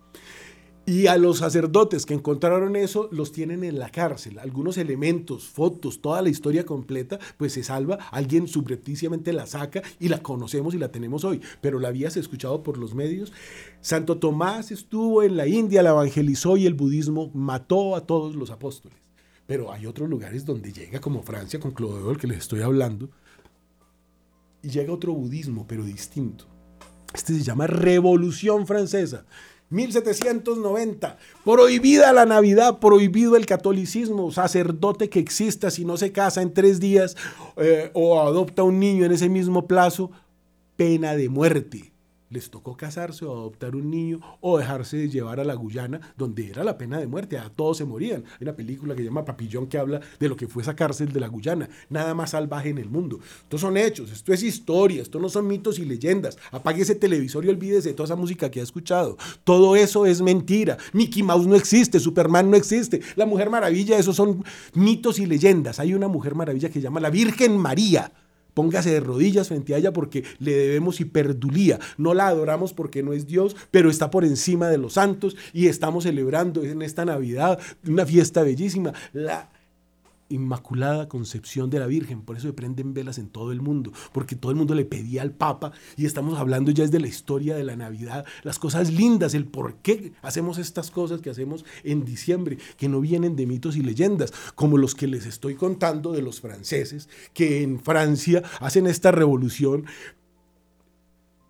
Y 0.92 1.08
a 1.08 1.16
los 1.16 1.38
sacerdotes 1.38 2.06
que 2.06 2.14
encontraron 2.14 2.76
eso 2.76 3.08
los 3.14 3.32
tienen 3.32 3.64
en 3.64 3.80
la 3.80 3.90
cárcel. 3.92 4.40
Algunos 4.40 4.78
elementos, 4.78 5.46
fotos, 5.48 6.02
toda 6.02 6.22
la 6.22 6.28
historia 6.28 6.66
completa, 6.66 7.18
pues 7.38 7.54
se 7.54 7.64
salva. 7.64 7.98
Alguien 8.12 8.46
subrepticiamente 8.46 9.32
la 9.32 9.46
saca 9.46 9.82
y 10.02 10.10
la 10.10 10.22
conocemos 10.22 10.74
y 10.74 10.78
la 10.78 10.92
tenemos 10.92 11.24
hoy. 11.24 11.40
Pero 11.62 11.80
la 11.80 11.88
habías 11.88 12.18
escuchado 12.18 12.62
por 12.62 12.78
los 12.78 12.94
medios. 12.94 13.32
Santo 13.80 14.18
Tomás 14.18 14.70
estuvo 14.72 15.24
en 15.24 15.38
la 15.38 15.48
India, 15.48 15.82
la 15.82 15.92
evangelizó 15.92 16.58
y 16.58 16.66
el 16.66 16.74
budismo 16.74 17.32
mató 17.34 17.96
a 17.96 18.06
todos 18.06 18.36
los 18.36 18.52
apóstoles. 18.52 18.98
Pero 19.48 19.72
hay 19.72 19.86
otros 19.86 20.10
lugares 20.10 20.46
donde 20.46 20.74
llega, 20.74 21.00
como 21.00 21.24
Francia, 21.24 21.62
con 21.62 21.72
Clodoel, 21.72 22.18
que 22.18 22.28
les 22.28 22.40
estoy 22.40 22.64
hablando, 22.64 23.10
y 24.62 24.68
llega 24.68 24.92
otro 24.92 25.14
budismo, 25.14 25.66
pero 25.66 25.86
distinto. 25.86 26.48
Este 27.14 27.34
se 27.34 27.44
llama 27.44 27.66
Revolución 27.68 28.68
Francesa. 28.68 29.26
1790. 29.72 31.18
Prohibida 31.44 32.14
la 32.14 32.26
Navidad, 32.26 32.80
prohibido 32.80 33.36
el 33.36 33.46
catolicismo. 33.48 34.32
Sacerdote 34.32 35.10
que 35.10 35.20
exista 35.20 35.72
si 35.72 35.84
no 35.84 35.98
se 35.98 36.12
casa 36.12 36.42
en 36.42 36.54
tres 36.54 36.80
días 36.80 37.18
eh, 37.58 37.90
o 37.94 38.22
adopta 38.22 38.64
un 38.64 38.80
niño 38.80 39.06
en 39.06 39.14
ese 39.14 39.30
mismo 39.30 39.68
plazo, 39.68 40.12
pena 40.76 41.16
de 41.16 41.30
muerte 41.30 41.91
les 42.32 42.50
tocó 42.50 42.76
casarse 42.76 43.26
o 43.26 43.32
adoptar 43.32 43.76
un 43.76 43.92
niño 43.92 44.20
o 44.40 44.58
dejarse 44.58 44.98
de 44.98 45.10
llevar 45.10 45.40
a 45.40 45.44
la 45.44 45.54
Guyana, 45.54 46.00
donde 46.18 46.50
era 46.50 46.64
la 46.64 46.78
pena 46.78 46.98
de 46.98 47.06
muerte, 47.06 47.38
a 47.38 47.50
todos 47.50 47.78
se 47.78 47.86
morían. 47.86 48.24
Hay 48.40 48.44
una 48.44 48.56
película 48.56 48.96
que 48.96 49.02
se 49.02 49.06
llama 49.06 49.26
Papillón 49.26 49.68
que 49.68 49.78
habla 49.78 50.00
de 50.20 50.30
lo 50.30 50.36
que 50.36 50.48
fue 50.48 50.64
esa 50.64 50.76
cárcel 50.76 51.12
de 51.12 51.20
la 51.20 51.28
Guyana, 51.28 51.70
nada 51.90 52.14
más 52.14 52.32
salvaje 52.32 52.70
en 52.70 52.78
el 52.78 52.90
mundo. 52.90 53.20
Estos 53.44 53.62
son 53.62 53.78
hechos, 53.78 54.12
esto 54.12 54.34
es 54.34 54.44
historia, 54.44 55.02
esto 55.02 55.20
no 55.20 55.30
son 55.30 55.48
mitos 55.48 55.78
y 55.78 55.86
leyendas. 55.86 56.38
Apague 56.52 56.82
ese 56.82 56.96
televisor 56.96 57.46
y 57.46 57.50
olvídese 57.50 57.90
de 57.90 57.96
toda 57.96 58.06
esa 58.06 58.16
música 58.16 58.50
que 58.50 58.62
ha 58.62 58.64
escuchado. 58.64 59.18
Todo 59.44 59.76
eso 59.76 60.06
es 60.06 60.22
mentira. 60.22 60.78
Mickey 60.94 61.24
Mouse 61.24 61.48
no 61.48 61.56
existe, 61.56 62.00
Superman 62.00 62.50
no 62.50 62.56
existe, 62.58 63.02
la 63.16 63.26
Mujer 63.26 63.50
Maravilla, 63.50 63.98
esos 63.98 64.16
son 64.16 64.44
mitos 64.74 65.20
y 65.20 65.26
leyendas. 65.26 65.80
Hay 65.80 65.94
una 65.94 66.08
Mujer 66.08 66.36
Maravilla 66.36 66.70
que 66.70 66.76
se 66.76 66.82
llama 66.82 67.02
la 67.02 67.10
Virgen 67.10 67.58
María 67.58 68.12
Póngase 68.54 68.92
de 68.92 69.00
rodillas 69.00 69.48
frente 69.48 69.74
a 69.74 69.78
ella 69.78 69.94
porque 69.94 70.24
le 70.40 70.54
debemos 70.54 71.00
hiperdulía. 71.00 71.80
No 71.98 72.14
la 72.14 72.28
adoramos 72.28 72.74
porque 72.74 73.04
no 73.04 73.14
es 73.14 73.28
Dios, 73.28 73.56
pero 73.72 73.90
está 73.90 74.12
por 74.12 74.26
encima 74.26 74.70
de 74.70 74.78
los 74.78 74.94
santos 74.94 75.36
y 75.54 75.68
estamos 75.68 76.04
celebrando 76.04 76.64
en 76.64 76.82
esta 76.82 77.06
Navidad 77.06 77.60
una 77.88 78.06
fiesta 78.06 78.44
bellísima. 78.44 78.94
La 79.14 79.50
Inmaculada 80.32 81.08
Concepción 81.08 81.70
de 81.70 81.80
la 81.80 81.88
Virgen. 81.88 82.22
Por 82.22 82.38
eso 82.38 82.48
se 82.48 82.54
prenden 82.54 82.94
velas 82.94 83.18
en 83.18 83.30
todo 83.30 83.52
el 83.52 83.62
mundo, 83.62 83.92
porque 84.12 84.36
todo 84.36 84.52
el 84.52 84.58
mundo 84.58 84.76
le 84.76 84.86
pedía 84.86 85.22
al 85.22 85.32
Papa 85.32 85.72
y 85.98 86.06
estamos 86.06 86.40
hablando 86.40 86.72
ya 86.72 86.84
es 86.84 86.92
de 86.92 87.00
la 87.00 87.08
historia 87.08 87.56
de 87.56 87.64
la 87.64 87.76
Navidad, 87.76 88.26
las 88.44 88.60
cosas 88.60 88.92
lindas, 88.92 89.34
el 89.34 89.46
por 89.46 89.76
qué 89.76 90.14
hacemos 90.22 90.58
estas 90.58 90.92
cosas 90.92 91.22
que 91.22 91.30
hacemos 91.30 91.66
en 91.84 92.06
diciembre, 92.06 92.58
que 92.78 92.90
no 92.90 93.02
vienen 93.02 93.36
de 93.36 93.46
mitos 93.46 93.76
y 93.76 93.82
leyendas, 93.82 94.34
como 94.56 94.78
los 94.78 94.96
que 94.96 95.08
les 95.08 95.26
estoy 95.26 95.56
contando 95.56 96.12
de 96.12 96.22
los 96.22 96.42
franceses, 96.42 97.10
que 97.34 97.64
en 97.64 97.80
Francia 97.80 98.44
hacen 98.60 98.88
esta 98.88 99.12
revolución 99.12 99.86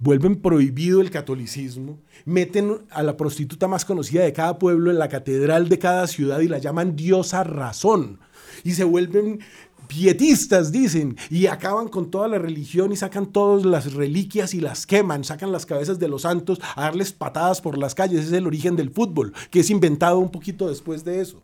vuelven 0.01 0.41
prohibido 0.41 0.99
el 0.99 1.11
catolicismo, 1.11 1.99
meten 2.25 2.79
a 2.89 3.03
la 3.03 3.17
prostituta 3.17 3.67
más 3.67 3.85
conocida 3.85 4.23
de 4.23 4.33
cada 4.33 4.57
pueblo 4.57 4.89
en 4.89 4.97
la 4.97 5.09
catedral 5.09 5.69
de 5.69 5.77
cada 5.77 6.07
ciudad 6.07 6.39
y 6.39 6.47
la 6.47 6.57
llaman 6.57 6.95
diosa 6.95 7.43
razón 7.43 8.19
y 8.63 8.71
se 8.71 8.83
vuelven 8.83 9.39
pietistas, 9.87 10.71
dicen, 10.71 11.17
y 11.29 11.47
acaban 11.47 11.89
con 11.89 12.09
toda 12.09 12.29
la 12.29 12.39
religión 12.39 12.93
y 12.93 12.95
sacan 12.95 13.25
todas 13.25 13.65
las 13.65 13.93
reliquias 13.93 14.53
y 14.53 14.61
las 14.61 14.87
queman, 14.87 15.25
sacan 15.25 15.51
las 15.51 15.65
cabezas 15.65 15.99
de 15.99 16.07
los 16.07 16.21
santos 16.21 16.61
a 16.75 16.83
darles 16.83 17.11
patadas 17.11 17.59
por 17.59 17.77
las 17.77 17.93
calles. 17.93 18.27
es 18.27 18.31
el 18.31 18.47
origen 18.47 18.77
del 18.77 18.91
fútbol, 18.91 19.33
que 19.49 19.59
es 19.59 19.69
inventado 19.69 20.19
un 20.19 20.31
poquito 20.31 20.69
después 20.69 21.03
de 21.03 21.19
eso. 21.19 21.43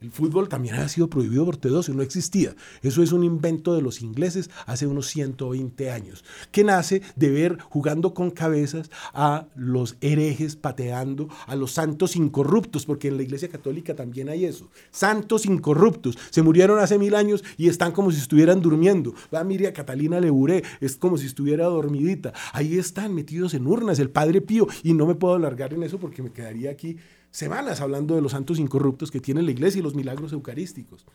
El 0.00 0.12
fútbol 0.12 0.48
también 0.48 0.76
ha 0.76 0.88
sido 0.88 1.10
prohibido 1.10 1.44
por 1.44 1.56
Teodosio, 1.56 1.92
no 1.92 2.02
existía. 2.02 2.54
Eso 2.82 3.02
es 3.02 3.10
un 3.10 3.24
invento 3.24 3.74
de 3.74 3.82
los 3.82 4.00
ingleses 4.00 4.48
hace 4.64 4.86
unos 4.86 5.08
120 5.08 5.90
años, 5.90 6.24
que 6.52 6.62
nace 6.62 7.02
de 7.16 7.30
ver 7.30 7.58
jugando 7.68 8.14
con 8.14 8.30
cabezas 8.30 8.90
a 9.12 9.46
los 9.56 9.96
herejes 10.00 10.54
pateando, 10.54 11.28
a 11.48 11.56
los 11.56 11.72
santos 11.72 12.14
incorruptos, 12.14 12.86
porque 12.86 13.08
en 13.08 13.16
la 13.16 13.24
iglesia 13.24 13.48
católica 13.48 13.96
también 13.96 14.28
hay 14.28 14.44
eso. 14.44 14.70
Santos 14.92 15.46
incorruptos, 15.46 16.16
se 16.30 16.42
murieron 16.42 16.78
hace 16.78 16.96
mil 16.96 17.16
años 17.16 17.42
y 17.56 17.68
están 17.68 17.90
como 17.90 18.12
si 18.12 18.18
estuvieran 18.18 18.60
durmiendo. 18.60 19.14
Va, 19.34 19.42
mire 19.42 19.72
Catalina 19.72 20.20
Leburé, 20.20 20.62
es 20.80 20.96
como 20.96 21.18
si 21.18 21.26
estuviera 21.26 21.64
dormidita. 21.64 22.32
Ahí 22.52 22.78
están 22.78 23.16
metidos 23.16 23.52
en 23.54 23.66
urnas, 23.66 23.98
el 23.98 24.10
Padre 24.10 24.42
Pío, 24.42 24.68
y 24.84 24.94
no 24.94 25.06
me 25.06 25.16
puedo 25.16 25.34
alargar 25.34 25.74
en 25.74 25.82
eso 25.82 25.98
porque 25.98 26.22
me 26.22 26.30
quedaría 26.30 26.70
aquí 26.70 26.98
semanas 27.30 27.80
hablando 27.80 28.14
de 28.14 28.22
los 28.22 28.32
santos 28.32 28.58
incorruptos 28.58 29.10
que 29.10 29.20
tiene 29.20 29.42
la 29.42 29.50
iglesia 29.50 29.78
y 29.80 29.82
los 29.82 29.94
milagros 29.94 30.32
eucarísticos. 30.32 31.06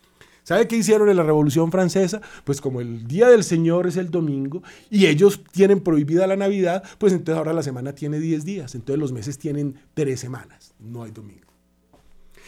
¿Sabe 0.44 0.68
qué 0.68 0.76
hicieron 0.76 1.10
en 1.10 1.16
la 1.16 1.24
Revolución 1.24 1.72
Francesa? 1.72 2.22
Pues 2.44 2.60
como 2.60 2.82
el 2.82 3.08
Día 3.08 3.30
del 3.30 3.46
Señor 3.46 3.88
es 3.88 3.96
el 3.96 4.12
domingo 4.12 4.62
y 4.90 5.06
ellos 5.06 5.42
tienen 5.52 5.80
prohibida 5.80 6.28
la 6.28 6.36
Navidad, 6.36 6.84
pues 6.98 7.14
entonces 7.14 7.38
ahora 7.38 7.54
la 7.54 7.64
semana 7.64 7.94
tiene 7.94 8.20
10 8.20 8.44
días, 8.44 8.76
entonces 8.76 9.00
los 9.00 9.14
meses 9.14 9.38
tienen 9.38 9.80
3 9.94 10.20
semanas, 10.20 10.74
no 10.80 11.04
hay 11.04 11.12
domingo. 11.12 11.54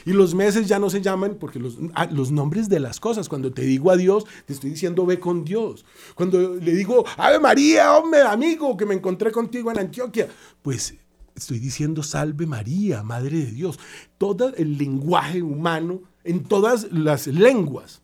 Y 0.04 0.12
los 0.12 0.36
meses 0.36 0.67
ya 0.67 0.78
no 0.78 0.89
se 0.89 1.01
llaman 1.01 1.38
porque 1.39 1.58
los, 1.58 1.78
ah, 1.93 2.08
los, 2.12 2.32
nombres 2.32 2.67
de 2.69 2.80
las 2.80 2.99
cosas, 2.99 3.30
cuando 3.30 3.51
te 3.54 3.63
digo 3.63 3.89
adiós, 3.89 4.25
te 4.45 4.54
estoy 4.54 4.71
diciendo 4.71 5.06
ve 5.06 5.19
con 5.19 5.45
Dios. 5.45 5.86
Cuando 6.13 6.56
le 6.56 6.73
digo, 6.73 7.06
Ave 7.17 7.39
María, 7.39 7.93
hombre, 7.97 8.21
amigo, 8.21 8.75
que 8.75 8.86
me 8.86 8.93
encontré 8.93 9.32
contigo 9.32 9.71
en 9.71 9.80
Antioquia, 9.80 10.28
pues 10.62 10.95
estoy 11.36 11.60
diciendo 11.60 12.04
salve 12.04 12.45
María, 12.45 13.04
Madre 13.04 13.38
de 13.38 13.52
Dios. 13.52 13.80
Todo 14.17 14.56
el 14.56 14.78
lenguaje 14.78 15.41
humano, 15.41 16.04
en 16.24 16.43
todas 16.43 16.91
las 16.91 17.28
lenguas, 17.28 18.02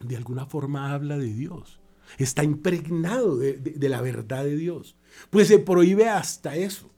de 0.00 0.16
alguna 0.16 0.46
forma 0.46 0.92
habla 0.92 1.18
de 1.18 1.32
Dios. 1.32 1.80
Está 2.18 2.44
impregnado 2.44 3.36
de, 3.36 3.54
de 3.54 3.88
la 3.88 4.00
verdad 4.00 4.44
de 4.44 4.56
Dios. 4.56 4.96
Pues 5.30 5.48
se 5.48 5.58
prohíbe 5.58 6.08
hasta 6.08 6.56
eso 6.56 6.90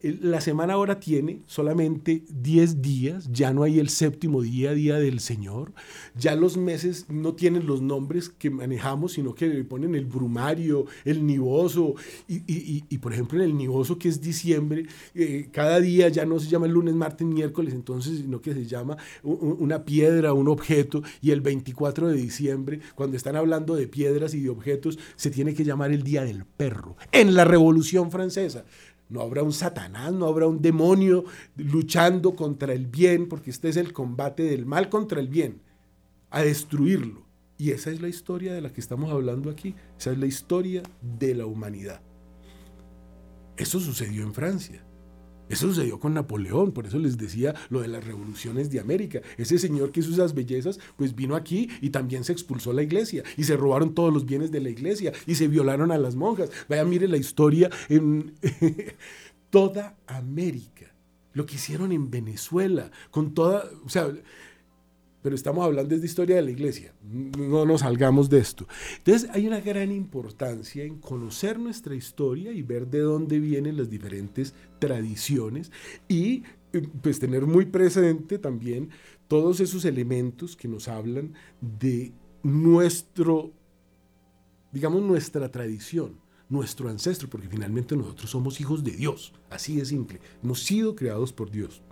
la 0.00 0.40
semana 0.40 0.74
ahora 0.74 1.00
tiene 1.00 1.42
solamente 1.46 2.22
10 2.28 2.80
días, 2.80 3.28
ya 3.32 3.52
no 3.52 3.64
hay 3.64 3.80
el 3.80 3.88
séptimo 3.88 4.42
día, 4.42 4.72
día 4.72 4.96
del 4.96 5.18
Señor, 5.18 5.72
ya 6.16 6.36
los 6.36 6.56
meses 6.56 7.06
no 7.08 7.34
tienen 7.34 7.66
los 7.66 7.82
nombres 7.82 8.28
que 8.28 8.48
manejamos, 8.48 9.14
sino 9.14 9.34
que 9.34 9.48
le 9.48 9.64
ponen 9.64 9.96
el 9.96 10.06
brumario, 10.06 10.86
el 11.04 11.26
nivoso, 11.26 11.94
y, 12.28 12.98
por 12.98 13.12
ejemplo 13.12 13.38
en 13.38 13.50
el 13.50 13.56
nivoso 13.56 13.98
que 13.98 14.08
es 14.08 14.20
diciembre, 14.20 14.86
eh, 15.14 15.48
cada 15.52 15.80
día 15.80 16.08
ya 16.08 16.24
no 16.24 16.38
se 16.38 16.48
llama 16.48 16.66
el 16.66 16.72
lunes, 16.72 16.94
martes, 16.94 17.26
miércoles, 17.26 17.74
entonces, 17.74 18.18
sino 18.18 18.40
que 18.40 18.54
se 18.54 18.66
llama 18.66 18.96
una 19.22 19.84
piedra, 19.84 20.32
un 20.32 20.48
objeto, 20.48 21.02
y 21.20 21.32
el 21.32 21.40
24 21.40 22.08
de 22.08 22.14
diciembre, 22.14 22.80
cuando 22.94 23.16
están 23.16 23.34
hablando 23.34 23.74
de 23.74 23.88
piedras 23.88 24.34
y 24.34 24.40
de 24.40 24.50
objetos, 24.50 24.98
se 25.16 25.30
tiene 25.30 25.54
que 25.54 25.64
llamar 25.64 25.90
el 25.90 26.04
Día 26.04 26.22
del 26.24 26.44
Perro, 26.44 26.96
en 27.10 27.34
la 27.34 27.44
Revolución 27.44 28.12
Francesa. 28.12 28.64
No 29.08 29.22
habrá 29.22 29.42
un 29.42 29.52
Satanás, 29.52 30.12
no 30.12 30.26
habrá 30.26 30.46
un 30.46 30.60
demonio 30.60 31.24
luchando 31.56 32.34
contra 32.34 32.72
el 32.72 32.86
bien, 32.86 33.28
porque 33.28 33.50
este 33.50 33.68
es 33.68 33.76
el 33.76 33.92
combate 33.92 34.42
del 34.42 34.66
mal 34.66 34.88
contra 34.88 35.20
el 35.20 35.28
bien, 35.28 35.62
a 36.30 36.42
destruirlo. 36.42 37.26
Y 37.56 37.70
esa 37.70 37.90
es 37.90 38.00
la 38.00 38.08
historia 38.08 38.52
de 38.52 38.60
la 38.60 38.72
que 38.72 38.80
estamos 38.80 39.10
hablando 39.10 39.50
aquí, 39.50 39.74
esa 39.98 40.12
es 40.12 40.18
la 40.18 40.26
historia 40.26 40.82
de 41.00 41.34
la 41.34 41.46
humanidad. 41.46 42.00
Eso 43.56 43.80
sucedió 43.80 44.22
en 44.22 44.34
Francia. 44.34 44.84
Eso 45.48 45.68
sucedió 45.68 45.98
con 45.98 46.14
Napoleón, 46.14 46.72
por 46.72 46.86
eso 46.86 46.98
les 46.98 47.16
decía 47.16 47.54
lo 47.70 47.80
de 47.80 47.88
las 47.88 48.04
revoluciones 48.04 48.70
de 48.70 48.80
América. 48.80 49.20
Ese 49.36 49.58
señor 49.58 49.90
que 49.90 50.00
hizo 50.00 50.12
esas 50.12 50.34
bellezas, 50.34 50.78
pues 50.96 51.14
vino 51.14 51.36
aquí 51.36 51.68
y 51.80 51.90
también 51.90 52.24
se 52.24 52.32
expulsó 52.32 52.72
la 52.72 52.82
iglesia 52.82 53.22
y 53.36 53.44
se 53.44 53.56
robaron 53.56 53.94
todos 53.94 54.12
los 54.12 54.26
bienes 54.26 54.50
de 54.50 54.60
la 54.60 54.70
iglesia 54.70 55.12
y 55.26 55.34
se 55.34 55.48
violaron 55.48 55.90
a 55.92 55.98
las 55.98 56.14
monjas. 56.14 56.50
Vaya, 56.68 56.84
mire 56.84 57.08
la 57.08 57.16
historia 57.16 57.70
en 57.88 58.34
toda 59.50 59.96
América. 60.06 60.92
Lo 61.34 61.46
que 61.46 61.54
hicieron 61.54 61.92
en 61.92 62.10
Venezuela, 62.10 62.90
con 63.10 63.32
toda, 63.32 63.64
o 63.84 63.88
sea, 63.88 64.10
pero 65.22 65.34
estamos 65.34 65.64
hablando 65.64 65.96
de 65.96 66.06
historia 66.06 66.36
de 66.36 66.42
la 66.42 66.50
iglesia, 66.50 66.94
no 67.02 67.64
nos 67.64 67.80
salgamos 67.80 68.28
de 68.28 68.38
esto. 68.38 68.66
Entonces 68.98 69.28
hay 69.32 69.46
una 69.46 69.60
gran 69.60 69.90
importancia 69.92 70.84
en 70.84 70.98
conocer 70.98 71.58
nuestra 71.58 71.94
historia 71.94 72.52
y 72.52 72.62
ver 72.62 72.86
de 72.86 73.00
dónde 73.00 73.38
vienen 73.38 73.76
las 73.76 73.90
diferentes 73.90 74.54
tradiciones 74.78 75.72
y 76.08 76.44
eh, 76.72 76.82
pues 77.02 77.18
tener 77.18 77.46
muy 77.46 77.66
presente 77.66 78.38
también 78.38 78.90
todos 79.26 79.60
esos 79.60 79.84
elementos 79.84 80.56
que 80.56 80.68
nos 80.68 80.88
hablan 80.88 81.34
de 81.60 82.12
nuestro 82.42 83.52
digamos, 84.72 85.02
nuestra 85.02 85.50
tradición, 85.50 86.20
nuestro 86.48 86.88
ancestro, 86.88 87.28
porque 87.28 87.48
finalmente 87.48 87.96
nosotros 87.96 88.30
somos 88.30 88.60
hijos 88.60 88.84
de 88.84 88.92
Dios, 88.92 89.32
así 89.50 89.76
de 89.76 89.84
simple, 89.84 90.20
hemos 90.42 90.62
sido 90.62 90.94
creados 90.94 91.32
por 91.32 91.50
Dios. 91.50 91.82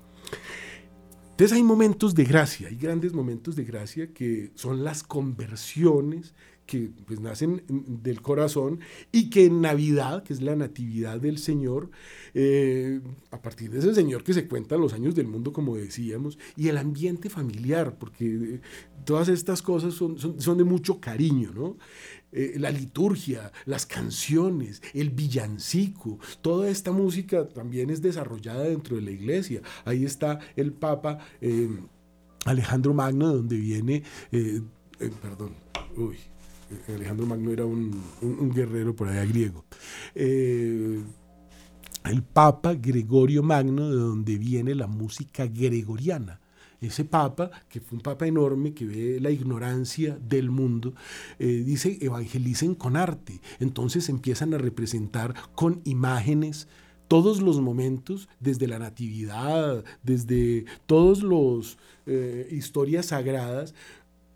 Entonces 1.37 1.55
hay 1.55 1.64
momentos 1.64 2.14
de 2.14 2.24
gracia, 2.24 2.68
hay 2.68 2.76
grandes 2.76 3.12
momentos 3.12 3.57
de 3.57 3.64
gracia 3.64 4.07
que 4.14 4.53
son 4.55 4.82
las 4.82 5.03
conversiones 5.03 6.32
que 6.64 6.91
pues, 7.07 7.20
nacen 7.20 7.62
del 7.68 8.22
corazón 8.22 8.80
y 9.12 9.28
que 9.28 9.45
en 9.45 9.61
Navidad, 9.61 10.22
que 10.22 10.32
es 10.32 10.41
la 10.41 10.57
natividad 10.57 11.20
del 11.20 11.37
Señor, 11.37 11.91
eh, 12.32 13.03
a 13.30 13.43
partir 13.43 13.70
de 13.70 13.80
ese 13.80 13.95
Señor 13.95 14.24
que 14.24 14.32
se 14.32 14.49
cuentan 14.49 14.80
los 14.80 14.95
años 14.95 15.14
del 15.14 15.26
mundo, 15.26 15.53
como 15.53 15.76
decíamos, 15.76 16.39
y 16.57 16.68
el 16.68 16.78
ambiente 16.78 17.28
familiar, 17.28 17.99
porque 17.99 18.61
todas 19.05 19.28
estas 19.28 19.61
cosas 19.61 19.93
son, 19.93 20.18
son, 20.18 20.57
de 20.57 20.64
mucho 20.64 21.01
cariño, 21.01 21.53
¿no? 21.55 21.76
Eh, 22.37 22.55
la 22.59 22.70
liturgia, 22.70 23.51
las 23.64 23.87
canciones, 23.87 24.82
el 24.95 25.11
villancico, 25.11 26.20
toda 26.41 26.68
esta 26.68 26.93
música 26.93 27.49
también 27.49 27.91
es 27.91 28.01
desarrollada 28.01 28.62
dentro 28.62 28.97
de 28.97 29.03
la 29.03 29.11
iglesia. 29.11 29.62
Ahí 29.84 30.05
está 30.05 30.39
el 30.55 30.72
Papa 30.72 31.18
Alejandro 32.45 32.95
Magno, 32.95 33.28
de 33.28 33.34
donde 33.34 33.57
viene, 33.57 34.03
perdón, 35.20 35.55
uy, 35.97 36.16
Alejandro 36.89 37.26
Magno 37.26 37.53
era 37.53 37.64
un, 37.64 38.53
guerrero 38.55 38.95
por 38.95 39.09
allá 39.09 39.24
griego. 39.24 39.64
Eh, 40.14 41.03
el 42.05 42.22
Papa 42.22 42.74
Gregorio 42.74 43.43
Magno, 43.43 43.91
de 43.91 43.97
donde 43.97 44.39
viene 44.39 44.74
la 44.74 44.87
música 44.87 45.47
gregoriana. 45.47 46.41
Ese 46.81 47.05
Papa, 47.05 47.51
que 47.68 47.81
fue 47.81 47.97
un 47.97 48.03
Papa 48.03 48.27
enorme, 48.27 48.74
que 48.74 48.87
ve 48.87 49.18
la 49.20 49.31
ignorancia 49.31 50.18
del 50.20 50.51
mundo, 50.51 50.95
eh, 51.39 51.62
dice, 51.64 51.99
evangelicen 52.01 52.74
con 52.74 52.97
arte. 52.97 53.41
Entonces 53.61 54.09
empiezan 54.09 54.55
a 54.55 54.59
representar 54.59 55.35
con 55.55 55.81
imágenes 55.85 56.68
todos 57.09 57.41
los 57.41 57.61
momentos, 57.61 58.29
desde 58.41 58.66
la 58.66 58.79
natividad, 58.79 59.85
desde 60.03 60.64
todas 60.87 61.22
las 61.22 61.79
eh, 62.07 62.49
historias 62.51 63.07
sagradas, 63.07 63.74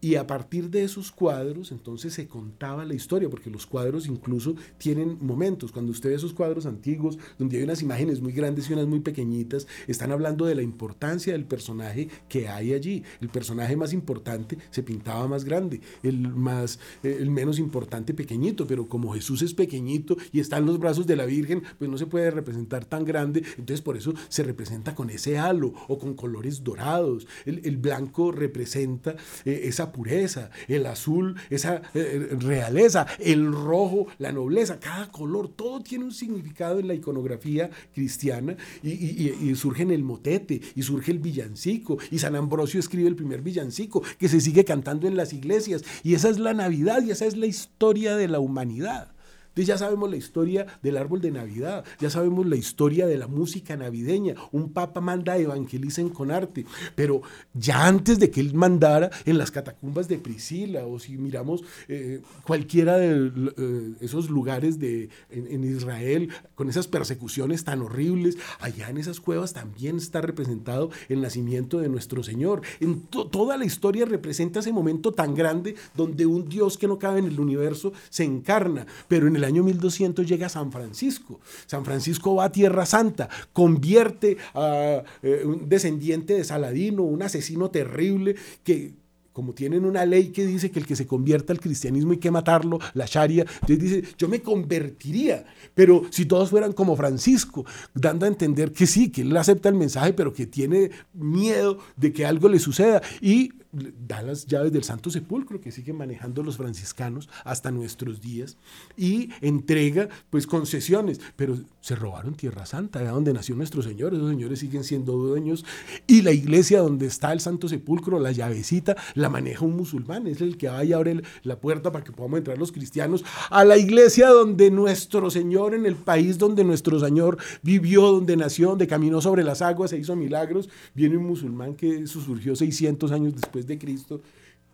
y 0.01 0.15
a 0.15 0.27
partir 0.27 0.71
de 0.71 0.83
esos 0.83 1.11
cuadros, 1.11 1.73
entonces 1.73 2.15
se 2.15 2.27
contaba 2.27 2.85
la 2.85 2.95
historia, 2.95 3.29
porque 3.29 3.51
los 3.51 3.67
cuadros 3.67 4.07
incluso 4.07 4.55
tienen 4.79 5.19
momentos. 5.21 5.73
Cuando 5.73 5.93
usted 5.93 6.11
ve 6.11 6.17
esos 6.17 6.33
cuadros 6.33 6.65
antiguos, 6.67 7.19
donde 7.39 7.59
hay 7.59 7.65
unas 7.65 7.83
imágenes 7.83 8.21
muy 8.21 8.33
grandes 8.33 8.69
y 8.69 8.73
unas 8.73 8.87
muy 8.87 9.01
pequeñitas, 9.01 9.67
están 9.87 10.11
hablando 10.13 10.47
de 10.47 10.55
la 10.55 10.63
importancia 10.63 11.33
del 11.33 11.45
personaje 11.45 12.09
que 12.29 12.49
hay 12.49 12.73
allí. 12.73 13.03
El 13.21 13.29
personaje 13.29 13.77
más 13.77 13.93
importante 13.93 14.57
se 14.71 14.83
pintaba 14.83 15.29
más 15.29 15.45
grande, 15.45 15.81
el, 16.03 16.19
más, 16.29 16.79
eh, 17.03 17.19
el 17.21 17.31
menos 17.31 17.59
importante 17.59 18.15
pequeñito, 18.15 18.67
pero 18.67 18.89
como 18.89 19.13
Jesús 19.13 19.43
es 19.43 19.53
pequeñito 19.53 20.17
y 20.33 20.41
está 20.41 20.59
en 20.59 20.67
los 20.67 20.79
brazos 20.79 21.07
de 21.07 21.17
la 21.17 21.27
Virgen, 21.27 21.63
pues 21.79 21.91
no 21.91 21.99
se 21.99 22.07
puede 22.07 22.31
representar 22.31 22.85
tan 22.87 23.05
grande, 23.05 23.43
entonces 23.59 23.83
por 23.83 23.97
eso 23.97 24.15
se 24.29 24.43
representa 24.43 24.95
con 24.95 25.11
ese 25.11 25.39
halo 25.39 25.75
o 25.89 25.99
con 25.99 26.15
colores 26.15 26.65
dorados. 26.65 27.27
El, 27.45 27.61
el 27.65 27.77
blanco 27.77 28.33
representa 28.33 29.17
eh, 29.45 29.63
esa 29.65 29.90
pureza, 29.93 30.51
el 30.69 30.87
azul, 30.87 31.37
esa 31.51 31.77
eh, 31.77 31.83
eh, 31.95 32.37
realeza, 32.39 33.07
el 33.19 33.53
rojo, 33.53 34.07
la 34.19 34.33
nobleza, 34.33 34.81
cada 34.81 35.11
color, 35.11 35.49
todo 35.49 35.81
tiene 35.81 36.05
un 36.05 36.13
significado 36.13 36.79
en 36.79 36.89
la 36.89 36.95
iconografía 36.95 37.71
cristiana 37.95 38.57
y, 38.83 39.55
surge 39.55 39.83
en 39.83 39.91
el 39.91 40.05
motete 40.05 40.61
y 40.75 40.83
surge 40.83 41.13
el 41.13 41.19
villancico 41.19 41.99
y 42.11 42.19
San 42.19 42.35
Ambrosio 42.35 42.81
escribe 42.81 43.09
el 43.09 43.17
primer 43.17 43.43
villancico 43.43 44.03
que 44.19 44.29
se 44.29 44.41
sigue 44.41 44.65
cantando 44.65 45.07
en 45.07 45.17
las 45.17 45.33
iglesias 45.33 45.83
y 46.03 46.15
esa 46.15 46.29
es 46.29 46.39
la 46.39 46.55
Navidad 46.55 47.03
y 47.03 47.11
esa 47.11 47.27
es 47.27 47.37
la 47.37 47.47
historia 47.47 48.17
de 48.17 48.29
la 48.29 48.41
humanidad. 48.41 49.13
Entonces 49.51 49.67
ya 49.67 49.79
sabemos 49.79 50.09
la 50.09 50.17
historia 50.17 50.67
del 50.83 50.97
árbol 50.97 51.21
de 51.21 51.33
Navidad, 51.33 51.85
ya 51.99 52.09
sabemos 52.09 52.47
la 52.47 52.57
historia 52.57 53.07
de 53.07 53.19
la 53.19 53.27
música 53.27 53.77
navideña. 53.77 54.35
Un 54.53 54.73
papa 54.73 55.01
manda 55.01 55.37
evangelicen 55.37 56.09
con 56.09 56.31
arte, 56.31 56.65
pero 56.95 57.23
ya 57.53 57.87
antes 57.87 58.21
de 58.21 58.31
que 58.31 58.41
él 58.41 58.55
mandara 58.55 59.11
en 59.25 59.39
las 59.39 59.51
catacumbas 59.51 60.07
de 60.07 60.19
Priscila 60.19 60.87
o 60.87 60.99
si 60.99 61.17
miramos 61.17 61.65
eh, 61.89 62.23
cualquiera 62.47 62.97
de 62.97 63.33
eh, 63.57 63.93
esos 64.01 64.31
lugares 64.31 64.79
de, 64.79 65.09
en, 65.31 65.65
Israel 65.65 66.31
con 66.55 66.69
esas 66.69 66.87
persecuciones 66.87 67.65
tan 67.65 67.83
horribles, 67.83 68.39
allá 68.61 68.89
en 68.89 68.99
esas 68.99 69.21
cuevas 69.21 69.53
también 69.53 69.97
está 69.97 70.21
representado 70.21 70.91
el 71.09 71.21
nacimiento 71.21 71.81
de 71.81 71.89
nuestro 71.89 72.23
Señor. 72.23 72.63
En 72.81 73.03
toda 73.03 73.57
la 73.57 73.65
historia 73.65 74.05
representa 74.05 74.61
ese 74.61 74.73
momento 74.73 75.13
tan 75.13 75.35
grande 75.35 75.75
donde 75.97 76.27
un 76.27 76.49
Dios 76.49 76.79
que 76.79 76.87
no 76.87 76.99
cabe 76.99 77.19
en 77.19 77.27
el 77.27 77.41
universo 77.41 77.93
se 78.09 78.25
encarna, 78.25 78.87
pero 79.09 79.27
en 79.27 79.37
el 79.37 79.40
año 79.45 79.63
1200 79.63 80.27
llega 80.27 80.47
a 80.47 80.51
San 80.51 80.73
Francisco. 80.73 81.41
San 81.67 81.85
Francisco 81.85 82.35
va 82.35 82.45
a 82.45 82.53
Tierra 82.53 82.87
Santa, 82.87 83.29
convierte 83.53 84.37
a 84.55 85.03
eh, 85.23 85.43
un 85.45 85.69
descendiente 85.69 86.35
de 86.35 86.45
Saladino, 86.45 87.03
un 87.03 87.23
asesino 87.23 87.71
terrible 87.71 88.37
que 88.65 89.01
como 89.33 89.55
tienen 89.55 89.85
una 89.85 90.05
ley 90.05 90.29
que 90.29 90.45
dice 90.45 90.71
que 90.71 90.81
el 90.81 90.87
que 90.87 90.97
se 90.97 91.07
convierta 91.07 91.53
al 91.53 91.61
cristianismo 91.61 92.13
hay 92.13 92.19
que 92.19 92.31
matarlo, 92.31 92.79
la 92.95 93.07
Sharia, 93.07 93.47
entonces 93.63 93.79
dice, 93.79 94.03
yo 94.19 94.29
me 94.29 94.43
convertiría, 94.43 95.47
pero 95.75 96.03
si 96.11 96.27
todos 96.27 96.51
fueran 96.51 96.73
como 96.73 96.97
Francisco, 96.97 97.65
dando 97.95 98.27
a 98.27 98.29
entender 98.29 98.73
que 98.73 98.87
sí, 98.87 99.11
que 99.11 99.23
él 99.23 99.37
acepta 99.37 99.69
el 99.69 99.77
mensaje, 99.77 100.13
pero 100.13 100.33
que 100.33 100.47
tiene 100.47 100.91
miedo 101.15 101.79
de 101.97 102.13
que 102.13 102.27
algo 102.27 102.49
le 102.49 102.59
suceda. 102.59 103.01
Y 103.21 103.53
da 103.73 104.23
las 104.23 104.47
llaves 104.47 104.73
del 104.73 104.83
Santo 104.85 105.11
Sepulcro 105.11 105.61
que 105.61 105.71
siguen 105.71 105.97
manejando 105.97 106.43
los 106.43 106.57
franciscanos 106.57 107.29
hasta 107.45 107.71
nuestros 107.71 108.21
días 108.21 108.57
y 108.97 109.31
entrega 109.41 110.09
pues 110.31 110.47
concesiones, 110.47 111.21
pero 111.37 111.57
se 111.81 111.95
robaron 111.95 112.35
Tierra 112.35 112.67
Santa, 112.67 113.01
de 113.01 113.09
donde 113.09 113.33
nació 113.33 113.55
nuestro 113.55 113.83
Señor, 113.83 114.15
esos 114.15 114.29
señores 114.29 114.59
siguen 114.59 114.85
siendo 114.85 115.13
dueños. 115.13 115.65
Y 116.07 116.23
la 116.23 116.33
iglesia 116.33 116.81
donde 116.81 117.07
está 117.07 117.33
el 117.33 117.41
Santo 117.41 117.69
Sepulcro, 117.69 118.19
la 118.19 118.33
llavecita, 118.33 118.97
la 119.15 119.29
maneja 119.29 119.65
un 119.65 119.77
musulmán, 119.77 120.27
es 120.27 120.41
el 120.41 120.57
que 120.57 120.69
va 120.69 120.85
y 120.85 120.93
abre 120.93 121.23
la 121.43 121.59
puerta 121.59 121.93
para 121.93 122.05
que 122.05 122.13
podamos 122.13 122.39
entrar 122.39 122.59
los 122.59 122.73
cristianos 122.73 123.25
a 123.51 123.65
la 123.65 123.77
iglesia 123.77 124.29
donde 124.29 124.71
nuestro 124.71 125.31
Señor, 125.31 125.75
en 125.75 125.87
el 125.87 125.97
país 125.97 126.39
donde 126.39 126.65
nuestro 126.65 126.99
Señor 127.01 127.39
vivió, 127.63 128.03
donde 128.13 128.37
nació, 128.37 128.71
donde 128.71 128.87
caminó 128.87 129.21
sobre 129.21 129.45
las 129.45 129.63
aguas, 129.63 129.91
se 129.91 129.99
hizo 129.99 130.17
milagros, 130.17 130.69
viene 130.95 131.17
un 131.17 131.27
musulmán 131.27 131.75
que 131.75 132.07
surgió 132.07 132.57
600 132.57 133.13
años 133.13 133.35
después 133.35 133.60
de 133.67 133.79
Cristo. 133.79 134.21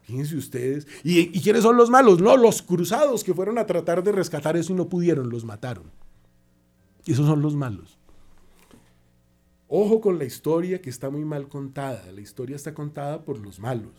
Fíjense 0.02 0.36
ustedes. 0.36 0.86
¿Y, 1.02 1.40
quiénes 1.40 1.62
son 1.62 1.76
los 1.76 1.90
malos? 1.90 2.20
No, 2.20 2.36
los 2.36 2.62
cruzados 2.62 3.24
que 3.24 3.34
fueron 3.34 3.58
a 3.58 3.66
tratar 3.66 4.04
de 4.04 4.12
rescatar 4.12 4.56
eso 4.56 4.72
y 4.72 4.76
no 4.76 4.88
pudieron, 4.88 5.30
los 5.30 5.44
mataron. 5.44 5.90
Esos 7.06 7.26
son 7.26 7.42
los 7.42 7.56
malos. 7.56 7.98
Ojo 9.68 10.00
con 10.00 10.18
la 10.18 10.24
historia 10.24 10.80
que 10.80 10.90
está 10.90 11.10
muy 11.10 11.24
mal 11.24 11.48
contada. 11.48 12.12
La 12.12 12.20
historia 12.20 12.54
está 12.54 12.72
contada 12.72 13.24
por 13.24 13.38
los 13.38 13.58
malos. 13.58 13.92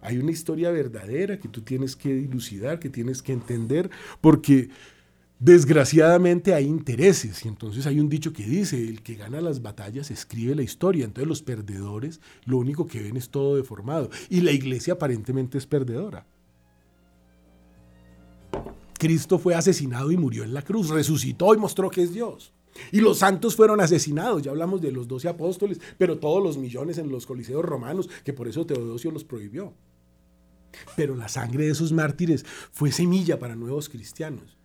Hay 0.00 0.16
una 0.16 0.30
historia 0.30 0.70
verdadera 0.70 1.38
que 1.38 1.48
tú 1.48 1.60
tienes 1.60 1.94
que 1.94 2.14
dilucidar, 2.14 2.78
que 2.78 2.88
tienes 2.88 3.20
que 3.20 3.34
entender, 3.34 3.90
porque 4.22 4.70
Desgraciadamente 5.40 6.52
hay 6.52 6.66
intereses 6.66 7.46
y 7.46 7.48
entonces 7.48 7.86
hay 7.86 7.98
un 7.98 8.10
dicho 8.10 8.30
que 8.30 8.44
dice, 8.44 8.76
el 8.76 9.00
que 9.00 9.14
gana 9.14 9.40
las 9.40 9.62
batallas 9.62 10.10
escribe 10.10 10.54
la 10.54 10.62
historia, 10.62 11.06
entonces 11.06 11.26
los 11.26 11.40
perdedores 11.40 12.20
lo 12.44 12.58
único 12.58 12.86
que 12.86 13.00
ven 13.00 13.16
es 13.16 13.30
todo 13.30 13.56
deformado 13.56 14.10
y 14.28 14.42
la 14.42 14.52
iglesia 14.52 14.92
aparentemente 14.92 15.56
es 15.56 15.66
perdedora. 15.66 16.26
Cristo 18.98 19.38
fue 19.38 19.54
asesinado 19.54 20.12
y 20.12 20.18
murió 20.18 20.44
en 20.44 20.52
la 20.52 20.60
cruz, 20.60 20.90
resucitó 20.90 21.54
y 21.54 21.56
mostró 21.56 21.88
que 21.88 22.02
es 22.02 22.12
Dios. 22.12 22.52
Y 22.92 23.00
los 23.00 23.20
santos 23.20 23.56
fueron 23.56 23.80
asesinados, 23.80 24.42
ya 24.42 24.50
hablamos 24.50 24.82
de 24.82 24.92
los 24.92 25.08
doce 25.08 25.26
apóstoles, 25.26 25.80
pero 25.96 26.18
todos 26.18 26.42
los 26.42 26.58
millones 26.58 26.98
en 26.98 27.10
los 27.10 27.24
coliseos 27.24 27.64
romanos, 27.64 28.10
que 28.24 28.34
por 28.34 28.46
eso 28.46 28.66
Teodosio 28.66 29.10
los 29.10 29.24
prohibió. 29.24 29.72
Pero 30.96 31.16
la 31.16 31.28
sangre 31.28 31.64
de 31.64 31.70
esos 31.70 31.92
mártires 31.92 32.44
fue 32.72 32.92
semilla 32.92 33.38
para 33.38 33.56
nuevos 33.56 33.88
cristianos. 33.88 34.59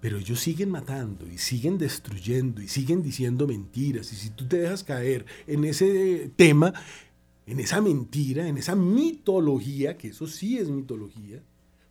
Pero 0.00 0.18
ellos 0.18 0.40
siguen 0.40 0.70
matando 0.70 1.26
y 1.26 1.38
siguen 1.38 1.76
destruyendo 1.76 2.62
y 2.62 2.68
siguen 2.68 3.02
diciendo 3.02 3.46
mentiras. 3.46 4.12
Y 4.12 4.16
si 4.16 4.30
tú 4.30 4.46
te 4.46 4.58
dejas 4.58 4.84
caer 4.84 5.26
en 5.46 5.64
ese 5.64 6.30
tema, 6.36 6.72
en 7.46 7.60
esa 7.60 7.80
mentira, 7.80 8.46
en 8.46 8.58
esa 8.58 8.76
mitología, 8.76 9.96
que 9.96 10.08
eso 10.08 10.26
sí 10.26 10.58
es 10.58 10.68
mitología, 10.68 11.42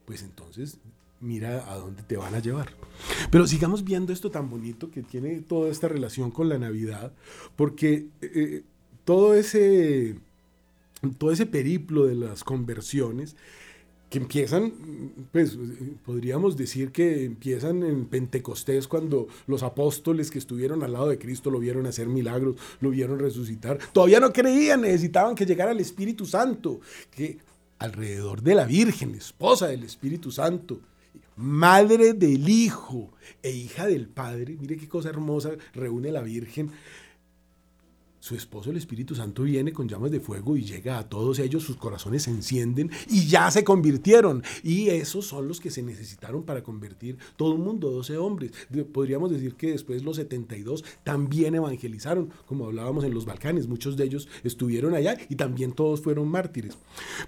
pues 0.06 0.24
entonces 0.24 0.78
mira 1.20 1.72
a 1.72 1.78
dónde 1.78 2.04
te 2.04 2.18
van 2.18 2.36
a 2.36 2.40
llevar. 2.40 2.70
Pero 3.32 3.48
sigamos 3.48 3.84
viendo 3.84 4.14
esto 4.14 4.32
tan 4.32 4.50
bonito 4.50 4.92
que 4.92 5.04
tiene 5.04 5.42
toda 5.42 5.70
esta 5.70 5.88
relación 5.88 6.32
con 6.32 6.50
la 6.50 6.58
Navidad, 6.58 7.12
porque 7.56 8.08
eh, 8.22 8.64
todo, 9.04 9.34
ese, 9.34 10.20
todo 11.18 11.32
ese 11.32 11.46
periplo 11.46 12.06
de 12.06 12.16
las 12.16 12.44
conversiones 12.44 13.36
que 14.10 14.20
empiezan, 14.20 14.72
pues 15.32 15.58
podríamos 16.06 16.56
decir 16.56 16.92
que 16.92 17.26
empiezan 17.26 17.84
en 17.84 18.06
Pentecostés 18.06 18.88
cuando 18.88 19.28
los 19.48 19.64
apóstoles 19.64 20.32
que 20.32 20.40
estuvieron 20.40 20.84
al 20.84 20.94
lado 20.94 21.10
de 21.10 21.18
Cristo 21.18 21.52
lo 21.52 21.60
vieron 21.60 21.86
hacer 21.88 22.08
milagros, 22.08 22.56
lo 22.80 22.90
vieron 22.90 23.20
resucitar. 23.20 23.80
Todavía 23.92 24.20
no 24.20 24.32
creían, 24.32 24.82
necesitaban 24.82 25.36
que 25.36 25.46
llegara 25.46 25.72
el 25.72 25.80
Espíritu 25.80 26.26
Santo, 26.26 26.80
que 27.12 27.40
alrededor 27.80 28.42
de 28.42 28.56
la 28.56 28.66
Virgen, 28.66 29.14
esposa 29.14 29.68
del 29.68 29.84
Espíritu 29.84 30.32
Santo, 30.32 30.80
madre 31.36 32.14
del 32.14 32.48
Hijo 32.48 33.12
e 33.44 33.52
hija 33.52 33.88
del 33.88 34.08
Padre, 34.08 34.58
mire 34.60 34.78
qué 34.78 34.88
cosa 34.88 35.10
hermosa 35.10 35.52
reúne 35.74 36.12
la 36.12 36.22
Virgen 36.22 36.72
su 38.28 38.36
esposo, 38.36 38.70
el 38.70 38.78
Espíritu 38.78 39.16
Santo, 39.16 39.44
viene 39.44 39.72
con 39.72 39.88
llamas 39.88 40.12
de 40.12 40.20
fuego 40.20 40.58
y 40.58 40.64
llega 40.64 41.00
a 41.00 41.08
todos 41.08 41.40
ellos, 41.40 41.64
sus 41.64 41.78
corazones 41.78 42.24
se 42.24 42.32
encienden 42.32 42.92
y 43.10 43.26
ya 43.28 43.50
se 43.50 43.64
convirtieron. 43.64 44.44
Y 44.64 44.90
esos 44.90 45.26
son 45.26 45.48
los 45.48 45.62
que 45.62 45.72
se 45.72 45.82
necesitaron 45.82 46.44
para 46.44 46.62
convertir 46.62 47.18
todo 47.38 47.54
el 47.54 47.60
mundo, 47.60 47.90
12 47.90 48.18
hombres. 48.18 48.52
Podríamos 48.92 49.32
decir 49.32 49.56
que 49.56 49.72
después 49.72 50.04
los 50.04 50.18
72 50.18 50.84
también 51.04 51.56
evangelizaron, 51.56 52.30
como 52.46 52.66
hablábamos 52.66 53.06
en 53.06 53.14
los 53.14 53.26
Balcanes, 53.26 53.68
muchos 53.68 53.96
de 53.96 54.04
ellos 54.04 54.28
estuvieron 54.44 54.94
allá 54.94 55.18
y 55.30 55.36
también 55.36 55.72
todos 55.72 56.02
fueron 56.02 56.28
mártires. 56.28 56.78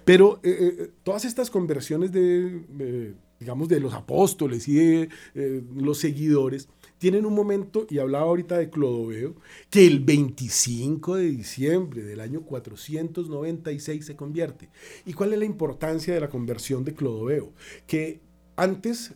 Pero 0.04 0.40
eh, 0.42 0.76
eh, 0.78 0.90
todas 1.02 1.24
estas 1.24 1.50
conversiones 1.50 2.12
de, 2.12 3.14
digamos, 3.38 3.68
de 3.68 3.80
los 3.80 3.94
apóstoles 3.94 4.68
y 4.68 4.74
de 4.74 5.08
eh, 5.34 5.62
los 5.74 5.98
seguidores, 5.98 6.68
tienen 7.00 7.24
un 7.24 7.34
momento, 7.34 7.86
y 7.88 7.98
hablaba 7.98 8.26
ahorita 8.26 8.58
de 8.58 8.68
Clodoveo, 8.68 9.34
que 9.70 9.86
el 9.86 10.00
25 10.00 11.16
de 11.16 11.30
diciembre 11.30 12.02
del 12.02 12.20
año 12.20 12.42
496 12.42 14.04
se 14.04 14.16
convierte. 14.16 14.68
¿Y 15.06 15.14
cuál 15.14 15.32
es 15.32 15.38
la 15.38 15.46
importancia 15.46 16.12
de 16.12 16.20
la 16.20 16.28
conversión 16.28 16.84
de 16.84 16.94
Clodoveo? 16.94 17.54
Que 17.86 18.20
antes, 18.54 19.14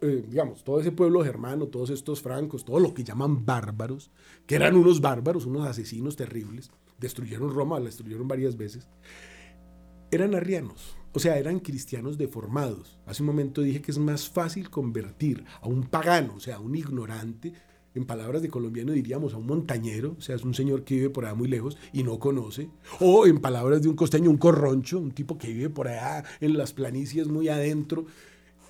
eh, 0.00 0.24
digamos, 0.28 0.62
todo 0.62 0.80
ese 0.80 0.92
pueblo 0.92 1.24
germano, 1.24 1.66
todos 1.66 1.90
estos 1.90 2.22
francos, 2.22 2.64
todo 2.64 2.78
lo 2.78 2.94
que 2.94 3.02
llaman 3.02 3.44
bárbaros, 3.44 4.12
que 4.46 4.54
eran 4.54 4.76
unos 4.76 5.00
bárbaros, 5.00 5.44
unos 5.44 5.66
asesinos 5.66 6.14
terribles, 6.14 6.70
destruyeron 7.00 7.52
Roma, 7.52 7.80
la 7.80 7.86
destruyeron 7.86 8.28
varias 8.28 8.56
veces, 8.56 8.86
eran 10.12 10.36
arrianos 10.36 10.97
o 11.12 11.18
sea, 11.18 11.38
eran 11.38 11.60
cristianos 11.60 12.18
deformados. 12.18 12.98
Hace 13.06 13.22
un 13.22 13.28
momento 13.28 13.62
dije 13.62 13.80
que 13.80 13.90
es 13.90 13.98
más 13.98 14.28
fácil 14.28 14.70
convertir 14.70 15.44
a 15.60 15.68
un 15.68 15.84
pagano, 15.84 16.34
o 16.36 16.40
sea, 16.40 16.56
a 16.56 16.60
un 16.60 16.74
ignorante, 16.74 17.52
en 17.94 18.04
palabras 18.04 18.42
de 18.42 18.48
colombiano 18.48 18.92
diríamos 18.92 19.34
a 19.34 19.38
un 19.38 19.46
montañero, 19.46 20.14
o 20.18 20.20
sea, 20.20 20.36
es 20.36 20.44
un 20.44 20.54
señor 20.54 20.84
que 20.84 20.94
vive 20.94 21.10
por 21.10 21.24
allá 21.24 21.34
muy 21.34 21.48
lejos 21.48 21.76
y 21.92 22.02
no 22.02 22.18
conoce, 22.18 22.70
o 23.00 23.26
en 23.26 23.40
palabras 23.40 23.82
de 23.82 23.88
un 23.88 23.96
costeño, 23.96 24.30
un 24.30 24.36
corroncho, 24.36 24.98
un 24.98 25.10
tipo 25.10 25.38
que 25.38 25.48
vive 25.48 25.70
por 25.70 25.88
allá 25.88 26.24
en 26.40 26.56
las 26.56 26.72
planicies 26.72 27.28
muy 27.28 27.48
adentro. 27.48 28.06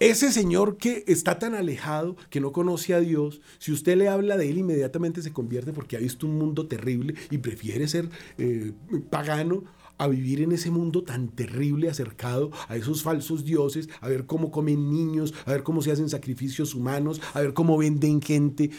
Ese 0.01 0.31
señor 0.31 0.77
que 0.77 1.03
está 1.09 1.41
tan 1.41 1.55
alejado, 1.55 2.17
que 2.31 2.41
no 2.41 2.53
conoce 2.53 2.95
a 2.95 3.01
Dios, 3.01 3.41
si 3.59 3.73
usted 3.73 3.97
le 3.97 4.09
habla 4.09 4.37
de 4.37 4.49
él, 4.49 4.59
inmediatamente 4.59 5.23
se 5.23 5.33
convierte 5.33 5.73
porque 5.73 5.97
ha 5.97 6.01
visto 6.01 6.27
un 6.27 6.39
mundo 6.39 6.69
terrible 6.69 7.15
y 7.31 7.39
prefiere 7.39 7.89
ser 7.89 8.09
eh, 8.39 8.73
pagano 9.11 9.65
a 9.99 10.07
vivir 10.07 10.41
en 10.41 10.53
ese 10.53 10.71
mundo 10.71 11.03
tan 11.03 11.29
terrible 11.29 11.91
acercado 11.91 12.51
a 12.69 12.77
esos 12.77 13.03
falsos 13.03 13.45
dioses, 13.45 13.89
a 14.01 14.09
ver 14.09 14.27
cómo 14.27 14.51
comen 14.51 14.91
niños, 14.91 15.35
a 15.45 15.53
ver 15.53 15.63
cómo 15.63 15.83
se 15.83 15.93
hacen 15.93 16.09
sacrificios 16.09 16.75
humanos, 16.75 17.21
a 17.35 17.41
ver 17.41 17.53
cómo 17.53 17.77
venden 17.77 18.23
gente. 18.23 18.71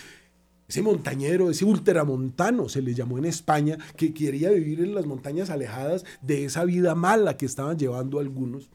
Ese 0.68 0.82
montañero, 0.82 1.50
ese 1.50 1.66
ultramontano 1.66 2.70
se 2.70 2.82
le 2.82 2.94
llamó 2.94 3.18
en 3.18 3.26
España, 3.26 3.78
que 3.98 4.14
quería 4.14 4.52
vivir 4.52 4.82
en 4.82 4.96
las 4.96 5.06
montañas 5.06 5.50
alejadas 5.50 6.06
de 6.22 6.46
esa 6.46 6.64
vida 6.64 6.96
mala 6.96 7.38
que 7.38 7.46
estaban 7.46 7.78
llevando 7.78 8.20
algunos. 8.20 8.70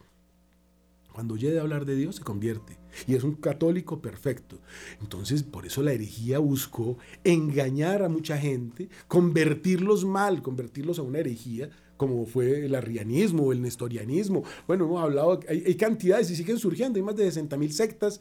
Cuando 1.13 1.35
oye 1.35 1.53
de 1.53 1.61
hablar 1.61 1.85
de 1.85 1.95
Dios 1.95 2.17
se 2.17 2.23
convierte 2.23 2.77
y 3.07 3.15
es 3.15 3.23
un 3.23 3.35
católico 3.35 4.03
perfecto. 4.03 4.59
Entonces, 5.01 5.45
por 5.45 5.65
eso 5.65 5.81
la 5.81 5.93
herejía 5.93 6.41
buscó 6.41 6.99
engañar 7.23 8.03
a 8.03 8.09
mucha 8.09 8.37
gente, 8.37 8.89
convertirlos 9.07 10.05
mal, 10.05 10.43
convertirlos 10.43 10.99
a 10.99 11.03
una 11.03 11.21
herejía, 11.21 11.71
como 11.97 12.27
fue 12.27 12.67
el 12.67 12.75
arrianismo, 12.75 13.53
el 13.53 13.63
nestorianismo. 13.63 14.43
Bueno, 14.67 14.85
hemos 14.85 15.03
hablado, 15.03 15.41
hay, 15.49 15.75
cantidades 15.77 16.31
y 16.31 16.37
siguen 16.37 16.59
surgiendo, 16.59 16.99
hay 16.99 17.03
más 17.03 17.17
de 17.17 17.25
60 17.25 17.57
mil 17.57 17.73
sectas. 17.73 18.21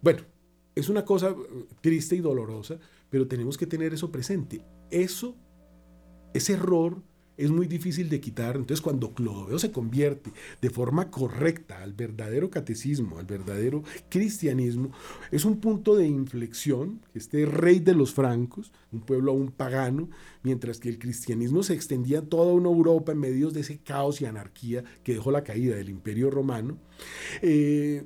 Bueno, 0.00 0.22
es 0.74 0.88
una 0.88 1.04
cosa 1.04 1.30
eh, 1.30 1.64
triste 1.80 2.16
y 2.16 2.20
dolorosa, 2.20 2.78
pero 3.10 3.26
tenemos 3.26 3.56
que 3.56 3.66
tener 3.66 3.94
eso 3.94 4.10
presente. 4.10 4.64
Eso, 4.90 5.36
ese 6.32 6.54
error 6.54 7.02
es 7.36 7.50
muy 7.50 7.66
difícil 7.66 8.08
de 8.08 8.20
quitar. 8.20 8.56
Entonces, 8.56 8.80
cuando 8.80 9.12
Clodoveo 9.12 9.58
se 9.58 9.72
convierte 9.72 10.32
de 10.60 10.70
forma 10.70 11.10
correcta 11.10 11.82
al 11.82 11.92
verdadero 11.92 12.50
catecismo, 12.50 13.18
al 13.18 13.26
verdadero 13.26 13.82
cristianismo, 14.08 14.90
es 15.30 15.44
un 15.44 15.58
punto 15.60 15.96
de 15.96 16.06
inflexión. 16.06 17.00
Este 17.14 17.46
rey 17.46 17.80
de 17.80 17.94
los 17.94 18.12
francos, 18.14 18.72
un 18.92 19.00
pueblo 19.00 19.32
aún 19.32 19.50
pagano, 19.50 20.08
mientras 20.42 20.78
que 20.78 20.88
el 20.88 20.98
cristianismo 20.98 21.62
se 21.62 21.74
extendía 21.74 22.20
a 22.20 22.22
toda 22.22 22.52
una 22.52 22.68
Europa 22.68 23.12
en 23.12 23.18
medio 23.18 23.50
de 23.50 23.60
ese 23.60 23.78
caos 23.78 24.20
y 24.20 24.26
anarquía 24.26 24.84
que 25.02 25.14
dejó 25.14 25.30
la 25.30 25.44
caída 25.44 25.76
del 25.76 25.90
imperio 25.90 26.30
romano. 26.30 26.78
Eh, 27.42 28.04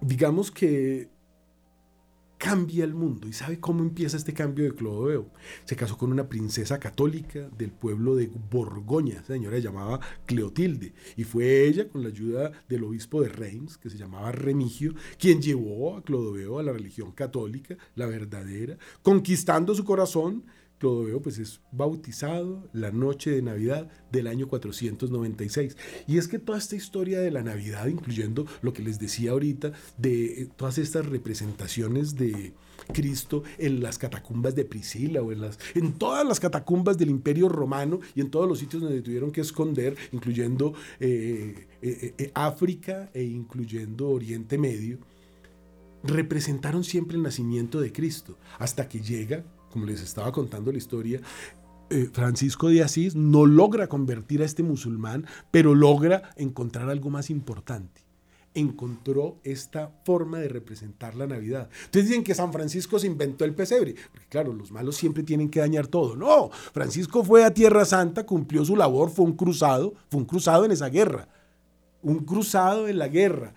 digamos 0.00 0.50
que 0.50 1.08
cambia 2.38 2.84
el 2.84 2.94
mundo. 2.94 3.28
¿Y 3.28 3.32
sabe 3.32 3.60
cómo 3.60 3.82
empieza 3.82 4.16
este 4.16 4.32
cambio 4.32 4.64
de 4.64 4.74
Clodoveo? 4.74 5.30
Se 5.64 5.76
casó 5.76 5.98
con 5.98 6.12
una 6.12 6.28
princesa 6.28 6.78
católica 6.78 7.48
del 7.58 7.72
pueblo 7.72 8.16
de 8.16 8.30
Borgoña, 8.50 9.14
esa 9.14 9.34
señora 9.34 9.56
se 9.56 9.62
llamaba 9.62 10.00
Cleotilde, 10.24 10.94
y 11.16 11.24
fue 11.24 11.66
ella, 11.66 11.88
con 11.88 12.02
la 12.02 12.08
ayuda 12.08 12.52
del 12.68 12.84
obispo 12.84 13.20
de 13.20 13.28
Reims, 13.28 13.76
que 13.76 13.90
se 13.90 13.98
llamaba 13.98 14.32
Remigio, 14.32 14.94
quien 15.18 15.42
llevó 15.42 15.96
a 15.96 16.02
Clodoveo 16.02 16.58
a 16.58 16.62
la 16.62 16.72
religión 16.72 17.12
católica, 17.12 17.76
la 17.96 18.06
verdadera, 18.06 18.78
conquistando 19.02 19.74
su 19.74 19.84
corazón 19.84 20.44
Clodoveo 20.78 21.20
pues 21.20 21.38
es 21.38 21.60
bautizado 21.72 22.68
la 22.72 22.90
noche 22.90 23.30
de 23.30 23.42
Navidad 23.42 23.90
del 24.12 24.26
año 24.26 24.48
496. 24.48 25.76
Y 26.06 26.18
es 26.18 26.28
que 26.28 26.38
toda 26.38 26.58
esta 26.58 26.76
historia 26.76 27.20
de 27.20 27.30
la 27.30 27.42
Navidad, 27.42 27.86
incluyendo 27.86 28.46
lo 28.62 28.72
que 28.72 28.82
les 28.82 28.98
decía 28.98 29.32
ahorita, 29.32 29.72
de 29.96 30.42
eh, 30.42 30.48
todas 30.56 30.78
estas 30.78 31.06
representaciones 31.06 32.14
de 32.14 32.54
Cristo 32.92 33.42
en 33.58 33.82
las 33.82 33.98
catacumbas 33.98 34.54
de 34.54 34.64
Priscila 34.64 35.20
o 35.20 35.32
en, 35.32 35.40
las, 35.40 35.58
en 35.74 35.92
todas 35.94 36.26
las 36.26 36.40
catacumbas 36.40 36.96
del 36.96 37.10
Imperio 37.10 37.48
Romano 37.48 38.00
y 38.14 38.20
en 38.20 38.30
todos 38.30 38.48
los 38.48 38.60
sitios 38.60 38.82
donde 38.82 39.02
tuvieron 39.02 39.30
que 39.32 39.40
esconder, 39.40 39.96
incluyendo 40.12 40.74
eh, 41.00 41.66
eh, 41.82 42.30
África 42.34 43.10
e 43.12 43.24
incluyendo 43.24 44.08
Oriente 44.08 44.58
Medio, 44.58 44.98
representaron 46.04 46.84
siempre 46.84 47.16
el 47.16 47.22
nacimiento 47.22 47.80
de 47.80 47.92
Cristo, 47.92 48.38
hasta 48.58 48.88
que 48.88 49.00
llega 49.00 49.44
como 49.70 49.86
les 49.86 50.00
estaba 50.00 50.32
contando 50.32 50.72
la 50.72 50.78
historia, 50.78 51.20
eh, 51.90 52.10
Francisco 52.12 52.68
de 52.68 52.82
Asís 52.82 53.14
no 53.14 53.46
logra 53.46 53.88
convertir 53.88 54.42
a 54.42 54.44
este 54.44 54.62
musulmán, 54.62 55.26
pero 55.50 55.74
logra 55.74 56.30
encontrar 56.36 56.90
algo 56.90 57.08
más 57.08 57.30
importante. 57.30 58.02
Encontró 58.54 59.38
esta 59.42 59.90
forma 60.04 60.38
de 60.38 60.48
representar 60.48 61.14
la 61.14 61.26
Navidad. 61.26 61.70
Entonces 61.86 62.08
dicen 62.08 62.24
que 62.24 62.34
San 62.34 62.52
Francisco 62.52 62.98
se 62.98 63.06
inventó 63.06 63.44
el 63.44 63.54
pesebre, 63.54 63.94
porque 64.10 64.26
claro, 64.28 64.52
los 64.52 64.70
malos 64.70 64.96
siempre 64.96 65.22
tienen 65.22 65.48
que 65.48 65.60
dañar 65.60 65.86
todo. 65.86 66.14
No, 66.14 66.50
Francisco 66.50 67.24
fue 67.24 67.44
a 67.44 67.54
Tierra 67.54 67.84
Santa, 67.84 68.26
cumplió 68.26 68.64
su 68.64 68.76
labor, 68.76 69.10
fue 69.10 69.24
un 69.24 69.36
cruzado, 69.36 69.94
fue 70.10 70.20
un 70.20 70.26
cruzado 70.26 70.64
en 70.64 70.72
esa 70.72 70.88
guerra. 70.88 71.28
Un 72.02 72.20
cruzado 72.20 72.86
en 72.88 72.98
la 72.98 73.08
guerra. 73.08 73.54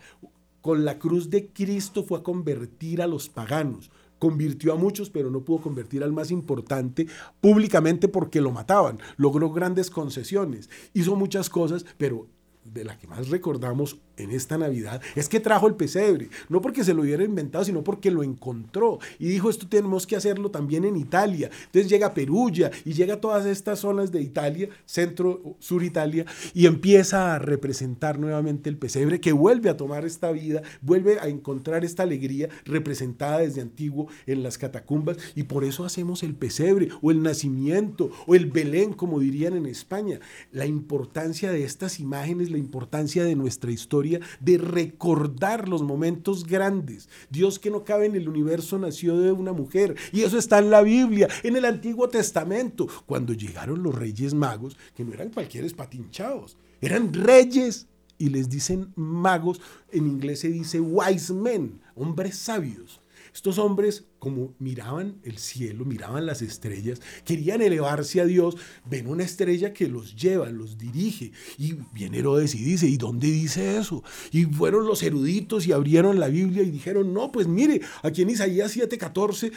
Con 0.62 0.86
la 0.86 1.00
cruz 1.00 1.30
de 1.30 1.48
Cristo 1.48 2.04
fue 2.04 2.20
a 2.20 2.24
convertir 2.24 3.02
a 3.02 3.08
los 3.08 3.28
paganos 3.28 3.92
convirtió 4.22 4.72
a 4.72 4.76
muchos, 4.76 5.10
pero 5.10 5.32
no 5.32 5.44
pudo 5.44 5.64
convertir 5.64 6.04
al 6.04 6.14
más 6.14 6.30
importante 6.30 7.08
públicamente 7.42 8.08
porque 8.08 8.40
lo 8.40 8.52
mataban. 8.52 9.00
Logró 9.18 9.52
grandes 9.52 9.90
concesiones, 9.90 10.70
hizo 10.94 11.16
muchas 11.16 11.50
cosas, 11.50 11.88
pero 11.98 12.28
de 12.64 12.86
la 12.86 12.98
que 12.98 13.08
más 13.08 13.30
recordamos 13.30 13.98
en 14.18 14.32
esta 14.32 14.58
Navidad 14.58 15.02
es 15.16 15.28
que 15.28 15.40
trajo 15.40 15.68
el 15.68 15.76
pesebre, 15.76 16.30
no 16.48 16.62
porque 16.62 16.84
se 16.84 16.94
lo 16.94 17.02
hubiera 17.02 17.24
inventado, 17.24 17.66
sino 17.66 17.84
porque 17.84 18.12
lo 18.12 18.24
encontró 18.24 19.00
y 19.20 19.28
dijo 19.28 19.50
esto 19.50 19.68
tenemos 19.68 20.06
que 20.06 20.16
hacerlo 20.16 20.52
también 20.52 20.86
en 20.86 20.96
Italia. 20.96 21.50
Entonces 21.66 21.90
llega 21.90 22.14
Perugia 22.14 22.72
y 22.86 22.94
llega 22.94 23.16
a 23.16 23.22
todas 23.22 23.46
estas 23.46 23.80
zonas 23.80 24.12
de 24.12 24.22
Italia, 24.22 24.70
centro, 24.86 25.56
sur 25.60 25.84
Italia, 25.84 26.26
y 26.54 26.66
empieza 26.66 27.36
a 27.36 27.40
representar 27.40 28.20
nuevamente 28.20 28.70
el 28.70 28.78
pesebre 28.78 29.20
que 29.20 29.32
vuelve 29.32 29.70
a 29.70 29.78
tomar 29.78 30.06
esta 30.06 30.32
vida, 30.32 30.62
vuelve 30.82 31.20
a 31.20 31.28
encontrar 31.28 31.84
esta 31.84 32.04
alegría 32.04 32.50
representada 32.66 33.40
desde 33.40 33.62
antiguo 33.62 34.08
en 34.26 34.44
las 34.44 34.58
catacumbas 34.58 35.18
y 35.36 35.44
por 35.44 35.64
eso 35.64 35.86
hacemos 35.86 36.24
el 36.24 36.36
pesebre 36.36 36.90
o 37.02 37.12
el 37.12 37.24
nacimiento 37.24 38.12
o 38.28 38.36
el 38.36 38.46
Belén, 38.46 38.94
como 38.94 39.20
dirían 39.20 39.56
en 39.56 39.66
España. 39.66 40.20
La 40.52 40.66
importancia 40.66 41.52
de 41.52 41.64
estas 41.64 42.00
imágenes, 42.00 42.51
la 42.52 42.58
importancia 42.58 43.24
de 43.24 43.36
nuestra 43.36 43.72
historia 43.72 44.20
de 44.40 44.58
recordar 44.58 45.68
los 45.68 45.82
momentos 45.82 46.46
grandes. 46.46 47.10
Dios 47.30 47.60
que 47.60 47.72
no 47.72 47.84
cabe 47.84 48.06
en 48.06 48.16
el 48.16 48.30
universo 48.30 48.78
nació 48.78 49.18
de 49.18 49.32
una 49.32 49.54
mujer. 49.54 49.96
Y 50.12 50.22
eso 50.22 50.38
está 50.38 50.60
en 50.60 50.70
la 50.70 50.82
Biblia, 50.82 51.28
en 51.44 51.56
el 51.56 51.66
Antiguo 51.66 52.10
Testamento. 52.10 52.88
Cuando 53.06 53.34
llegaron 53.34 53.82
los 53.84 53.96
reyes 53.96 54.34
magos, 54.34 54.78
que 54.96 55.04
no 55.04 55.14
eran 55.14 55.30
cualquier 55.30 55.66
espatinchados, 55.66 56.58
eran 56.80 57.14
reyes. 57.14 57.88
Y 58.18 58.30
les 58.30 58.50
dicen 58.50 58.94
magos, 58.96 59.60
en 59.92 60.06
inglés 60.06 60.42
se 60.42 60.50
dice 60.50 60.80
wise 60.80 61.34
men, 61.34 61.82
hombres 61.96 62.38
sabios. 62.38 63.01
Estos 63.34 63.58
hombres, 63.58 64.06
como 64.20 64.54
miraban 64.60 65.20
el 65.24 65.38
cielo, 65.38 65.86
miraban 65.86 66.26
las 66.26 66.42
estrellas, 66.42 67.02
querían 67.24 67.62
elevarse 67.62 68.20
a 68.20 68.26
Dios, 68.26 68.58
ven 68.86 69.08
una 69.08 69.24
estrella 69.24 69.74
que 69.74 69.88
los 69.88 70.16
lleva, 70.16 70.50
los 70.50 70.78
dirige. 70.78 71.32
Y 71.58 71.78
viene 71.94 72.20
Herodes 72.20 72.56
y 72.56 72.64
dice, 72.64 72.88
¿y 72.88 72.98
dónde 72.98 73.28
dice 73.28 73.78
eso? 73.78 74.04
Y 74.32 74.46
fueron 74.46 74.86
los 74.86 75.02
eruditos 75.02 75.66
y 75.66 75.72
abrieron 75.72 76.20
la 76.20 76.28
Biblia 76.28 76.64
y 76.64 76.72
dijeron, 76.72 77.14
no, 77.14 77.32
pues 77.32 77.48
mire, 77.48 77.82
aquí 78.04 78.22
en 78.24 78.32
Isaías 78.32 78.76
7:14 78.76 79.52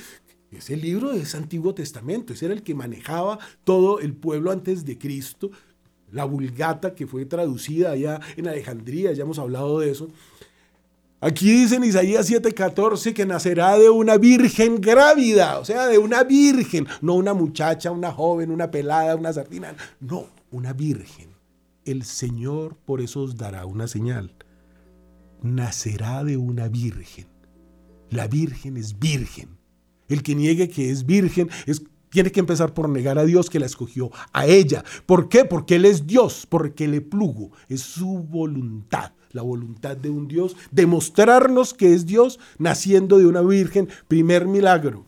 ese 0.57 0.77
libro 0.77 1.13
es 1.13 1.35
Antiguo 1.35 1.75
Testamento, 1.75 2.33
ese 2.33 2.47
era 2.47 2.55
el 2.55 2.63
que 2.63 2.75
manejaba 2.75 3.39
todo 3.65 3.99
el 3.99 4.15
pueblo 4.15 4.53
antes 4.53 4.85
de 4.85 4.99
Cristo, 4.99 5.51
la 6.13 6.25
vulgata 6.25 6.95
que 6.95 7.09
fue 7.09 7.25
traducida 7.25 7.91
allá 7.91 8.21
en 8.37 8.47
Alejandría, 8.47 9.13
ya 9.13 9.25
hemos 9.25 9.41
hablado 9.41 9.81
de 9.81 9.91
eso. 9.91 10.09
Aquí 11.25 11.51
dice 11.51 11.77
en 11.77 11.85
Isaías 11.85 12.29
7:14 12.29 13.15
que 13.15 13.25
nacerá 13.25 13.79
de 13.79 13.89
una 13.89 14.19
virgen 14.19 14.79
grávida, 14.79 15.59
o 15.59 15.65
sea, 15.65 15.87
de 15.87 15.97
una 15.97 16.23
virgen, 16.23 16.87
no 17.01 17.15
una 17.15 17.33
muchacha, 17.33 17.91
una 17.91 18.13
joven, 18.13 18.51
una 18.51 18.71
pelada, 18.71 19.17
una 19.17 19.33
sardina, 19.33 19.75
no, 20.01 20.27
una 20.51 20.75
virgen. 20.75 21.31
El 21.87 22.05
Señor 22.05 22.77
por 22.77 23.01
eso 23.01 23.23
os 23.23 23.37
dará 23.39 23.65
una 23.65 23.89
señal. 23.89 24.35
Nacerá 25.41 26.25
de 26.25 26.37
una 26.37 26.69
virgen. 26.69 27.27
La 28.11 28.29
virgen 28.29 28.77
es 28.77 28.99
virgen. 28.99 29.57
El 30.09 30.23
que 30.23 30.35
niegue 30.35 30.69
que 30.69 30.91
es 30.91 31.07
virgen 31.07 31.49
tiene 32.11 32.33
que 32.33 32.41
empezar 32.41 32.75
por 32.75 32.87
negar 32.91 33.19
a 33.19 33.25
Dios 33.25 33.49
que 33.49 33.61
la 33.61 33.67
escogió 33.67 34.11
a 34.35 34.45
ella. 34.45 34.85
¿Por 35.07 35.31
qué? 35.31 35.47
Porque 35.47 35.77
Él 35.77 35.87
es 35.87 36.07
Dios, 36.07 36.47
porque 36.47 36.87
le 36.87 37.01
plugo, 37.01 37.53
es 37.71 37.81
su 37.81 38.19
voluntad 38.25 39.13
la 39.35 39.43
voluntad 39.43 39.97
de 39.97 40.09
un 40.09 40.27
Dios, 40.27 40.57
demostrarnos 40.71 41.75
que 41.75 41.93
es 41.93 42.07
Dios 42.07 42.41
naciendo 42.59 43.19
de 43.19 43.27
una 43.27 43.43
virgen, 43.43 43.89
primer 44.09 44.47
milagro. 44.47 45.05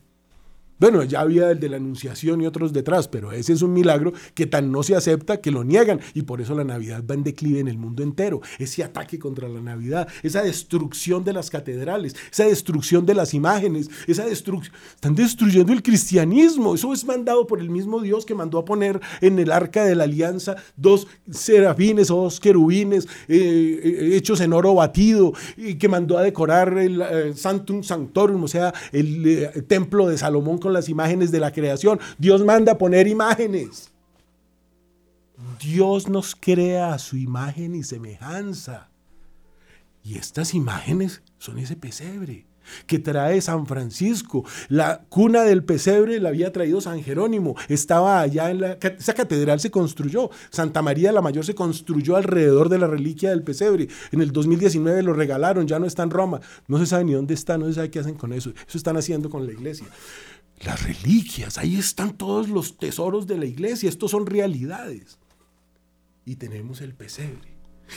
Bueno, 0.78 1.02
ya 1.04 1.20
había 1.20 1.50
el 1.50 1.58
de 1.58 1.70
la 1.70 1.78
Anunciación 1.78 2.42
y 2.42 2.46
otros 2.46 2.74
detrás, 2.74 3.08
pero 3.08 3.32
ese 3.32 3.54
es 3.54 3.62
un 3.62 3.72
milagro 3.72 4.12
que 4.34 4.46
tan 4.46 4.70
no 4.70 4.82
se 4.82 4.94
acepta 4.94 5.40
que 5.40 5.50
lo 5.50 5.64
niegan 5.64 6.00
y 6.12 6.22
por 6.22 6.42
eso 6.42 6.54
la 6.54 6.64
Navidad 6.64 7.02
va 7.08 7.14
en 7.14 7.24
declive 7.24 7.60
en 7.60 7.68
el 7.68 7.78
mundo 7.78 8.02
entero. 8.02 8.42
Ese 8.58 8.84
ataque 8.84 9.18
contra 9.18 9.48
la 9.48 9.62
Navidad, 9.62 10.06
esa 10.22 10.42
destrucción 10.42 11.24
de 11.24 11.32
las 11.32 11.48
catedrales, 11.48 12.14
esa 12.30 12.44
destrucción 12.44 13.06
de 13.06 13.14
las 13.14 13.32
imágenes, 13.32 13.88
esa 14.06 14.26
destrucción... 14.26 14.74
Están 14.94 15.14
destruyendo 15.14 15.72
el 15.72 15.82
cristianismo. 15.82 16.74
Eso 16.74 16.92
es 16.92 17.04
mandado 17.06 17.46
por 17.46 17.60
el 17.60 17.70
mismo 17.70 18.00
Dios 18.00 18.26
que 18.26 18.34
mandó 18.34 18.58
a 18.58 18.64
poner 18.66 19.00
en 19.22 19.38
el 19.38 19.52
arca 19.52 19.84
de 19.84 19.94
la 19.94 20.04
alianza 20.04 20.56
dos 20.76 21.06
serafines 21.30 22.10
o 22.10 22.16
dos 22.22 22.38
querubines 22.38 23.06
eh, 23.28 23.80
eh, 23.82 24.10
hechos 24.16 24.40
en 24.40 24.52
oro 24.52 24.74
batido 24.74 25.32
y 25.56 25.76
que 25.76 25.88
mandó 25.88 26.18
a 26.18 26.22
decorar 26.22 26.76
el 26.76 27.00
eh, 27.00 27.32
Santum 27.34 27.82
Sanctorum, 27.82 28.44
o 28.44 28.48
sea, 28.48 28.74
el 28.92 29.64
templo 29.66 30.08
de 30.08 30.18
Salomón 30.18 30.58
las 30.72 30.88
imágenes 30.88 31.30
de 31.30 31.40
la 31.40 31.52
creación. 31.52 32.00
Dios 32.18 32.44
manda 32.44 32.78
poner 32.78 33.06
imágenes. 33.06 33.90
Dios 35.60 36.08
nos 36.08 36.34
crea 36.34 36.94
a 36.94 36.98
su 36.98 37.16
imagen 37.16 37.74
y 37.74 37.82
semejanza. 37.82 38.88
Y 40.02 40.16
estas 40.18 40.54
imágenes 40.54 41.22
son 41.38 41.58
ese 41.58 41.76
pesebre 41.76 42.46
que 42.86 42.98
trae 42.98 43.40
San 43.40 43.66
Francisco. 43.66 44.44
La 44.68 45.04
cuna 45.08 45.42
del 45.42 45.64
pesebre 45.64 46.20
la 46.20 46.30
había 46.30 46.52
traído 46.52 46.80
San 46.80 47.02
Jerónimo. 47.02 47.56
Estaba 47.68 48.20
allá 48.20 48.50
en 48.50 48.60
la... 48.60 48.72
Esa 48.72 49.14
catedral 49.14 49.60
se 49.60 49.70
construyó. 49.70 50.30
Santa 50.50 50.82
María 50.82 51.12
la 51.12 51.22
Mayor 51.22 51.44
se 51.44 51.54
construyó 51.54 52.16
alrededor 52.16 52.68
de 52.68 52.78
la 52.78 52.86
reliquia 52.86 53.30
del 53.30 53.42
pesebre. 53.42 53.88
En 54.12 54.20
el 54.20 54.32
2019 54.32 55.02
lo 55.02 55.12
regalaron, 55.12 55.66
ya 55.66 55.78
no 55.78 55.86
está 55.86 56.02
en 56.02 56.10
Roma. 56.10 56.40
No 56.68 56.78
se 56.78 56.86
sabe 56.86 57.04
ni 57.04 57.12
dónde 57.12 57.34
está, 57.34 57.58
no 57.58 57.66
se 57.66 57.74
sabe 57.74 57.90
qué 57.90 58.00
hacen 58.00 58.14
con 58.14 58.32
eso. 58.32 58.52
Eso 58.66 58.78
están 58.78 58.96
haciendo 58.96 59.30
con 59.30 59.46
la 59.46 59.52
iglesia 59.52 59.86
las 60.64 60.82
reliquias, 60.82 61.58
ahí 61.58 61.76
están 61.76 62.16
todos 62.16 62.48
los 62.48 62.78
tesoros 62.78 63.26
de 63.26 63.38
la 63.38 63.46
iglesia, 63.46 63.88
estos 63.88 64.10
son 64.10 64.26
realidades. 64.26 65.18
Y 66.24 66.36
tenemos 66.36 66.80
el 66.80 66.94
pesebre. 66.94 67.56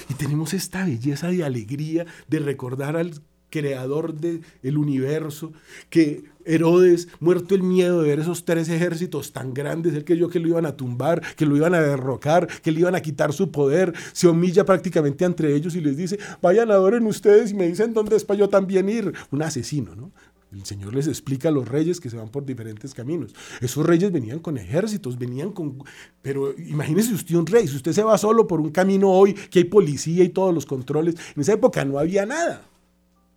Y 0.10 0.14
tenemos 0.14 0.54
esta 0.54 0.86
belleza 0.86 1.30
de 1.30 1.44
alegría 1.44 2.06
de 2.28 2.40
recordar 2.40 2.96
al 2.96 3.22
creador 3.50 4.14
del 4.14 4.78
universo, 4.78 5.52
que 5.90 6.24
Herodes, 6.46 7.10
muerto 7.20 7.54
el 7.54 7.64
miedo 7.64 8.02
de 8.02 8.10
ver 8.10 8.20
esos 8.20 8.46
tres 8.46 8.70
ejércitos 8.70 9.34
tan 9.34 9.54
grandes, 9.54 10.04
que 10.04 10.18
yo 10.18 10.30
que 10.30 10.40
lo 10.40 10.48
iban 10.48 10.66
a 10.66 10.76
tumbar, 10.76 11.22
que 11.36 11.46
lo 11.46 11.56
iban 11.56 11.76
a 11.76 11.82
derrocar, 11.82 12.48
que 12.62 12.72
le 12.72 12.80
iban 12.80 12.96
a 12.96 13.02
quitar 13.02 13.34
su 13.34 13.52
poder, 13.52 13.94
se 14.14 14.28
humilla 14.28 14.66
prácticamente 14.66 15.26
entre 15.26 15.54
ellos 15.54 15.76
y 15.76 15.82
les 15.82 15.98
dice, 15.98 16.18
vayan, 16.42 16.72
adoren 16.72 17.06
ustedes 17.06 17.52
y 17.52 17.54
me 17.54 17.68
dicen 17.68 17.94
dónde 17.94 18.16
es 18.16 18.26
para 18.26 18.40
yo 18.40 18.50
también 18.50 18.90
ir. 18.90 19.14
Un 19.32 19.44
asesino, 19.44 19.96
¿no? 19.96 20.12
El 20.52 20.66
Señor 20.66 20.96
les 20.96 21.08
explica 21.08 21.50
a 21.50 21.52
los 21.52 21.68
reyes 21.68 22.00
que 22.00 22.10
se 22.10 22.18
van 22.18 22.30
por 22.30 22.46
diferentes 22.46 22.94
caminos. 22.94 23.36
Esos 23.62 23.86
reyes 23.86 24.12
venían 24.12 24.40
con 24.40 24.58
ejércitos, 24.58 25.18
venían 25.18 25.52
con... 25.52 25.84
Pero 26.22 26.58
imagínese 26.58 27.14
usted 27.14 27.36
un 27.36 27.46
rey, 27.46 27.68
si 27.68 27.76
usted 27.76 27.94
se 27.94 28.04
va 28.04 28.18
solo 28.18 28.48
por 28.48 28.60
un 28.60 28.72
camino 28.72 29.12
hoy, 29.12 29.34
que 29.34 29.60
hay 29.60 29.66
policía 29.66 30.24
y 30.24 30.30
todos 30.30 30.54
los 30.54 30.66
controles, 30.66 31.16
en 31.36 31.42
esa 31.42 31.54
época 31.54 31.86
no 31.86 32.00
había 32.00 32.26
nada. 32.26 32.64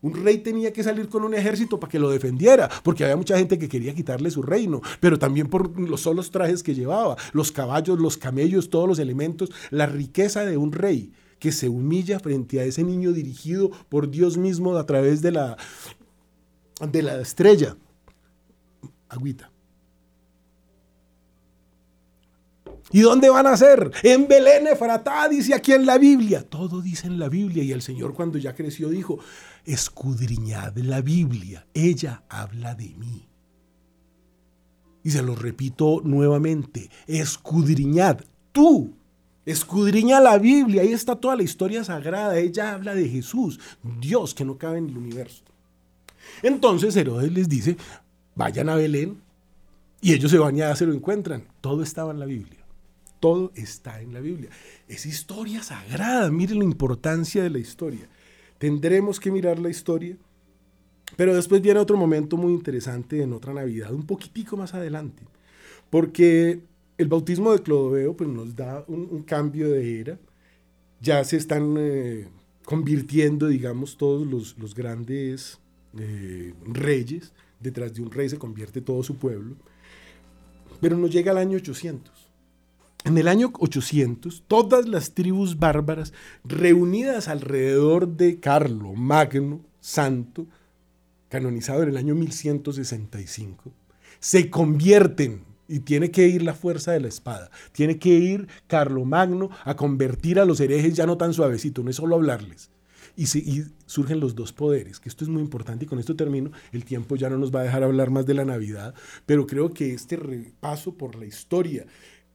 Un 0.00 0.24
rey 0.24 0.38
tenía 0.38 0.72
que 0.72 0.82
salir 0.82 1.08
con 1.08 1.22
un 1.22 1.34
ejército 1.34 1.78
para 1.78 1.90
que 1.90 1.98
lo 1.98 2.10
defendiera, 2.10 2.68
porque 2.82 3.04
había 3.04 3.16
mucha 3.16 3.38
gente 3.38 3.58
que 3.58 3.68
quería 3.68 3.94
quitarle 3.94 4.30
su 4.30 4.42
reino, 4.42 4.80
pero 4.98 5.18
también 5.18 5.48
por 5.48 5.78
los 5.78 6.00
solos 6.00 6.30
trajes 6.30 6.62
que 6.62 6.74
llevaba, 6.74 7.16
los 7.32 7.52
caballos, 7.52 8.00
los 8.00 8.16
camellos, 8.16 8.68
todos 8.68 8.88
los 8.88 8.98
elementos, 8.98 9.50
la 9.70 9.86
riqueza 9.86 10.44
de 10.44 10.56
un 10.56 10.72
rey 10.72 11.12
que 11.38 11.52
se 11.52 11.68
humilla 11.68 12.18
frente 12.18 12.58
a 12.58 12.64
ese 12.64 12.82
niño 12.82 13.12
dirigido 13.12 13.70
por 13.88 14.10
Dios 14.10 14.38
mismo 14.38 14.76
a 14.76 14.86
través 14.86 15.22
de 15.22 15.32
la, 15.32 15.56
de 16.90 17.02
la 17.02 17.20
estrella. 17.20 17.76
Agüita. 19.08 19.50
¿Y 22.90 23.00
dónde 23.00 23.30
van 23.30 23.46
a 23.46 23.56
ser? 23.56 23.90
En 24.02 24.28
Belén, 24.28 24.66
Efratá, 24.66 25.28
dice 25.28 25.54
aquí 25.54 25.72
en 25.72 25.86
la 25.86 25.96
Biblia. 25.96 26.42
Todo 26.42 26.82
dice 26.82 27.06
en 27.06 27.18
la 27.18 27.28
Biblia. 27.28 27.62
Y 27.64 27.72
el 27.72 27.80
Señor 27.80 28.12
cuando 28.12 28.38
ya 28.38 28.54
creció 28.54 28.90
dijo, 28.90 29.18
escudriñad 29.64 30.76
la 30.76 31.00
Biblia. 31.00 31.66
Ella 31.72 32.24
habla 32.28 32.74
de 32.74 32.90
mí. 32.96 33.28
Y 35.04 35.10
se 35.10 35.22
lo 35.22 35.34
repito 35.34 36.00
nuevamente, 36.04 36.90
escudriñad. 37.06 38.20
Tú, 38.52 38.94
escudriña 39.46 40.20
la 40.20 40.38
Biblia. 40.38 40.82
Ahí 40.82 40.92
está 40.92 41.16
toda 41.16 41.34
la 41.34 41.42
historia 41.42 41.82
sagrada. 41.84 42.38
Ella 42.38 42.74
habla 42.74 42.94
de 42.94 43.08
Jesús, 43.08 43.58
Dios 44.00 44.34
que 44.34 44.44
no 44.44 44.58
cabe 44.58 44.78
en 44.78 44.90
el 44.90 44.98
universo. 44.98 45.42
Entonces 46.42 46.96
Herodes 46.96 47.32
les 47.32 47.48
dice, 47.48 47.76
vayan 48.34 48.68
a 48.68 48.76
Belén 48.76 49.18
y 50.00 50.12
ellos 50.12 50.30
se 50.30 50.38
van 50.38 50.56
y 50.56 50.58
ya 50.58 50.74
se 50.74 50.86
lo 50.86 50.92
encuentran. 50.92 51.44
Todo 51.60 51.82
estaba 51.82 52.12
en 52.12 52.20
la 52.20 52.26
Biblia. 52.26 52.58
Todo 53.20 53.52
está 53.54 54.00
en 54.00 54.12
la 54.12 54.20
Biblia. 54.20 54.50
Es 54.88 55.06
historia 55.06 55.62
sagrada. 55.62 56.30
Miren 56.30 56.58
la 56.58 56.64
importancia 56.64 57.42
de 57.42 57.50
la 57.50 57.60
historia. 57.60 58.08
Tendremos 58.58 59.20
que 59.20 59.30
mirar 59.30 59.60
la 59.60 59.70
historia. 59.70 60.16
Pero 61.16 61.34
después 61.34 61.62
viene 61.62 61.78
otro 61.78 61.96
momento 61.96 62.36
muy 62.36 62.52
interesante 62.52 63.22
en 63.22 63.32
otra 63.32 63.52
Navidad, 63.52 63.92
un 63.92 64.06
poquitico 64.06 64.56
más 64.56 64.74
adelante. 64.74 65.22
Porque 65.88 66.62
el 66.98 67.08
bautismo 67.08 67.52
de 67.52 67.62
Clodoveo 67.62 68.16
pues, 68.16 68.28
nos 68.28 68.56
da 68.56 68.84
un, 68.88 69.22
cambio 69.22 69.70
de 69.70 70.00
era. 70.00 70.18
Ya 71.00 71.22
se 71.22 71.36
están 71.36 71.76
eh, 71.78 72.28
convirtiendo, 72.64 73.46
digamos, 73.46 73.96
todos 73.96 74.26
los, 74.26 74.58
los 74.58 74.74
grandes 74.74 75.60
eh, 75.98 76.54
reyes, 76.64 77.32
detrás 77.60 77.94
de 77.94 78.02
un 78.02 78.10
rey 78.10 78.28
se 78.28 78.38
convierte 78.38 78.80
todo 78.80 79.02
su 79.02 79.16
pueblo, 79.16 79.56
pero 80.80 80.96
nos 80.96 81.10
llega 81.10 81.32
el 81.32 81.38
año 81.38 81.56
800. 81.58 82.12
En 83.04 83.18
el 83.18 83.26
año 83.26 83.52
800, 83.58 84.44
todas 84.46 84.88
las 84.88 85.12
tribus 85.12 85.58
bárbaras 85.58 86.12
reunidas 86.44 87.26
alrededor 87.28 88.16
de 88.16 88.38
Carlo 88.38 88.92
Magno, 88.94 89.60
santo, 89.80 90.46
canonizado 91.28 91.82
en 91.82 91.88
el 91.88 91.96
año 91.96 92.14
1165, 92.14 93.72
se 94.20 94.50
convierten 94.50 95.44
y 95.66 95.80
tiene 95.80 96.10
que 96.10 96.28
ir 96.28 96.42
la 96.42 96.54
fuerza 96.54 96.92
de 96.92 97.00
la 97.00 97.08
espada. 97.08 97.50
Tiene 97.72 97.98
que 97.98 98.10
ir 98.10 98.46
Carlo 98.66 99.04
Magno 99.04 99.50
a 99.64 99.74
convertir 99.74 100.38
a 100.38 100.44
los 100.44 100.60
herejes 100.60 100.94
ya 100.94 101.06
no 101.06 101.16
tan 101.16 101.32
suavecito, 101.32 101.82
no 101.82 101.90
es 101.90 101.96
solo 101.96 102.16
hablarles, 102.16 102.70
y, 103.16 103.26
surgen 103.86 104.20
los 104.20 104.34
dos 104.34 104.52
poderes, 104.52 105.00
que 105.00 105.08
esto 105.08 105.24
es 105.24 105.28
muy 105.28 105.42
importante 105.42 105.84
y 105.84 105.88
con 105.88 105.98
esto 105.98 106.16
termino, 106.16 106.50
el 106.72 106.84
tiempo 106.84 107.16
ya 107.16 107.28
no 107.28 107.38
nos 107.38 107.54
va 107.54 107.60
a 107.60 107.64
dejar 107.64 107.82
hablar 107.82 108.10
más 108.10 108.26
de 108.26 108.34
la 108.34 108.44
Navidad, 108.44 108.94
pero 109.26 109.46
creo 109.46 109.72
que 109.72 109.92
este 109.92 110.16
repaso 110.16 110.94
por 110.94 111.16
la 111.16 111.26
historia 111.26 111.86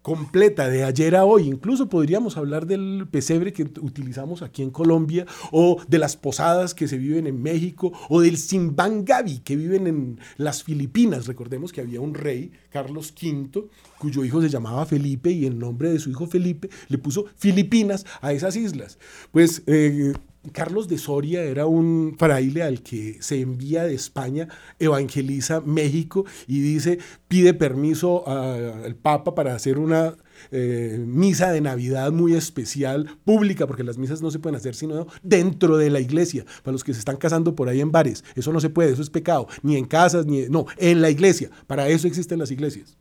completa 0.08 0.70
de 0.70 0.86
ayer 0.86 1.18
a 1.18 1.26
hoy. 1.26 1.50
Incluso 1.50 1.90
podríamos 1.90 2.38
hablar 2.38 2.66
del 2.66 3.10
pesebre 3.12 3.52
que 3.52 3.64
utilizamos 3.64 4.42
aquí 4.42 4.64
en 4.64 4.70
Colombia 4.70 5.26
o 5.52 5.82
de 5.86 6.00
las 6.00 6.16
posadas 6.16 6.74
que 6.74 6.88
se 6.88 6.98
viven 6.98 7.28
en 7.28 7.42
México 7.42 7.92
o 8.08 8.22
del 8.22 8.38
Simbangabi 8.38 9.40
que 9.40 9.58
viven 9.58 9.86
en 9.86 10.20
las 10.38 10.64
Filipinas. 10.64 11.28
Recordemos 11.28 11.74
que 11.74 11.82
había 11.82 12.00
un 12.00 12.14
rey, 12.14 12.54
Carlos 12.70 13.14
V, 13.22 13.68
cuyo 14.00 14.24
hijo 14.24 14.42
se 14.42 14.48
llamaba 14.48 14.86
Felipe 14.86 15.30
y 15.30 15.46
el 15.46 15.60
nombre 15.60 15.92
de 15.92 16.00
su 16.00 16.10
hijo 16.10 16.26
Felipe 16.26 16.70
le 16.88 16.98
puso 17.00 17.26
Filipinas 17.36 18.06
a 18.22 18.32
esas 18.32 18.56
islas. 18.56 19.00
Pues 19.34 19.64
eh, 19.68 20.14
Carlos 20.52 20.88
de 20.88 20.98
Soria 20.98 21.44
era 21.44 21.66
un 21.66 22.16
fraile 22.18 22.64
al 22.64 22.82
que 22.82 23.18
se 23.22 23.42
envía 23.42 23.84
de 23.84 23.96
España, 23.96 24.48
evangeliza 24.80 25.62
México 25.62 26.26
y 26.48 26.62
dice, 26.62 27.00
pide 27.28 27.54
permiso 27.54 28.28
al 28.28 28.96
Papa 28.96 29.36
para 29.36 29.56
hacer 29.56 29.78
una 29.78 30.16
eh, 30.52 31.04
misa 31.06 31.52
de 31.52 31.62
Navidad 31.62 32.12
muy 32.12 32.36
especial, 32.36 33.18
pública, 33.26 33.68
porque 33.68 33.84
las 33.84 33.98
misas 33.98 34.22
no 34.22 34.32
se 34.32 34.40
pueden 34.40 34.56
hacer 34.56 34.76
sino 34.76 35.08
dentro 35.24 35.78
de 35.78 35.90
la 35.90 36.00
iglesia, 36.00 36.46
para 36.64 36.74
los 36.74 36.84
que 36.84 36.94
se 36.94 37.00
están 37.00 37.18
casando 37.18 37.56
por 37.56 37.70
ahí 37.70 37.82
en 37.82 37.92
bares. 37.92 38.24
Eso 38.36 38.54
no 38.54 38.60
se 38.60 38.70
puede, 38.70 38.94
eso 38.94 39.02
es 39.02 39.10
pecado, 39.10 39.48
ni 39.64 39.78
en 39.78 39.86
casas, 39.86 40.26
ni... 40.26 40.48
No, 40.50 40.66
en 40.78 41.02
la 41.02 41.10
iglesia. 41.10 41.50
Para 41.66 41.88
eso 41.90 42.08
existen 42.08 42.40
las 42.40 42.52
iglesias 42.52 42.98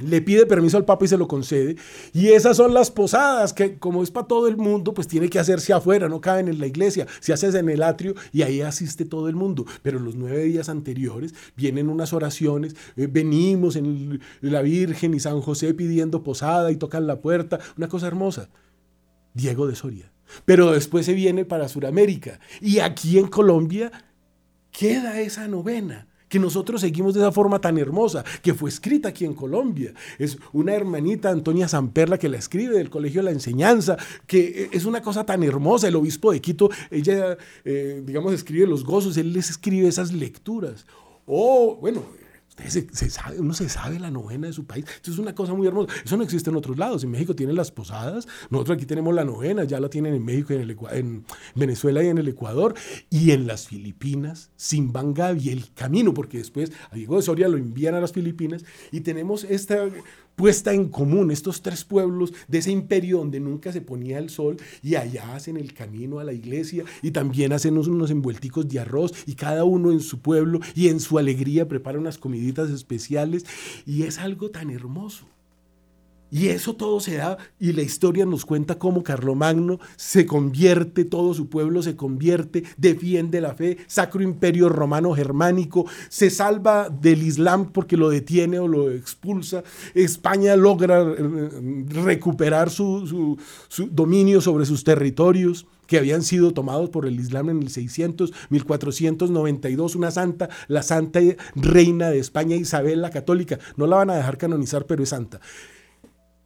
le 0.00 0.22
pide 0.22 0.46
permiso 0.46 0.76
al 0.76 0.84
Papa 0.84 1.04
y 1.04 1.08
se 1.08 1.16
lo 1.16 1.28
concede. 1.28 1.76
Y 2.12 2.28
esas 2.28 2.56
son 2.56 2.74
las 2.74 2.90
posadas, 2.90 3.52
que 3.52 3.78
como 3.78 4.02
es 4.02 4.10
para 4.10 4.26
todo 4.26 4.48
el 4.48 4.56
mundo, 4.56 4.94
pues 4.94 5.08
tiene 5.08 5.28
que 5.28 5.38
hacerse 5.38 5.72
afuera, 5.72 6.08
no 6.08 6.20
caben 6.20 6.48
en 6.48 6.58
la 6.58 6.66
iglesia, 6.66 7.06
se 7.20 7.32
hace 7.32 7.48
en 7.48 7.68
el 7.68 7.82
atrio 7.82 8.14
y 8.32 8.42
ahí 8.42 8.60
asiste 8.60 9.04
todo 9.04 9.28
el 9.28 9.36
mundo. 9.36 9.64
Pero 9.82 9.98
los 9.98 10.14
nueve 10.14 10.44
días 10.44 10.68
anteriores 10.68 11.34
vienen 11.56 11.88
unas 11.88 12.12
oraciones, 12.12 12.76
eh, 12.96 13.08
venimos 13.10 13.76
en 13.76 14.20
la 14.40 14.62
Virgen 14.62 15.14
y 15.14 15.20
San 15.20 15.40
José 15.40 15.74
pidiendo 15.74 16.22
posada 16.22 16.70
y 16.70 16.76
tocan 16.76 17.06
la 17.06 17.20
puerta, 17.20 17.58
una 17.76 17.88
cosa 17.88 18.06
hermosa. 18.06 18.48
Diego 19.34 19.66
de 19.66 19.76
Soria. 19.76 20.10
Pero 20.44 20.72
después 20.72 21.06
se 21.06 21.14
viene 21.14 21.44
para 21.44 21.68
Sudamérica 21.68 22.38
y 22.60 22.80
aquí 22.80 23.18
en 23.18 23.28
Colombia 23.28 23.90
queda 24.70 25.20
esa 25.20 25.48
novena 25.48 26.06
que 26.28 26.38
nosotros 26.38 26.80
seguimos 26.80 27.14
de 27.14 27.20
esa 27.20 27.32
forma 27.32 27.60
tan 27.60 27.78
hermosa, 27.78 28.24
que 28.42 28.54
fue 28.54 28.70
escrita 28.70 29.08
aquí 29.10 29.24
en 29.24 29.34
Colombia. 29.34 29.92
Es 30.18 30.38
una 30.52 30.74
hermanita, 30.74 31.30
Antonia 31.30 31.68
Zamperla, 31.68 32.18
que 32.18 32.28
la 32.28 32.38
escribe 32.38 32.76
del 32.76 32.90
Colegio 32.90 33.20
de 33.20 33.26
la 33.26 33.30
Enseñanza, 33.30 33.96
que 34.26 34.68
es 34.72 34.84
una 34.84 35.02
cosa 35.02 35.24
tan 35.24 35.42
hermosa. 35.42 35.88
El 35.88 35.96
obispo 35.96 36.32
de 36.32 36.40
Quito, 36.40 36.70
ella, 36.90 37.36
eh, 37.64 38.02
digamos, 38.04 38.32
escribe 38.32 38.66
los 38.66 38.84
gozos, 38.84 39.16
él 39.16 39.32
les 39.32 39.50
escribe 39.50 39.88
esas 39.88 40.12
lecturas. 40.12 40.86
O, 41.26 41.76
bueno, 41.80 42.02
se, 42.66 43.10
sabe, 43.10 43.40
uno 43.40 43.54
se 43.54 43.68
sabe 43.68 43.98
la 43.98 44.10
novena 44.10 44.46
de 44.46 44.52
su 44.52 44.64
país. 44.64 44.84
Esto 44.96 45.10
es 45.10 45.18
una 45.18 45.34
cosa 45.34 45.54
muy 45.54 45.66
hermosa. 45.66 45.92
Eso 46.04 46.16
no 46.16 46.24
existe 46.24 46.50
en 46.50 46.56
otros 46.56 46.78
lados. 46.78 47.04
En 47.04 47.10
México 47.10 47.34
tienen 47.34 47.56
las 47.56 47.70
posadas, 47.70 48.26
nosotros 48.50 48.76
aquí 48.76 48.86
tenemos 48.86 49.14
la 49.14 49.24
novena, 49.24 49.64
ya 49.64 49.80
la 49.80 49.88
tienen 49.88 50.14
en 50.14 50.24
México, 50.24 50.52
en, 50.52 50.76
en 50.92 51.24
Venezuela 51.54 52.02
y 52.02 52.08
en 52.08 52.18
el 52.18 52.28
Ecuador. 52.28 52.74
Y 53.10 53.30
en 53.30 53.46
las 53.46 53.68
Filipinas, 53.68 54.50
y 55.38 55.50
el 55.50 55.72
camino, 55.74 56.14
porque 56.14 56.38
después 56.38 56.72
a 56.90 56.96
Diego 56.96 57.16
de 57.16 57.22
Soria 57.22 57.48
lo 57.48 57.56
envían 57.56 57.94
a 57.94 58.00
las 58.00 58.12
Filipinas 58.12 58.64
y 58.92 59.00
tenemos 59.00 59.44
esta 59.44 59.88
puesta 60.38 60.72
en 60.72 60.88
común 60.88 61.32
estos 61.32 61.62
tres 61.62 61.84
pueblos 61.84 62.32
de 62.46 62.58
ese 62.58 62.70
imperio 62.70 63.18
donde 63.18 63.40
nunca 63.40 63.72
se 63.72 63.80
ponía 63.80 64.18
el 64.18 64.30
sol 64.30 64.56
y 64.84 64.94
allá 64.94 65.34
hacen 65.34 65.56
el 65.56 65.74
camino 65.74 66.20
a 66.20 66.24
la 66.24 66.32
iglesia 66.32 66.84
y 67.02 67.10
también 67.10 67.52
hacen 67.52 67.76
unos 67.76 68.12
envuelticos 68.12 68.68
de 68.68 68.78
arroz 68.78 69.12
y 69.26 69.34
cada 69.34 69.64
uno 69.64 69.90
en 69.90 69.98
su 69.98 70.20
pueblo 70.20 70.60
y 70.76 70.88
en 70.88 71.00
su 71.00 71.18
alegría 71.18 71.66
prepara 71.66 71.98
unas 71.98 72.18
comiditas 72.18 72.70
especiales 72.70 73.46
y 73.84 74.04
es 74.04 74.18
algo 74.18 74.50
tan 74.50 74.70
hermoso. 74.70 75.26
Y 76.30 76.48
eso 76.48 76.74
todo 76.74 77.00
se 77.00 77.16
da 77.16 77.38
y 77.58 77.72
la 77.72 77.82
historia 77.82 78.26
nos 78.26 78.44
cuenta 78.44 78.78
cómo 78.78 79.02
Carlomagno 79.02 79.80
se 79.96 80.26
convierte, 80.26 81.04
todo 81.04 81.32
su 81.32 81.48
pueblo 81.48 81.82
se 81.82 81.96
convierte, 81.96 82.64
defiende 82.76 83.40
la 83.40 83.54
fe, 83.54 83.78
Sacro 83.86 84.22
Imperio 84.22 84.68
Romano 84.68 85.14
Germánico, 85.14 85.86
se 86.10 86.28
salva 86.28 86.90
del 86.90 87.22
Islam 87.22 87.72
porque 87.72 87.96
lo 87.96 88.10
detiene 88.10 88.58
o 88.58 88.68
lo 88.68 88.90
expulsa, 88.90 89.62
España 89.94 90.54
logra 90.54 91.00
eh, 91.00 91.84
recuperar 92.04 92.68
su, 92.68 93.38
dominio 93.90 94.42
sobre 94.42 94.66
sus 94.66 94.84
territorios 94.84 95.66
que 95.86 95.96
habían 95.96 96.22
sido 96.22 96.52
tomados 96.52 96.90
por 96.90 97.06
el 97.06 97.18
Islam 97.18 97.48
en 97.48 97.62
el 97.62 97.70
600, 97.70 98.34
1492, 98.50 99.94
una 99.94 100.10
santa, 100.10 100.50
la 100.68 100.82
santa 100.82 101.20
reina 101.54 102.10
de 102.10 102.18
España, 102.18 102.56
Isabel 102.56 103.00
la 103.00 103.08
Católica. 103.08 103.58
No 103.76 103.86
la 103.86 103.96
van 103.96 104.10
a 104.10 104.16
dejar 104.16 104.36
canonizar, 104.36 104.84
pero 104.84 105.02
es 105.02 105.08
santa 105.08 105.40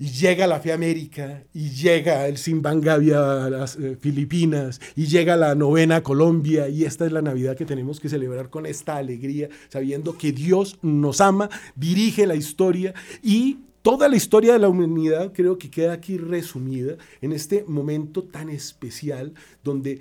y 0.02 0.06
llega 0.06 0.48
la 0.48 0.58
Fe 0.58 0.72
América, 0.72 1.44
y 1.54 1.70
llega 1.70 2.26
el 2.26 2.36
Simbangavia 2.36 3.46
a 3.46 3.48
las 3.48 3.76
eh, 3.76 3.96
Filipinas, 4.00 4.80
y 4.96 5.06
llega 5.06 5.36
la 5.36 5.54
novena 5.54 6.02
Colombia, 6.02 6.68
y 6.68 6.82
esta 6.82 7.06
es 7.06 7.12
la 7.12 7.22
Navidad 7.22 7.56
que 7.56 7.64
tenemos 7.64 8.00
que 8.00 8.08
celebrar 8.08 8.50
con 8.50 8.66
esta 8.66 8.96
alegría, 8.96 9.48
sabiendo 9.68 10.18
que 10.18 10.32
Dios 10.32 10.76
nos 10.82 11.20
ama, 11.20 11.48
dirige 11.76 12.26
la 12.26 12.34
historia 12.34 12.94
y 13.22 13.58
toda 13.82 14.08
la 14.08 14.16
historia 14.16 14.54
de 14.54 14.58
la 14.58 14.68
humanidad 14.68 15.32
creo 15.32 15.56
que 15.56 15.70
queda 15.70 15.92
aquí 15.92 16.18
resumida 16.18 16.96
en 17.20 17.30
este 17.30 17.64
momento 17.68 18.24
tan 18.24 18.48
especial 18.48 19.34
donde 19.62 20.00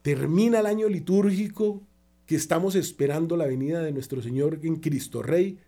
termina 0.00 0.60
el 0.60 0.66
año 0.66 0.88
litúrgico 0.88 1.82
que 2.24 2.36
estamos 2.36 2.76
esperando 2.76 3.36
la 3.36 3.44
venida 3.44 3.82
de 3.82 3.92
nuestro 3.92 4.22
Señor 4.22 4.60
en 4.62 4.76
Cristo 4.76 5.22
Rey, 5.22 5.58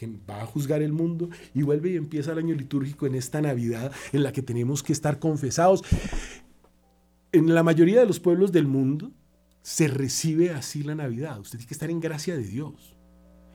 que 0.00 0.08
va 0.28 0.40
a 0.40 0.46
juzgar 0.46 0.80
el 0.80 0.94
mundo 0.94 1.28
y 1.52 1.60
vuelve 1.60 1.90
y 1.90 1.96
empieza 1.96 2.32
el 2.32 2.38
año 2.38 2.54
litúrgico 2.54 3.06
en 3.06 3.14
esta 3.14 3.42
Navidad 3.42 3.92
en 4.14 4.22
la 4.22 4.32
que 4.32 4.40
tenemos 4.40 4.82
que 4.82 4.94
estar 4.94 5.18
confesados. 5.18 5.82
En 7.32 7.54
la 7.54 7.62
mayoría 7.62 8.00
de 8.00 8.06
los 8.06 8.18
pueblos 8.18 8.50
del 8.50 8.66
mundo 8.66 9.12
se 9.60 9.88
recibe 9.88 10.52
así 10.52 10.82
la 10.82 10.94
Navidad. 10.94 11.38
Usted 11.38 11.58
tiene 11.58 11.68
que 11.68 11.74
estar 11.74 11.90
en 11.90 12.00
gracia 12.00 12.34
de 12.34 12.44
Dios. 12.44 12.96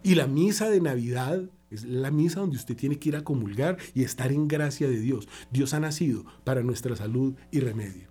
Y 0.04 0.14
la 0.14 0.28
misa 0.28 0.70
de 0.70 0.82
Navidad 0.82 1.50
es 1.72 1.84
la 1.84 2.12
misa 2.12 2.42
donde 2.42 2.58
usted 2.58 2.76
tiene 2.76 3.00
que 3.00 3.10
ir 3.10 3.16
a 3.16 3.24
comulgar 3.24 3.78
y 3.96 4.04
estar 4.04 4.32
en 4.32 4.48
gracia 4.48 4.88
de 4.88 5.00
Dios. 5.00 5.28
Dios 5.50 5.74
ha 5.74 5.80
nacido 5.80 6.26
para 6.44 6.62
nuestra 6.62 6.96
salud 6.96 7.34
y 7.50 7.60
remedio. 7.60 8.10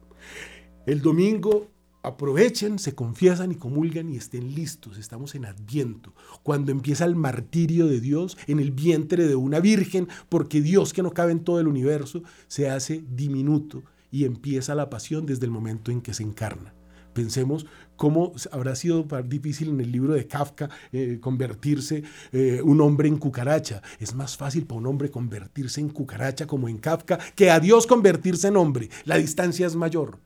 El 0.87 1.03
domingo 1.03 1.71
aprovechen, 2.05 2.79
se 2.79 2.95
confiesan 2.95 3.51
y 3.51 3.55
comulgan 3.57 4.13
y 4.13 4.17
estén 4.17 4.55
listos. 4.55 4.99
Estamos 4.99 5.35
en 5.35 5.47
Adviento, 5.47 6.13
cuando 6.43 6.71
empieza 6.71 7.07
el 7.07 7.17
martirio 7.17 7.87
de 7.87 7.99
Dios 8.01 8.37
en 8.47 8.61
el 8.61 8.71
vientre 8.71 9.27
de 9.27 9.35
una 9.35 9.59
virgen, 9.59 10.09
porque 10.29 10.61
Dios 10.61 10.93
que 10.93 11.03
no 11.03 11.13
cabe 11.13 11.33
en 11.33 11.41
todo 11.43 11.61
el 11.61 11.67
universo 11.67 12.23
se 12.47 12.69
hace 12.69 13.03
diminuto 13.09 13.83
y 14.11 14.27
empieza 14.27 14.75
la 14.75 14.91
pasión 14.91 15.25
desde 15.25 15.47
el 15.47 15.51
momento 15.51 15.91
en 15.91 16.03
que 16.03 16.15
se 16.15 16.23
encarna. 16.23 16.75
Pensemos 17.15 17.65
cómo 17.97 18.33
habrá 18.53 18.75
sido 18.75 19.07
difícil 19.25 19.69
en 19.69 19.81
el 19.81 19.91
libro 19.91 20.15
de 20.15 20.27
Kafka 20.27 20.69
eh, 20.93 21.19
convertirse 21.21 22.03
eh, 22.33 22.61
un 22.63 22.81
hombre 22.81 23.09
en 23.09 23.17
cucaracha. 23.17 23.83
Es 24.01 24.15
más 24.15 24.37
fácil 24.37 24.67
para 24.67 24.81
un 24.81 24.87
hombre 24.87 25.11
convertirse 25.11 25.81
en 25.81 25.89
cucaracha 25.89 26.47
como 26.47 26.69
en 26.69 26.79
Kafka 26.79 27.19
que 27.37 27.51
a 27.51 27.61
Dios 27.61 27.87
convertirse 27.87 28.49
en 28.49 28.57
hombre. 28.57 28.91
La 29.05 29.17
distancia 29.17 29.67
es 29.67 29.77
mayor 29.77 30.19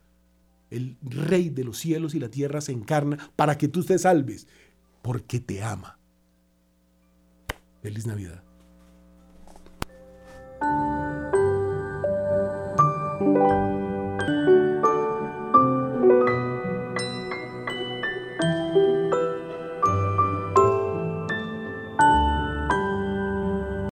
el 0.71 0.97
rey 1.03 1.49
de 1.51 1.65
los 1.65 1.79
cielos 1.79 2.15
y 2.15 2.21
la 2.21 2.29
tierra 2.29 2.61
se 2.61 2.73
encarna 2.73 3.19
para 3.37 3.59
que 3.59 3.69
tú 3.69 3.85
te 3.85 3.99
salves, 3.99 4.47
porque 5.03 5.41
te 5.41 5.63
ama. 5.63 5.99
Feliz 7.83 8.07
Navidad. 8.07 8.43